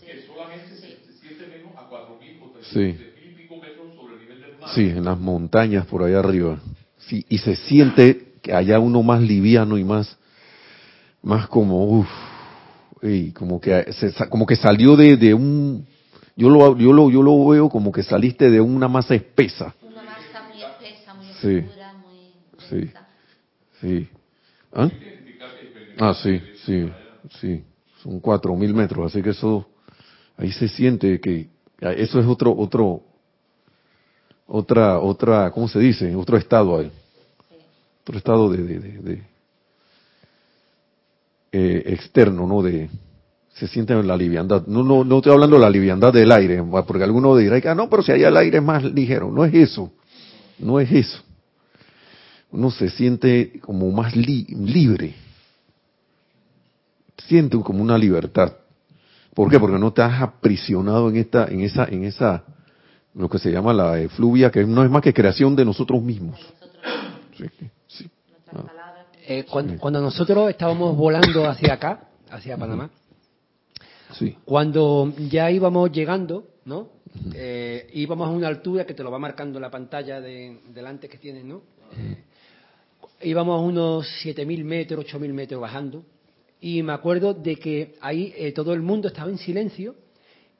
Sí. 2.73 2.95
Sí, 4.73 4.83
en 4.83 5.05
las 5.05 5.19
montañas 5.19 5.85
por 5.87 6.05
allá 6.05 6.21
arriba. 6.21 6.61
Sí, 7.09 7.27
y 7.29 7.39
se 7.39 7.57
siente 7.57 8.35
que 8.41 8.53
allá 8.53 8.79
uno 8.79 9.03
más 9.03 9.21
liviano 9.21 9.79
y 9.79 9.83
más, 9.83 10.17
más 11.23 11.49
como, 11.49 11.85
uff, 11.87 12.09
como 13.35 13.61
que 13.61 13.93
se, 13.93 14.13
como 14.29 14.47
que 14.47 14.57
salió 14.57 14.97
de, 14.97 15.17
de 15.17 15.33
un, 15.33 15.87
yo 16.37 16.51
lo, 16.51 16.77
yo 16.77 16.93
lo, 16.93 17.11
yo 17.11 17.23
lo 17.23 17.49
veo 17.49 17.69
como 17.69 17.91
que 17.93 18.03
saliste 18.03 18.51
de 18.51 18.61
una 18.61 18.89
masa 18.89 19.15
espesa. 19.15 19.75
Una 19.83 20.03
masa 20.03 20.49
muy 20.49 20.63
espesa, 20.63 21.15
muy 21.15 21.27
Sí. 21.41 21.67
oscura, 21.67 21.93
muy 21.95 22.31
Sí. 22.69 22.91
Sí. 23.81 24.09
¿Ah? 24.73 24.91
Ah, 25.99 26.15
sí, 26.15 26.41
sí, 26.65 26.93
sí. 27.41 27.65
Son 28.03 28.21
cuatro 28.21 28.55
mil 28.57 28.73
metros, 28.75 29.11
así 29.13 29.23
que 29.23 29.31
eso, 29.31 29.67
ahí 30.37 30.53
se 30.53 30.69
siente 30.69 31.21
que, 31.21 31.49
eso 31.81 32.21
es 32.21 32.27
otro, 32.27 32.55
otro, 32.57 33.03
otra, 34.47 34.99
otra, 34.99 35.51
¿cómo 35.51 35.69
se 35.69 35.79
dice? 35.79 36.15
Otro 36.15 36.37
estado 36.37 36.79
ahí. 36.79 36.91
Otro 38.03 38.17
estado 38.19 38.51
de, 38.51 38.63
de, 38.63 38.79
de, 38.79 38.99
de, 38.99 39.23
eh, 41.53 41.83
externo, 41.87 42.47
¿no? 42.47 42.63
De, 42.63 42.89
se 43.55 43.67
siente 43.67 43.93
en 43.93 44.07
la 44.07 44.17
liviandad. 44.17 44.67
No, 44.67 44.83
no, 44.83 45.05
no 45.05 45.17
estoy 45.19 45.33
hablando 45.33 45.57
de 45.57 45.63
la 45.63 45.71
liviandad 45.71 46.13
del 46.13 46.33
aire, 46.33 46.63
porque 46.87 47.05
alguno 47.05 47.37
dirá, 47.37 47.61
ah, 47.71 47.75
no, 47.75 47.89
pero 47.91 48.03
si 48.03 48.13
allá 48.13 48.29
el 48.29 48.37
aire 48.37 48.59
es 48.59 48.65
más 48.65 48.85
ligero. 48.85 49.31
No 49.31 49.45
es 49.45 49.55
eso. 49.55 49.93
No 50.59 50.79
es 50.81 50.91
eso 50.93 51.23
uno 52.53 52.71
se 52.71 52.89
siente 52.91 53.61
como 53.61 53.91
más 53.93 54.17
li- 54.17 54.47
libre. 54.49 55.15
Siente 57.29 57.57
como 57.61 57.83
una 57.83 57.97
libertad. 57.97 58.53
¿Por 59.35 59.49
qué? 59.51 59.61
Porque 59.61 59.79
no 59.79 59.89
estás 59.89 60.21
aprisionado 60.21 61.09
en 61.09 61.17
esta, 61.17 61.47
en 61.47 61.61
esa, 61.61 61.85
en 61.85 62.05
esa, 62.05 62.43
lo 63.15 63.29
que 63.29 63.39
se 63.39 63.53
llama 63.53 63.73
la 63.73 64.01
efluvia, 64.01 64.51
que 64.51 64.65
no 64.65 64.83
es 64.83 64.91
más 64.91 65.03
que 65.03 65.15
creación 65.15 65.55
de 65.55 65.65
nosotros 65.65 66.03
mismos. 66.03 66.41
Sí. 67.87 68.11
Eh, 69.33 69.45
cuando, 69.49 69.79
cuando 69.79 70.01
nosotros 70.01 70.51
estábamos 70.51 70.97
volando 70.97 71.49
hacia 71.49 71.75
acá, 71.75 72.09
hacia 72.31 72.57
Panamá, 72.57 72.91
sí. 74.19 74.37
cuando 74.45 75.15
ya 75.31 75.49
íbamos 75.53 75.93
llegando, 75.93 76.49
¿no? 76.65 76.89
Eh, 77.33 77.89
íbamos 77.93 78.27
a 78.27 78.33
una 78.33 78.49
altura 78.49 78.85
que 78.85 78.93
te 78.93 79.05
lo 79.05 79.11
va 79.13 79.21
marcando 79.21 79.61
la 79.61 79.71
pantalla 79.71 80.21
de 80.21 80.59
delante 80.75 81.09
que 81.09 81.17
tienes, 81.17 81.45
¿no? 81.45 81.63
Íbamos 83.23 83.61
a 83.61 83.63
unos 83.63 84.09
7.000 84.25 84.65
metros, 84.65 85.07
8.000 85.07 85.33
metros 85.33 85.61
bajando. 85.61 86.03
Y 86.61 86.83
me 86.83 86.93
acuerdo 86.93 87.33
de 87.33 87.55
que 87.55 87.95
ahí 88.01 88.35
eh, 88.37 88.51
todo 88.51 88.73
el 88.73 88.83
mundo 88.83 89.07
estaba 89.07 89.31
en 89.31 89.39
silencio 89.39 89.95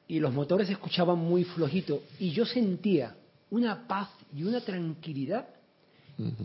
y 0.07 0.21
los 0.21 0.33
motores 0.33 0.67
se 0.67 0.73
escuchaban 0.73 1.17
muy 1.17 1.43
flojitos. 1.43 1.99
Y 2.19 2.31
yo 2.31 2.45
sentía 2.45 3.17
una 3.49 3.85
paz 3.85 4.11
y 4.33 4.43
una 4.43 4.61
tranquilidad 4.61 5.49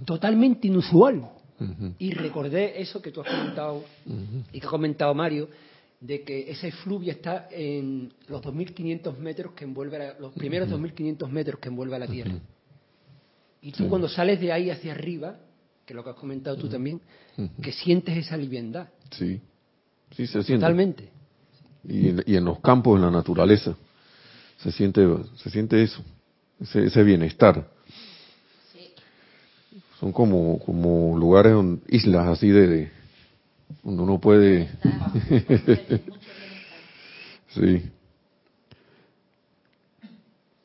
totalmente 0.05 0.67
inusual. 0.67 1.31
Y 1.99 2.13
recordé 2.13 2.81
eso 2.81 3.01
que 3.01 3.11
tú 3.11 3.21
has 3.23 3.29
comentado 3.29 3.85
y 4.53 4.61
que 4.61 4.67
ha 4.67 4.71
comentado 4.71 5.15
Mario, 5.15 5.49
de 6.01 6.23
que 6.23 6.51
esa 6.51 6.67
efluvia 6.67 7.13
está 7.15 7.49
en 7.51 8.13
los 8.29 8.43
2.500 8.43 9.17
metros 9.19 9.53
que 9.53 9.65
envuelve, 9.65 10.07
a 10.07 10.19
los 10.21 10.33
primeros 10.35 10.69
2.500 10.69 11.29
metros 11.29 11.59
que 11.59 11.69
envuelve 11.69 11.97
a 11.97 11.99
la 11.99 12.07
Tierra. 12.07 12.35
Y 13.63 13.73
tú 13.73 13.89
cuando 13.89 14.09
sales 14.09 14.41
de 14.41 14.53
ahí 14.53 14.71
hacia 14.71 14.93
arriba, 14.93 15.37
que 15.85 15.93
es 15.93 15.97
lo 15.97 16.05
que 16.05 16.11
has 16.11 16.17
comentado 16.17 16.57
tú 16.57 16.69
también, 16.69 17.01
que 17.63 17.73
sientes 17.73 18.17
esa 18.17 18.37
liviandad, 18.37 18.89
Sí. 19.11 19.41
Sí, 20.15 20.27
se 20.27 20.43
siente. 20.43 20.55
totalmente. 20.61 21.09
Y 21.89 22.09
en, 22.09 22.23
y 22.27 22.37
en 22.37 22.45
los 22.45 22.61
campos, 22.61 22.97
en 22.97 23.03
la 23.03 23.11
naturaleza, 23.11 23.77
se 24.59 24.73
siente, 24.73 25.07
se 25.37 25.51
siente 25.51 25.83
eso, 25.83 26.03
ese, 26.61 26.87
ese 26.87 27.03
bienestar. 27.03 27.69
Son 30.01 30.13
como, 30.13 30.59
como 30.59 31.17
lugares, 31.19 31.55
islas 31.89 32.29
así 32.29 32.51
de, 32.51 32.67
de- 32.67 32.91
donde 33.83 34.03
uno 34.03 34.21
puede, 34.21 34.69
sí. 37.49 37.83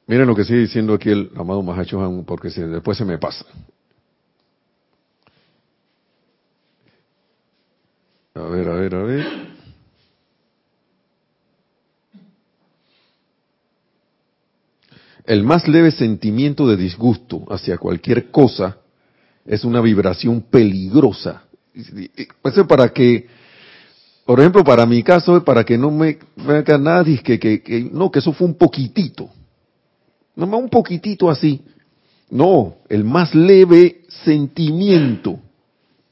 Miren 0.07 0.27
lo 0.27 0.35
que 0.35 0.43
sigue 0.43 0.59
diciendo 0.59 0.93
aquí 0.93 1.09
el 1.09 1.31
amado 1.37 1.61
Mahacho 1.63 2.23
porque 2.27 2.49
se- 2.49 2.67
después 2.67 2.97
se 2.97 3.05
me 3.05 3.17
pasa. 3.17 3.45
A 8.35 8.41
ver, 8.41 8.67
a 8.67 8.73
ver, 8.73 8.95
a 8.95 9.03
ver. 9.03 9.25
El 15.25 15.43
más 15.43 15.67
leve 15.67 15.91
sentimiento 15.91 16.67
de 16.67 16.75
disgusto 16.75 17.45
hacia 17.49 17.77
cualquier 17.77 18.31
cosa 18.31 18.80
es 19.45 19.63
una 19.63 19.81
vibración 19.81 20.41
peligrosa. 20.41 21.43
Eso 22.43 22.67
para 22.67 22.89
que, 22.89 23.27
por 24.25 24.39
ejemplo, 24.39 24.63
para 24.63 24.85
mi 24.85 25.03
caso, 25.03 25.43
para 25.43 25.63
que 25.63 25.77
no 25.77 25.91
me 25.91 26.17
venga 26.35 26.77
nadie 26.77 27.19
que, 27.19 27.39
que, 27.39 27.61
que, 27.61 27.89
no, 27.91 28.11
que 28.11 28.19
eso 28.19 28.33
fue 28.33 28.47
un 28.47 28.55
poquitito. 28.55 29.29
No 30.35 30.47
más 30.47 30.61
un 30.61 30.69
poquitito 30.69 31.29
así. 31.29 31.61
No, 32.29 32.75
el 32.87 33.03
más 33.03 33.35
leve 33.35 34.03
sentimiento 34.23 35.39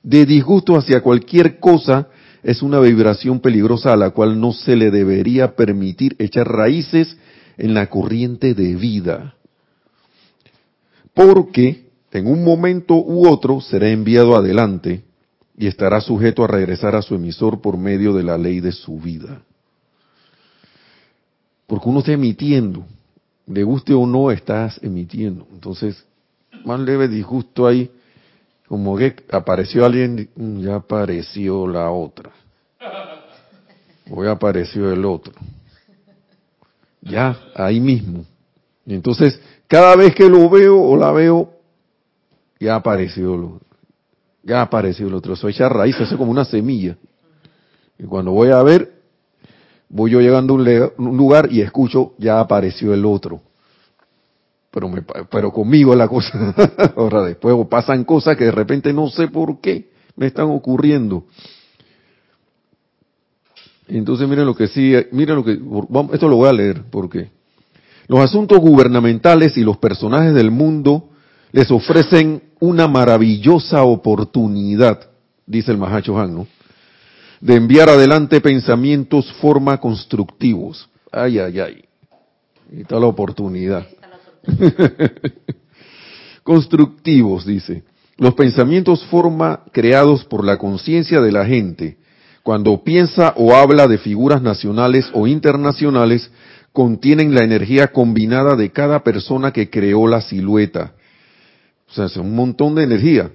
de 0.03 0.25
disgusto 0.25 0.75
hacia 0.75 1.01
cualquier 1.01 1.59
cosa 1.59 2.07
es 2.43 2.61
una 2.61 2.79
vibración 2.79 3.39
peligrosa 3.39 3.93
a 3.93 3.97
la 3.97 4.11
cual 4.11 4.39
no 4.39 4.53
se 4.53 4.75
le 4.75 4.91
debería 4.91 5.55
permitir 5.55 6.15
echar 6.19 6.47
raíces 6.47 7.17
en 7.57 7.73
la 7.73 7.89
corriente 7.89 8.53
de 8.53 8.75
vida. 8.75 9.35
Porque 11.13 11.88
en 12.11 12.27
un 12.27 12.43
momento 12.43 12.95
u 12.95 13.27
otro 13.27 13.61
será 13.61 13.89
enviado 13.89 14.35
adelante 14.35 15.03
y 15.57 15.67
estará 15.67 16.01
sujeto 16.01 16.43
a 16.43 16.47
regresar 16.47 16.95
a 16.95 17.01
su 17.01 17.15
emisor 17.15 17.61
por 17.61 17.77
medio 17.77 18.13
de 18.13 18.23
la 18.23 18.37
ley 18.37 18.59
de 18.59 18.71
su 18.71 18.99
vida. 18.99 19.41
Porque 21.67 21.87
uno 21.87 21.99
está 21.99 22.13
emitiendo, 22.13 22.85
le 23.45 23.63
guste 23.63 23.93
o 23.93 24.07
no, 24.07 24.31
estás 24.31 24.79
emitiendo. 24.81 25.47
Entonces, 25.51 26.03
más 26.65 26.79
leve 26.79 27.07
disgusto 27.07 27.67
ahí, 27.67 27.91
como 28.67 28.97
que 28.97 29.15
apareció 29.31 29.85
alguien, 29.85 30.29
mm, 30.35 30.61
ya 30.61 30.75
apareció 30.75 31.67
la 31.67 31.91
otra. 31.91 32.31
O 34.09 34.23
ya 34.23 34.31
apareció 34.31 34.91
el 34.91 35.05
otro. 35.05 35.33
Ya, 37.01 37.37
ahí 37.55 37.79
mismo. 37.79 38.25
Entonces, 38.85 39.39
cada 39.67 39.95
vez 39.95 40.15
que 40.15 40.27
lo 40.27 40.49
veo 40.49 40.81
o 40.81 40.97
la 40.97 41.11
veo, 41.11 41.58
ya 42.59 42.75
apareció 42.75 43.37
lo, 43.37 43.61
ya 44.43 44.61
apareció 44.61 45.07
el 45.07 45.13
otro. 45.13 45.33
Eso 45.33 45.47
echa 45.47 45.69
raíz, 45.69 45.95
eso 45.95 46.11
es 46.11 46.17
como 46.17 46.31
una 46.31 46.45
semilla. 46.45 46.97
Y 47.97 48.03
cuando 48.03 48.31
voy 48.31 48.49
a 48.49 48.61
ver, 48.63 48.93
voy 49.89 50.11
yo 50.11 50.21
llegando 50.21 50.53
a 50.53 50.57
un, 50.57 51.07
un 51.09 51.17
lugar 51.17 51.49
y 51.51 51.61
escucho, 51.61 52.13
ya 52.17 52.39
apareció 52.39 52.93
el 52.93 53.05
otro. 53.05 53.41
Pero, 54.71 54.87
me, 54.87 55.01
pero 55.31 55.51
conmigo 55.51 55.95
la 55.95 56.07
cosa. 56.07 56.53
Ahora 56.95 57.23
después 57.23 57.55
pasan 57.69 58.03
cosas 58.03 58.37
que 58.37 58.45
de 58.45 58.51
repente 58.51 58.93
no 58.93 59.09
sé 59.09 59.27
por 59.27 59.59
qué 59.59 59.89
me 60.15 60.27
están 60.27 60.49
ocurriendo. 60.51 61.25
Entonces 63.87 64.27
miren 64.27 64.45
lo 64.45 64.55
que 64.55 64.67
sí, 64.67 64.93
miren 65.11 65.37
lo 65.37 65.43
que, 65.43 65.59
esto 66.13 66.27
lo 66.27 66.35
voy 66.35 66.49
a 66.49 66.53
leer 66.53 66.83
porque 66.91 67.31
los 68.07 68.19
asuntos 68.19 68.59
gubernamentales 68.59 69.57
y 69.57 69.61
los 69.61 69.77
personajes 69.77 70.33
del 70.35 70.51
mundo 70.51 71.09
les 71.51 71.71
ofrecen 71.71 72.43
una 72.59 72.87
maravillosa 72.87 73.83
oportunidad, 73.83 75.09
dice 75.45 75.71
el 75.71 75.77
Mahacho 75.77 76.19
Han, 76.19 76.35
¿no? 76.35 76.47
De 77.41 77.55
enviar 77.55 77.89
adelante 77.89 78.41
pensamientos 78.41 79.31
forma 79.33 79.77
constructivos. 79.79 80.89
Ay, 81.11 81.39
ay, 81.39 81.59
ay. 81.59 81.83
Ahí 82.71 82.81
está 82.81 82.99
la 82.99 83.07
oportunidad. 83.07 83.87
Ahí 83.87 83.93
está 83.93 84.09
la 84.09 84.17
oportunidad. 84.17 85.11
Constructivos, 86.43 87.45
dice. 87.45 87.83
Los 88.17 88.33
pensamientos 88.33 89.05
forma 89.05 89.61
creados 89.71 90.25
por 90.25 90.43
la 90.43 90.57
conciencia 90.57 91.21
de 91.21 91.31
la 91.31 91.45
gente. 91.45 91.97
Cuando 92.43 92.83
piensa 92.83 93.33
o 93.37 93.55
habla 93.55 93.87
de 93.87 93.97
figuras 93.97 94.41
nacionales 94.41 95.09
o 95.13 95.27
internacionales, 95.27 96.29
contienen 96.73 97.33
la 97.33 97.43
energía 97.43 97.87
combinada 97.87 98.55
de 98.55 98.71
cada 98.71 99.03
persona 99.03 99.53
que 99.53 99.69
creó 99.69 100.07
la 100.07 100.21
silueta. 100.21 100.93
O 101.89 101.93
sea, 101.93 102.05
es 102.05 102.17
un 102.17 102.35
montón 102.35 102.75
de 102.75 102.83
energía. 102.83 103.31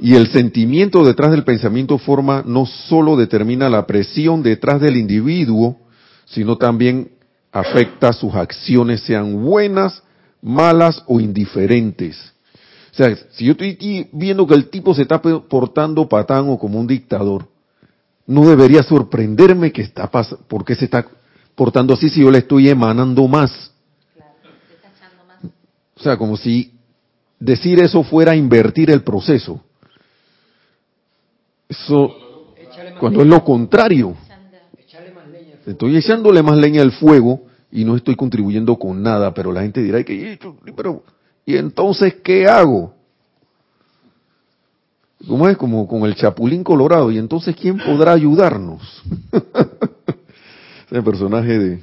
Y 0.00 0.14
el 0.14 0.28
sentimiento 0.28 1.04
detrás 1.04 1.30
del 1.30 1.44
pensamiento 1.44 1.98
forma 1.98 2.42
no 2.46 2.66
solo 2.66 3.16
determina 3.16 3.68
la 3.68 3.86
presión 3.86 4.42
detrás 4.42 4.80
del 4.80 4.96
individuo, 4.96 5.78
sino 6.24 6.56
también 6.56 7.10
afecta 7.52 8.12
sus 8.12 8.34
acciones, 8.34 9.02
sean 9.02 9.44
buenas, 9.44 10.02
malas 10.42 11.02
o 11.06 11.20
indiferentes. 11.20 12.34
O 12.92 12.96
sea, 12.96 13.16
si 13.32 13.46
yo 13.46 13.52
estoy 13.52 14.08
viendo 14.12 14.46
que 14.46 14.54
el 14.54 14.68
tipo 14.68 14.94
se 14.94 15.02
está 15.02 15.20
portando 15.20 16.08
patán 16.08 16.48
o 16.48 16.58
como 16.58 16.78
un 16.78 16.86
dictador, 16.86 17.48
no 18.26 18.48
debería 18.48 18.82
sorprenderme 18.82 19.72
que 19.72 19.82
está 19.82 20.10
pas 20.10 20.34
por 20.48 20.64
qué 20.64 20.74
se 20.74 20.86
está 20.86 21.06
portando 21.54 21.94
así 21.94 22.08
si 22.08 22.20
yo 22.20 22.30
le 22.30 22.38
estoy 22.38 22.68
emanando. 22.68 23.22
Claro, 23.22 23.38
más. 23.38 23.70
O 25.96 26.02
sea, 26.02 26.16
como 26.16 26.36
si 26.36 26.73
decir 27.38 27.80
eso 27.80 28.02
fuera 28.02 28.34
invertir 28.36 28.90
el 28.90 29.02
proceso. 29.02 29.60
Eso, 31.68 32.14
cuando 33.00 33.22
es 33.22 33.26
lo 33.26 33.44
contrario, 33.44 34.16
estoy 35.66 35.96
echándole 35.96 36.42
más 36.42 36.56
leña 36.58 36.82
al 36.82 36.92
fuego 36.92 37.42
y 37.72 37.84
no 37.84 37.96
estoy 37.96 38.14
contribuyendo 38.16 38.76
con 38.76 39.02
nada, 39.02 39.32
pero 39.34 39.50
la 39.52 39.62
gente 39.62 39.82
dirá 39.82 39.98
"Ay, 39.98 40.04
que, 40.04 40.38
pero, 40.76 41.02
¿y 41.46 41.56
entonces 41.56 42.16
qué 42.22 42.46
hago? 42.46 42.94
¿Cómo 45.26 45.48
es? 45.48 45.56
Como 45.56 45.88
con 45.88 46.02
el 46.04 46.14
chapulín 46.14 46.62
colorado. 46.62 47.10
¿Y 47.10 47.16
entonces 47.18 47.56
quién 47.56 47.78
podrá 47.78 48.12
ayudarnos? 48.12 49.02
Ese 50.90 51.02
personaje 51.02 51.58
de 51.58 51.80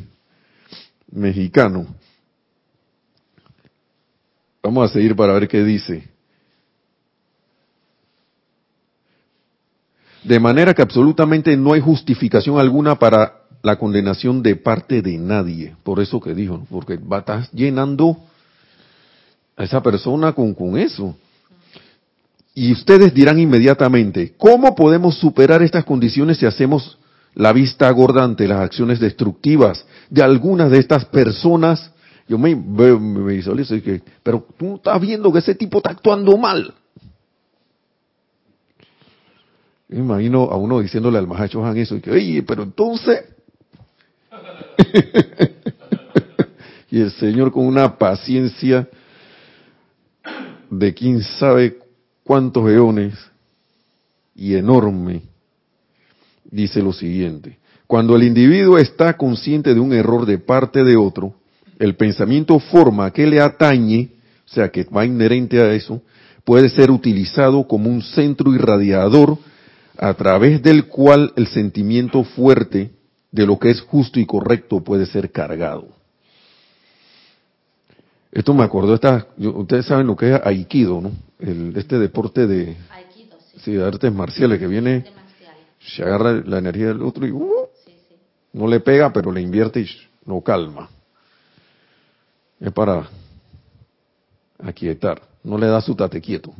mexicano. 1.12 1.88
Vamos 4.64 4.90
a 4.90 4.94
seguir 4.94 5.16
para 5.16 5.34
ver 5.34 5.48
qué 5.48 5.64
dice. 5.64 6.08
De 10.24 10.40
manera 10.40 10.74
que 10.74 10.84
absolutamente 10.84 11.58
no 11.58 11.74
hay 11.74 11.82
justificación 11.82 12.60
alguna 12.60 13.00
para 13.00 13.42
la 13.64 13.78
condenación 13.78 14.44
de 14.44 14.56
parte 14.56 15.02
de 15.02 15.18
nadie. 15.18 15.76
Por 15.84 16.00
eso 16.00 16.20
que 16.20 16.36
dijo, 16.36 16.66
porque 16.70 16.98
va 16.98 17.20
estás 17.20 17.52
llenando 17.52 18.18
a 19.56 19.64
esa 19.64 19.82
persona 19.82 20.34
con, 20.34 20.54
con 20.54 20.78
eso. 20.78 21.16
Y 22.54 22.72
ustedes 22.72 23.14
dirán 23.14 23.40
inmediatamente, 23.40 24.34
¿cómo 24.38 24.76
podemos 24.76 25.16
superar 25.18 25.64
estas 25.64 25.86
condiciones 25.86 26.38
si 26.38 26.46
hacemos 26.46 26.98
la 27.34 27.54
vista 27.54 27.90
gorda 27.92 28.24
ante 28.24 28.48
las 28.48 28.60
acciones 28.60 29.00
destructivas 29.00 29.86
de 30.10 30.22
algunas 30.22 30.70
de 30.70 30.80
estas 30.80 31.06
personas? 31.06 31.92
Yo 32.28 32.38
me, 32.38 32.56
veo- 32.56 33.00
me 33.00 33.34
visualizo 33.34 33.76
y 33.76 33.82
que, 33.82 34.02
pero 34.24 34.46
tú 34.58 34.76
estás 34.76 35.00
viendo 35.02 35.32
que 35.32 35.40
ese 35.40 35.56
tipo 35.56 35.78
está 35.78 35.92
actuando 35.92 36.38
mal. 36.38 36.74
Me 39.90 40.00
imagino 40.00 40.44
a 40.44 40.56
uno 40.56 40.80
diciéndole 40.80 41.18
al 41.18 41.28
Mahacho 41.28 41.66
Han 41.66 41.78
eso, 41.78 41.96
y 41.98 42.02
que, 42.02 42.12
oye, 42.12 42.44
pero 42.44 42.64
entonces... 42.64 43.26
y 46.90 47.02
el 47.02 47.12
Señor 47.12 47.52
con 47.52 47.66
una 47.66 47.98
paciencia 47.98 48.88
de 50.70 50.94
quién 50.94 51.22
sabe 51.22 51.78
cuántos 52.24 52.70
eones 52.70 53.14
y 54.34 54.56
enorme, 54.56 55.24
dice 56.46 56.82
lo 56.82 56.94
siguiente. 56.94 57.58
Cuando 57.86 58.16
el 58.16 58.24
individuo 58.24 58.78
está 58.78 59.18
consciente 59.18 59.74
de 59.74 59.80
un 59.82 59.92
error 59.92 60.26
de 60.26 60.38
parte 60.38 60.86
de 60.86 60.96
otro, 60.96 61.36
el 61.82 61.96
pensamiento 61.96 62.60
forma 62.60 63.12
que 63.12 63.26
le 63.26 63.42
atañe, 63.42 64.10
o 64.46 64.50
sea, 64.54 64.70
que 64.70 64.84
va 64.86 65.06
inherente 65.06 65.60
a 65.62 65.74
eso, 65.74 66.02
puede 66.46 66.70
ser 66.70 66.92
utilizado 66.92 67.68
como 67.68 67.90
un 67.90 68.02
centro 68.02 68.54
irradiador 68.54 69.38
a 69.98 70.14
través 70.14 70.62
del 70.62 70.86
cual 70.88 71.34
el 71.36 71.48
sentimiento 71.48 72.24
fuerte 72.24 72.92
de 73.32 73.46
lo 73.46 73.58
que 73.58 73.70
es 73.72 73.82
justo 73.82 74.20
y 74.20 74.26
correcto 74.26 74.84
puede 74.84 75.06
ser 75.06 75.32
cargado. 75.32 75.88
Esto 78.32 78.54
me 78.54 78.64
acordó, 78.64 78.94
esta, 78.96 79.28
yo- 79.38 79.54
ustedes 79.58 79.86
saben 79.86 80.08
lo 80.08 80.16
que 80.16 80.34
es 80.34 80.42
Aikido, 80.44 81.02
¿no? 81.02 81.12
El, 81.40 81.74
este 81.76 82.00
deporte 82.00 82.48
de, 82.48 82.78
Aikido, 82.90 83.38
sí. 83.52 83.60
sí, 83.64 83.72
de 83.74 83.84
artes 83.86 84.14
marciales 84.14 84.60
que 84.60 84.68
viene, 84.68 85.06
se 85.80 86.04
agarra 86.04 86.34
la 86.46 86.60
energía 86.60 86.88
del 86.88 87.02
otro 87.02 87.26
y 87.28 87.32
uh, 87.32 87.52
Sí, 87.86 87.94
no 88.54 88.68
le 88.68 88.80
pega, 88.80 89.12
pero 89.12 89.32
le 89.32 89.42
invierte 89.42 89.82
y 89.82 89.88
lo 90.26 90.42
calma. 90.42 90.90
Es 92.62 92.72
para 92.72 93.10
aquietar, 94.64 95.22
no 95.44 95.58
le 95.58 95.66
da 95.68 95.82
su 95.82 95.96
tate 95.96 96.22
quieto, 96.22 96.54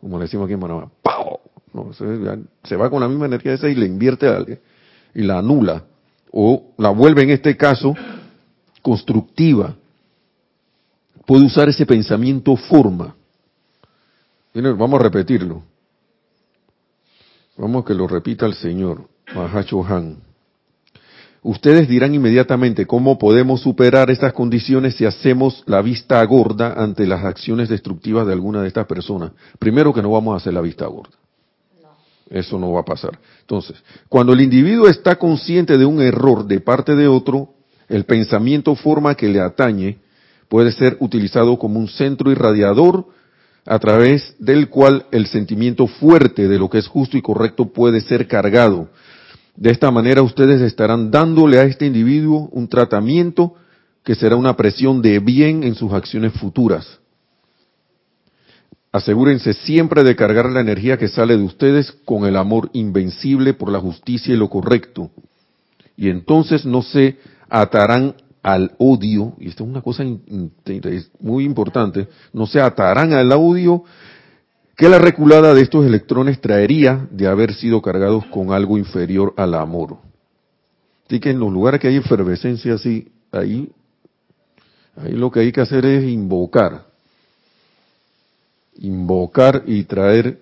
como 0.00 0.18
le 0.18 0.24
decimos 0.24 0.44
aquí 0.44 0.52
en 0.54 0.60
Panamá. 0.60 0.90
¡Pau! 1.02 1.40
No, 1.72 1.92
se, 1.92 2.76
va 2.76 2.88
con 2.90 3.00
la 3.00 3.08
misma 3.08 3.26
energía 3.26 3.54
esa 3.54 3.68
y 3.68 3.74
le 3.74 3.86
invierte 3.86 4.28
al- 4.28 4.60
y 5.14 5.22
la 5.22 5.38
anula, 5.38 5.82
o 6.30 6.72
la 6.76 6.90
vuelve 6.90 7.22
en 7.22 7.30
este 7.30 7.56
caso 7.56 7.94
constructiva. 8.82 9.74
Puede 11.26 11.46
usar 11.46 11.68
ese 11.70 11.86
pensamiento 11.86 12.54
forma. 12.54 13.16
Vamos 14.52 15.00
a 15.00 15.02
repetirlo. 15.02 15.62
Vamos 17.56 17.84
que 17.84 17.94
lo 17.94 18.06
repita 18.06 18.46
el 18.46 18.54
Señor, 18.54 19.08
Mahacho 19.34 19.82
Han. 19.84 20.18
Ustedes 21.44 21.86
dirán 21.88 22.14
inmediatamente 22.14 22.86
cómo 22.86 23.18
podemos 23.18 23.60
superar 23.60 24.10
estas 24.10 24.32
condiciones 24.32 24.96
si 24.96 25.04
hacemos 25.04 25.62
la 25.66 25.82
vista 25.82 26.24
gorda 26.24 26.72
ante 26.72 27.06
las 27.06 27.22
acciones 27.22 27.68
destructivas 27.68 28.26
de 28.26 28.32
alguna 28.32 28.62
de 28.62 28.68
estas 28.68 28.86
personas. 28.86 29.32
Primero 29.58 29.92
que 29.92 30.00
no 30.00 30.10
vamos 30.10 30.32
a 30.32 30.36
hacer 30.38 30.54
la 30.54 30.62
vista 30.62 30.86
gorda. 30.86 31.12
No. 31.82 31.90
Eso 32.30 32.58
no 32.58 32.72
va 32.72 32.80
a 32.80 32.84
pasar. 32.86 33.18
Entonces, 33.42 33.76
cuando 34.08 34.32
el 34.32 34.40
individuo 34.40 34.88
está 34.88 35.16
consciente 35.16 35.76
de 35.76 35.84
un 35.84 36.00
error 36.00 36.46
de 36.46 36.60
parte 36.60 36.96
de 36.96 37.08
otro, 37.08 37.50
el 37.90 38.04
pensamiento 38.06 38.74
forma 38.74 39.14
que 39.14 39.28
le 39.28 39.40
atañe 39.40 39.98
puede 40.48 40.72
ser 40.72 40.96
utilizado 41.00 41.58
como 41.58 41.78
un 41.78 41.88
centro 41.88 42.30
irradiador 42.30 43.04
a 43.66 43.78
través 43.78 44.34
del 44.38 44.70
cual 44.70 45.04
el 45.10 45.26
sentimiento 45.26 45.86
fuerte 45.88 46.48
de 46.48 46.58
lo 46.58 46.70
que 46.70 46.78
es 46.78 46.86
justo 46.86 47.18
y 47.18 47.22
correcto 47.22 47.66
puede 47.66 48.00
ser 48.00 48.26
cargado. 48.28 48.88
De 49.56 49.70
esta 49.70 49.90
manera 49.90 50.22
ustedes 50.22 50.60
estarán 50.60 51.10
dándole 51.10 51.58
a 51.58 51.64
este 51.64 51.86
individuo 51.86 52.48
un 52.52 52.68
tratamiento 52.68 53.54
que 54.02 54.14
será 54.14 54.36
una 54.36 54.56
presión 54.56 55.00
de 55.00 55.18
bien 55.20 55.62
en 55.62 55.74
sus 55.74 55.92
acciones 55.92 56.32
futuras. 56.34 56.98
Asegúrense 58.92 59.54
siempre 59.54 60.04
de 60.04 60.14
cargar 60.14 60.50
la 60.50 60.60
energía 60.60 60.98
que 60.98 61.08
sale 61.08 61.36
de 61.36 61.42
ustedes 61.42 61.92
con 62.04 62.26
el 62.26 62.36
amor 62.36 62.70
invencible 62.72 63.54
por 63.54 63.70
la 63.70 63.80
justicia 63.80 64.34
y 64.34 64.36
lo 64.36 64.48
correcto. 64.48 65.10
Y 65.96 66.10
entonces 66.10 66.64
no 66.64 66.82
se 66.82 67.16
atarán 67.48 68.14
al 68.42 68.72
odio, 68.78 69.34
y 69.40 69.48
esto 69.48 69.64
es 69.64 69.70
una 69.70 69.80
cosa 69.80 70.04
muy 71.18 71.44
importante, 71.44 72.08
no 72.32 72.46
se 72.46 72.60
atarán 72.60 73.14
al 73.14 73.32
odio 73.32 73.84
que 74.76 74.88
la 74.88 74.98
reculada 74.98 75.54
de 75.54 75.62
estos 75.62 75.84
electrones 75.86 76.40
traería 76.40 77.06
de 77.10 77.26
haber 77.26 77.54
sido 77.54 77.80
cargados 77.80 78.24
con 78.26 78.52
algo 78.52 78.76
inferior 78.76 79.32
al 79.36 79.54
amor. 79.54 79.98
Así 81.06 81.20
que 81.20 81.30
en 81.30 81.38
los 81.38 81.52
lugares 81.52 81.80
que 81.80 81.88
hay 81.88 81.96
efervescencia 81.96 82.74
así, 82.74 83.08
ahí, 83.30 83.70
ahí 84.96 85.12
lo 85.12 85.30
que 85.30 85.40
hay 85.40 85.52
que 85.52 85.60
hacer 85.60 85.84
es 85.86 86.04
invocar. 86.04 86.86
Invocar 88.78 89.62
y 89.66 89.84
traer 89.84 90.40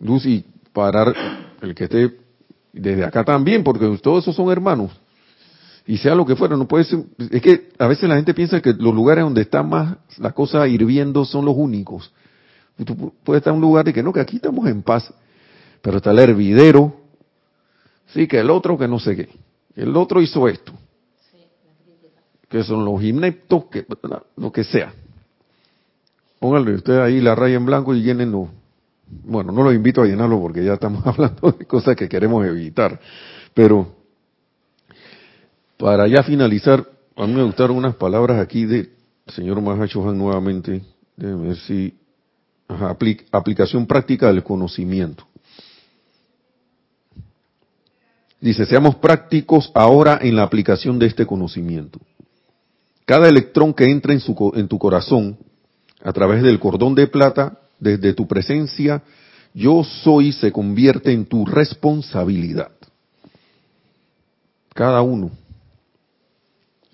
luz 0.00 0.26
y 0.26 0.44
parar 0.72 1.14
el 1.62 1.74
que 1.74 1.84
esté 1.84 2.16
desde 2.72 3.04
acá 3.04 3.24
también, 3.24 3.64
porque 3.64 3.98
todos 4.02 4.24
esos 4.24 4.36
son 4.36 4.50
hermanos 4.50 4.90
y 5.90 5.96
sea 5.96 6.14
lo 6.14 6.24
que 6.24 6.36
fuera, 6.36 6.56
no 6.56 6.68
puede 6.68 6.84
ser, 6.84 7.00
es 7.18 7.42
que 7.42 7.70
a 7.76 7.88
veces 7.88 8.08
la 8.08 8.14
gente 8.14 8.32
piensa 8.32 8.60
que 8.60 8.72
los 8.72 8.94
lugares 8.94 9.24
donde 9.24 9.42
está 9.42 9.64
más 9.64 9.96
la 10.18 10.30
cosa 10.30 10.68
hirviendo 10.68 11.24
son 11.24 11.44
los 11.44 11.56
únicos. 11.56 12.12
Tú 12.84 13.12
puedes 13.24 13.40
estar 13.40 13.52
en 13.52 13.56
un 13.56 13.62
lugar 13.62 13.86
y 13.88 13.92
que 13.92 14.02
no, 14.02 14.12
que 14.12 14.20
aquí 14.20 14.36
estamos 14.36 14.66
en 14.66 14.82
paz, 14.82 15.12
pero 15.82 15.98
está 15.98 16.10
el 16.12 16.18
hervidero, 16.18 16.94
sí, 18.08 18.26
que 18.26 18.38
el 18.38 18.50
otro 18.50 18.78
que 18.78 18.88
no 18.88 18.98
sé 18.98 19.16
qué, 19.16 19.28
el 19.76 19.96
otro 19.96 20.22
hizo 20.22 20.48
esto, 20.48 20.72
que 22.48 22.62
son 22.64 22.84
los 22.84 23.02
ineptos, 23.02 23.66
que, 23.66 23.86
lo 24.36 24.52
que 24.52 24.64
sea. 24.64 24.92
Pónganle 26.38 26.74
usted 26.74 26.98
ahí 26.98 27.20
la 27.20 27.34
raya 27.34 27.56
en 27.56 27.66
blanco 27.66 27.94
y 27.94 28.02
llénenlo. 28.02 28.48
Bueno, 29.24 29.52
no 29.52 29.62
los 29.62 29.74
invito 29.74 30.02
a 30.02 30.06
llenarlo 30.06 30.40
porque 30.40 30.64
ya 30.64 30.74
estamos 30.74 31.06
hablando 31.06 31.52
de 31.52 31.66
cosas 31.66 31.96
que 31.96 32.08
queremos 32.08 32.46
evitar, 32.46 32.98
pero 33.52 33.94
para 35.76 36.06
ya 36.08 36.22
finalizar, 36.22 36.86
a 37.16 37.26
mí 37.26 37.34
me 37.34 37.42
gustaron 37.42 37.76
unas 37.76 37.96
palabras 37.96 38.40
aquí 38.40 38.64
del 38.64 38.90
señor 39.26 39.60
Mahachohan 39.60 40.16
nuevamente, 40.16 40.82
déjeme 41.16 41.48
ver 41.48 41.56
si, 41.56 41.99
aplicación 43.32 43.86
práctica 43.86 44.28
del 44.28 44.42
conocimiento. 44.42 45.26
Dice, 48.40 48.64
seamos 48.64 48.96
prácticos 48.96 49.70
ahora 49.74 50.18
en 50.22 50.34
la 50.36 50.44
aplicación 50.44 50.98
de 50.98 51.06
este 51.06 51.26
conocimiento. 51.26 52.00
Cada 53.04 53.28
electrón 53.28 53.74
que 53.74 53.84
entra 53.84 54.12
en, 54.14 54.20
su, 54.20 54.52
en 54.54 54.66
tu 54.66 54.78
corazón, 54.78 55.36
a 56.02 56.12
través 56.12 56.42
del 56.42 56.58
cordón 56.58 56.94
de 56.94 57.06
plata, 57.06 57.58
desde 57.78 58.14
tu 58.14 58.26
presencia, 58.26 59.02
yo 59.52 59.84
soy, 59.84 60.32
se 60.32 60.52
convierte 60.52 61.12
en 61.12 61.26
tu 61.26 61.44
responsabilidad. 61.44 62.70
Cada 64.72 65.02
uno 65.02 65.30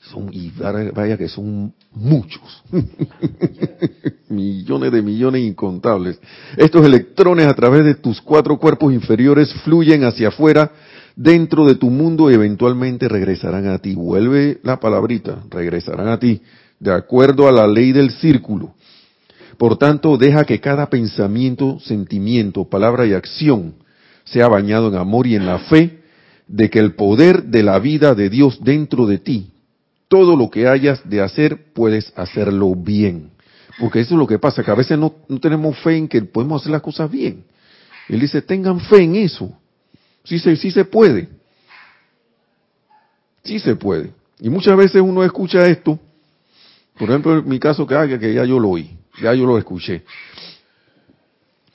son, 0.00 0.30
y 0.32 0.50
vaya 0.50 1.16
que 1.16 1.28
son 1.28 1.74
muchos, 1.96 2.62
millones 4.28 4.92
de 4.92 5.02
millones 5.02 5.42
incontables. 5.42 6.20
Estos 6.56 6.84
electrones 6.84 7.48
a 7.48 7.54
través 7.54 7.84
de 7.84 7.94
tus 7.94 8.20
cuatro 8.20 8.58
cuerpos 8.58 8.92
inferiores 8.92 9.52
fluyen 9.64 10.04
hacia 10.04 10.28
afuera 10.28 10.70
dentro 11.16 11.66
de 11.66 11.74
tu 11.74 11.90
mundo 11.90 12.30
y 12.30 12.34
eventualmente 12.34 13.08
regresarán 13.08 13.66
a 13.66 13.78
ti. 13.78 13.94
Vuelve 13.94 14.60
la 14.62 14.78
palabrita, 14.78 15.42
regresarán 15.50 16.08
a 16.08 16.18
ti, 16.18 16.42
de 16.78 16.92
acuerdo 16.92 17.48
a 17.48 17.52
la 17.52 17.66
ley 17.66 17.92
del 17.92 18.10
círculo. 18.10 18.74
Por 19.56 19.78
tanto, 19.78 20.18
deja 20.18 20.44
que 20.44 20.60
cada 20.60 20.90
pensamiento, 20.90 21.80
sentimiento, 21.80 22.68
palabra 22.68 23.06
y 23.06 23.14
acción 23.14 23.74
sea 24.24 24.48
bañado 24.48 24.88
en 24.88 24.96
amor 24.96 25.26
y 25.26 25.34
en 25.34 25.46
la 25.46 25.60
fe 25.60 26.00
de 26.46 26.68
que 26.68 26.78
el 26.78 26.94
poder 26.94 27.44
de 27.44 27.62
la 27.62 27.78
vida 27.78 28.14
de 28.14 28.28
Dios 28.28 28.58
dentro 28.62 29.06
de 29.06 29.18
ti 29.18 29.52
todo 30.08 30.36
lo 30.36 30.50
que 30.50 30.68
hayas 30.68 31.08
de 31.08 31.20
hacer, 31.20 31.72
puedes 31.72 32.12
hacerlo 32.16 32.74
bien. 32.74 33.30
Porque 33.78 34.00
eso 34.00 34.14
es 34.14 34.18
lo 34.18 34.26
que 34.26 34.38
pasa, 34.38 34.62
que 34.62 34.70
a 34.70 34.74
veces 34.74 34.98
no, 34.98 35.14
tenemos 35.40 35.78
fe 35.80 35.96
en 35.96 36.08
que 36.08 36.22
podemos 36.22 36.62
hacer 36.62 36.72
las 36.72 36.82
cosas 36.82 37.10
bien. 37.10 37.44
Él 38.08 38.20
dice, 38.20 38.40
tengan 38.40 38.80
fe 38.80 39.02
en 39.02 39.16
eso. 39.16 39.52
Sí 40.24 40.38
se, 40.38 40.56
sí 40.56 40.70
se 40.70 40.84
puede. 40.84 41.28
Sí 43.44 43.58
se 43.58 43.76
puede. 43.76 44.12
Y 44.40 44.48
muchas 44.48 44.76
veces 44.76 45.02
uno 45.02 45.24
escucha 45.24 45.66
esto, 45.66 45.98
por 46.98 47.10
ejemplo, 47.10 47.38
en 47.38 47.48
mi 47.48 47.58
caso 47.58 47.86
que 47.86 47.94
haga 47.94 48.18
que 48.18 48.32
ya 48.32 48.44
yo 48.44 48.58
lo 48.58 48.70
oí, 48.70 48.96
ya 49.20 49.34
yo 49.34 49.44
lo 49.44 49.58
escuché. 49.58 50.02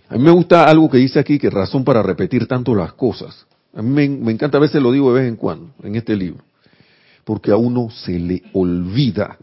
A 0.10 0.16
mí 0.16 0.24
me 0.24 0.32
gusta 0.32 0.66
algo 0.66 0.90
que 0.90 0.98
dice 0.98 1.20
aquí, 1.20 1.38
que 1.38 1.50
razón 1.50 1.84
para 1.84 2.02
repetir 2.02 2.48
tanto 2.48 2.76
las 2.76 2.94
cosas. 2.94 3.46
A 3.74 3.82
mí 3.82 3.90
me, 3.90 4.10
me 4.10 4.32
encanta, 4.32 4.58
a 4.58 4.62
veces 4.62 4.82
lo 4.82 4.92
digo 4.92 5.14
de 5.14 5.22
vez 5.22 5.30
en 5.30 5.36
cuando, 5.38 5.74
en 5.84 5.96
este 5.96 6.16
libro 6.16 6.44
porque 7.24 7.52
a 7.52 7.58
uno 7.58 7.90
se 7.90 8.20
le 8.20 8.44
olvida. 8.54 9.38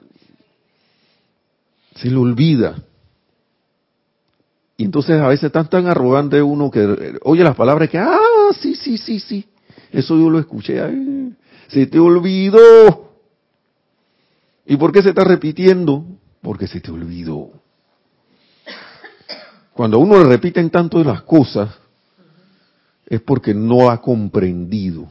Se 1.94 2.10
le 2.10 2.16
olvida. 2.16 2.76
Y 4.76 4.84
entonces 4.84 5.20
a 5.20 5.28
veces 5.28 5.44
están 5.44 5.68
tan 5.68 5.86
arrogante 5.88 6.40
uno 6.40 6.70
que 6.70 7.18
oye 7.24 7.42
las 7.42 7.56
palabras 7.56 7.90
que, 7.90 7.98
ah, 7.98 8.50
sí, 8.60 8.76
sí, 8.76 8.96
sí, 8.96 9.18
sí. 9.18 9.44
Eso 9.90 10.16
yo 10.16 10.30
lo 10.30 10.38
escuché. 10.38 10.80
se 11.68 11.86
te 11.86 11.98
olvidó. 11.98 13.12
¿Y 14.66 14.76
por 14.76 14.92
qué 14.92 15.02
se 15.02 15.08
está 15.10 15.24
repitiendo? 15.24 16.04
Porque 16.42 16.66
se 16.66 16.80
te 16.80 16.90
olvidó. 16.90 17.50
Cuando 19.72 19.96
a 19.96 20.00
uno 20.00 20.18
le 20.18 20.28
repiten 20.28 20.70
tanto 20.70 20.98
de 20.98 21.04
las 21.04 21.22
cosas, 21.22 21.70
es 23.06 23.20
porque 23.20 23.54
no 23.54 23.90
ha 23.90 24.00
comprendido. 24.00 25.08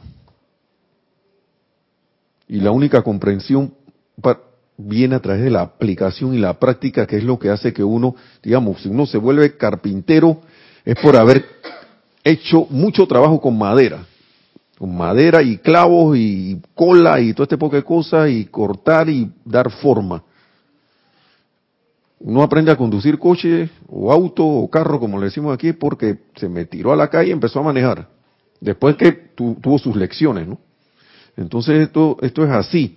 Y 2.48 2.60
la 2.60 2.70
única 2.70 3.02
comprensión 3.02 3.74
viene 4.78 5.16
a 5.16 5.20
través 5.20 5.42
de 5.42 5.50
la 5.50 5.60
aplicación 5.60 6.34
y 6.34 6.38
la 6.38 6.58
práctica, 6.58 7.06
que 7.06 7.16
es 7.16 7.24
lo 7.24 7.38
que 7.38 7.50
hace 7.50 7.72
que 7.72 7.84
uno, 7.84 8.14
digamos, 8.42 8.80
si 8.80 8.88
uno 8.88 9.06
se 9.06 9.18
vuelve 9.18 9.56
carpintero, 9.56 10.40
es 10.84 10.94
por 10.96 11.16
haber 11.16 11.44
hecho 12.24 12.66
mucho 12.70 13.06
trabajo 13.06 13.40
con 13.40 13.58
madera. 13.58 14.06
Con 14.78 14.96
madera 14.96 15.42
y 15.42 15.58
clavos 15.58 16.16
y 16.16 16.60
cola 16.74 17.20
y 17.20 17.32
todo 17.32 17.42
este 17.42 17.58
poco 17.58 17.74
de 17.74 17.82
cosas 17.82 18.30
y 18.30 18.44
cortar 18.46 19.08
y 19.10 19.30
dar 19.44 19.70
forma. 19.70 20.22
Uno 22.20 22.42
aprende 22.42 22.70
a 22.70 22.76
conducir 22.76 23.18
coche 23.18 23.68
o 23.88 24.12
auto 24.12 24.44
o 24.44 24.70
carro, 24.70 25.00
como 25.00 25.18
le 25.18 25.26
decimos 25.26 25.52
aquí, 25.52 25.72
porque 25.72 26.18
se 26.36 26.48
me 26.48 26.64
tiró 26.64 26.92
a 26.92 26.96
la 26.96 27.08
calle 27.08 27.30
y 27.30 27.32
empezó 27.32 27.60
a 27.60 27.64
manejar. 27.64 28.08
Después 28.60 28.96
que 28.96 29.12
tuvo 29.12 29.78
sus 29.78 29.96
lecciones, 29.96 30.46
¿no? 30.46 30.58
Entonces 31.38 31.80
esto, 31.80 32.18
esto 32.20 32.44
es 32.44 32.50
así. 32.50 32.96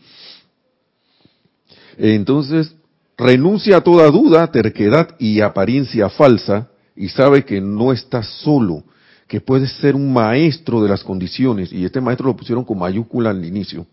Entonces, 1.97 2.75
renuncia 3.15 3.77
a 3.77 3.81
toda 3.81 4.09
duda, 4.09 4.51
terquedad 4.51 5.15
y 5.19 5.41
apariencia 5.41 6.09
falsa 6.09 6.69
y 6.95 7.09
sabe 7.09 7.45
que 7.45 7.61
no 7.61 7.93
estás 7.93 8.27
solo, 8.41 8.83
que 9.27 9.41
puedes 9.41 9.71
ser 9.73 9.95
un 9.95 10.11
maestro 10.11 10.81
de 10.81 10.89
las 10.89 11.03
condiciones, 11.03 11.71
y 11.71 11.85
este 11.85 12.01
maestro 12.01 12.27
lo 12.27 12.35
pusieron 12.35 12.65
con 12.65 12.79
mayúscula 12.79 13.29
al 13.29 13.45
inicio, 13.45 13.85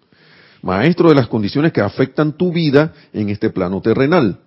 maestro 0.62 1.10
de 1.10 1.14
las 1.14 1.28
condiciones 1.28 1.72
que 1.72 1.82
afectan 1.82 2.32
tu 2.32 2.50
vida 2.50 2.94
en 3.12 3.28
este 3.28 3.50
plano 3.50 3.82
terrenal. 3.82 4.38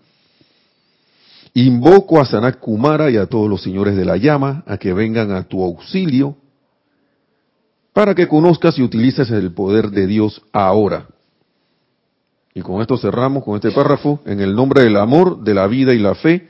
Invoco 1.53 2.19
a 2.19 2.25
Sanat 2.25 2.59
Kumara 2.59 3.11
y 3.11 3.17
a 3.17 3.27
todos 3.27 3.49
los 3.49 3.61
señores 3.61 3.95
de 3.95 4.05
la 4.05 4.17
llama 4.17 4.63
a 4.65 4.77
que 4.77 4.93
vengan 4.93 5.31
a 5.31 5.43
tu 5.43 5.63
auxilio 5.63 6.37
para 7.93 8.15
que 8.15 8.27
conozcas 8.27 8.77
y 8.77 8.83
utilices 8.83 9.29
el 9.31 9.51
poder 9.53 9.89
de 9.91 10.07
Dios 10.07 10.41
ahora. 10.51 11.07
Y 12.53 12.61
con 12.61 12.81
esto 12.81 12.97
cerramos 12.97 13.43
con 13.43 13.55
este 13.55 13.71
párrafo. 13.71 14.21
En 14.25 14.39
el 14.39 14.55
nombre 14.55 14.83
del 14.83 14.97
amor, 14.97 15.41
de 15.43 15.53
la 15.53 15.67
vida 15.67 15.93
y 15.93 15.99
la 15.99 16.15
fe, 16.15 16.49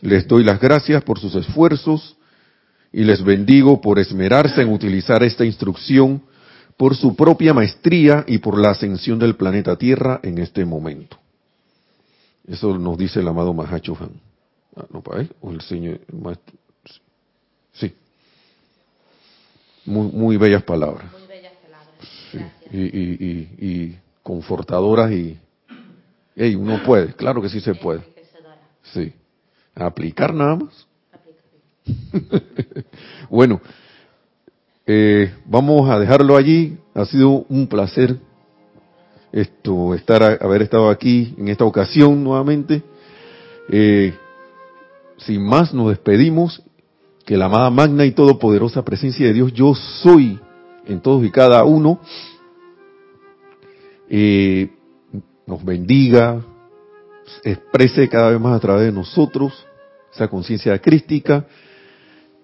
les 0.00 0.26
doy 0.26 0.44
las 0.44 0.60
gracias 0.60 1.02
por 1.02 1.18
sus 1.18 1.34
esfuerzos 1.34 2.16
y 2.92 3.04
les 3.04 3.22
bendigo 3.22 3.80
por 3.80 3.98
esmerarse 3.98 4.62
en 4.62 4.72
utilizar 4.72 5.22
esta 5.22 5.44
instrucción 5.44 6.22
por 6.76 6.96
su 6.96 7.14
propia 7.14 7.52
maestría 7.52 8.24
y 8.26 8.38
por 8.38 8.58
la 8.58 8.70
ascensión 8.70 9.18
del 9.18 9.36
planeta 9.36 9.76
Tierra 9.76 10.20
en 10.22 10.38
este 10.38 10.64
momento. 10.64 11.18
Eso 12.48 12.76
nos 12.78 12.96
dice 12.98 13.20
el 13.20 13.28
amado 13.28 13.52
Mahachohan. 13.52 14.10
Ah, 14.76 14.86
no, 14.90 15.02
para 15.02 15.26
o 15.40 15.50
el 15.50 15.60
señor, 15.60 16.00
sí. 16.08 16.59
Muy, 19.84 20.08
muy 20.12 20.36
bellas 20.36 20.62
palabras. 20.62 21.10
Muy 21.12 21.26
bellas 21.26 21.52
palabras. 21.62 22.54
Y, 22.72 22.78
y, 22.78 23.48
y, 23.58 23.98
confortadoras 24.22 25.10
y... 25.12 25.38
Hey, 26.36 26.54
uno 26.54 26.82
puede, 26.82 27.12
claro 27.14 27.42
que 27.42 27.48
sí 27.48 27.60
se 27.60 27.74
puede. 27.74 28.02
Sí. 28.92 29.12
aplicar 29.74 30.32
nada 30.34 30.56
más. 30.56 30.86
bueno, 33.30 33.60
eh, 34.86 35.32
vamos 35.44 35.88
a 35.90 35.98
dejarlo 35.98 36.36
allí. 36.36 36.78
Ha 36.94 37.04
sido 37.04 37.44
un 37.48 37.66
placer 37.66 38.16
esto 39.32 39.94
estar 39.94 40.22
haber 40.42 40.62
estado 40.62 40.90
aquí 40.90 41.34
en 41.38 41.48
esta 41.48 41.64
ocasión 41.64 42.22
nuevamente. 42.24 42.82
Eh, 43.68 44.12
sin 45.18 45.44
más, 45.44 45.72
nos 45.72 45.90
despedimos. 45.90 46.62
Que 47.30 47.36
la 47.36 47.44
amada 47.44 47.70
magna 47.70 48.04
y 48.04 48.10
todopoderosa 48.10 48.84
presencia 48.84 49.24
de 49.24 49.32
Dios, 49.32 49.52
yo 49.52 49.72
soy 49.72 50.40
en 50.84 50.98
todos 50.98 51.24
y 51.24 51.30
cada 51.30 51.62
uno, 51.62 52.00
eh, 54.08 54.68
nos 55.46 55.64
bendiga, 55.64 56.44
exprese 57.44 58.08
cada 58.08 58.30
vez 58.30 58.40
más 58.40 58.56
a 58.56 58.58
través 58.58 58.86
de 58.86 58.92
nosotros 58.92 59.52
esa 60.12 60.26
conciencia 60.26 60.76
crística 60.80 61.46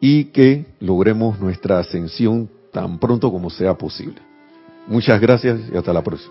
y 0.01 0.27
que 0.27 0.67
logremos 0.79 1.41
nuestra 1.41 1.81
ascensión 1.81 2.49
tan 2.73 3.01
pronto 3.01 3.33
como 3.33 3.51
sea 3.51 3.75
posible. 3.75 4.23
Muchas 4.87 5.21
gracias 5.21 5.63
y 5.69 5.77
hasta 5.77 5.93
la 5.93 6.05
próxima. 6.05 6.25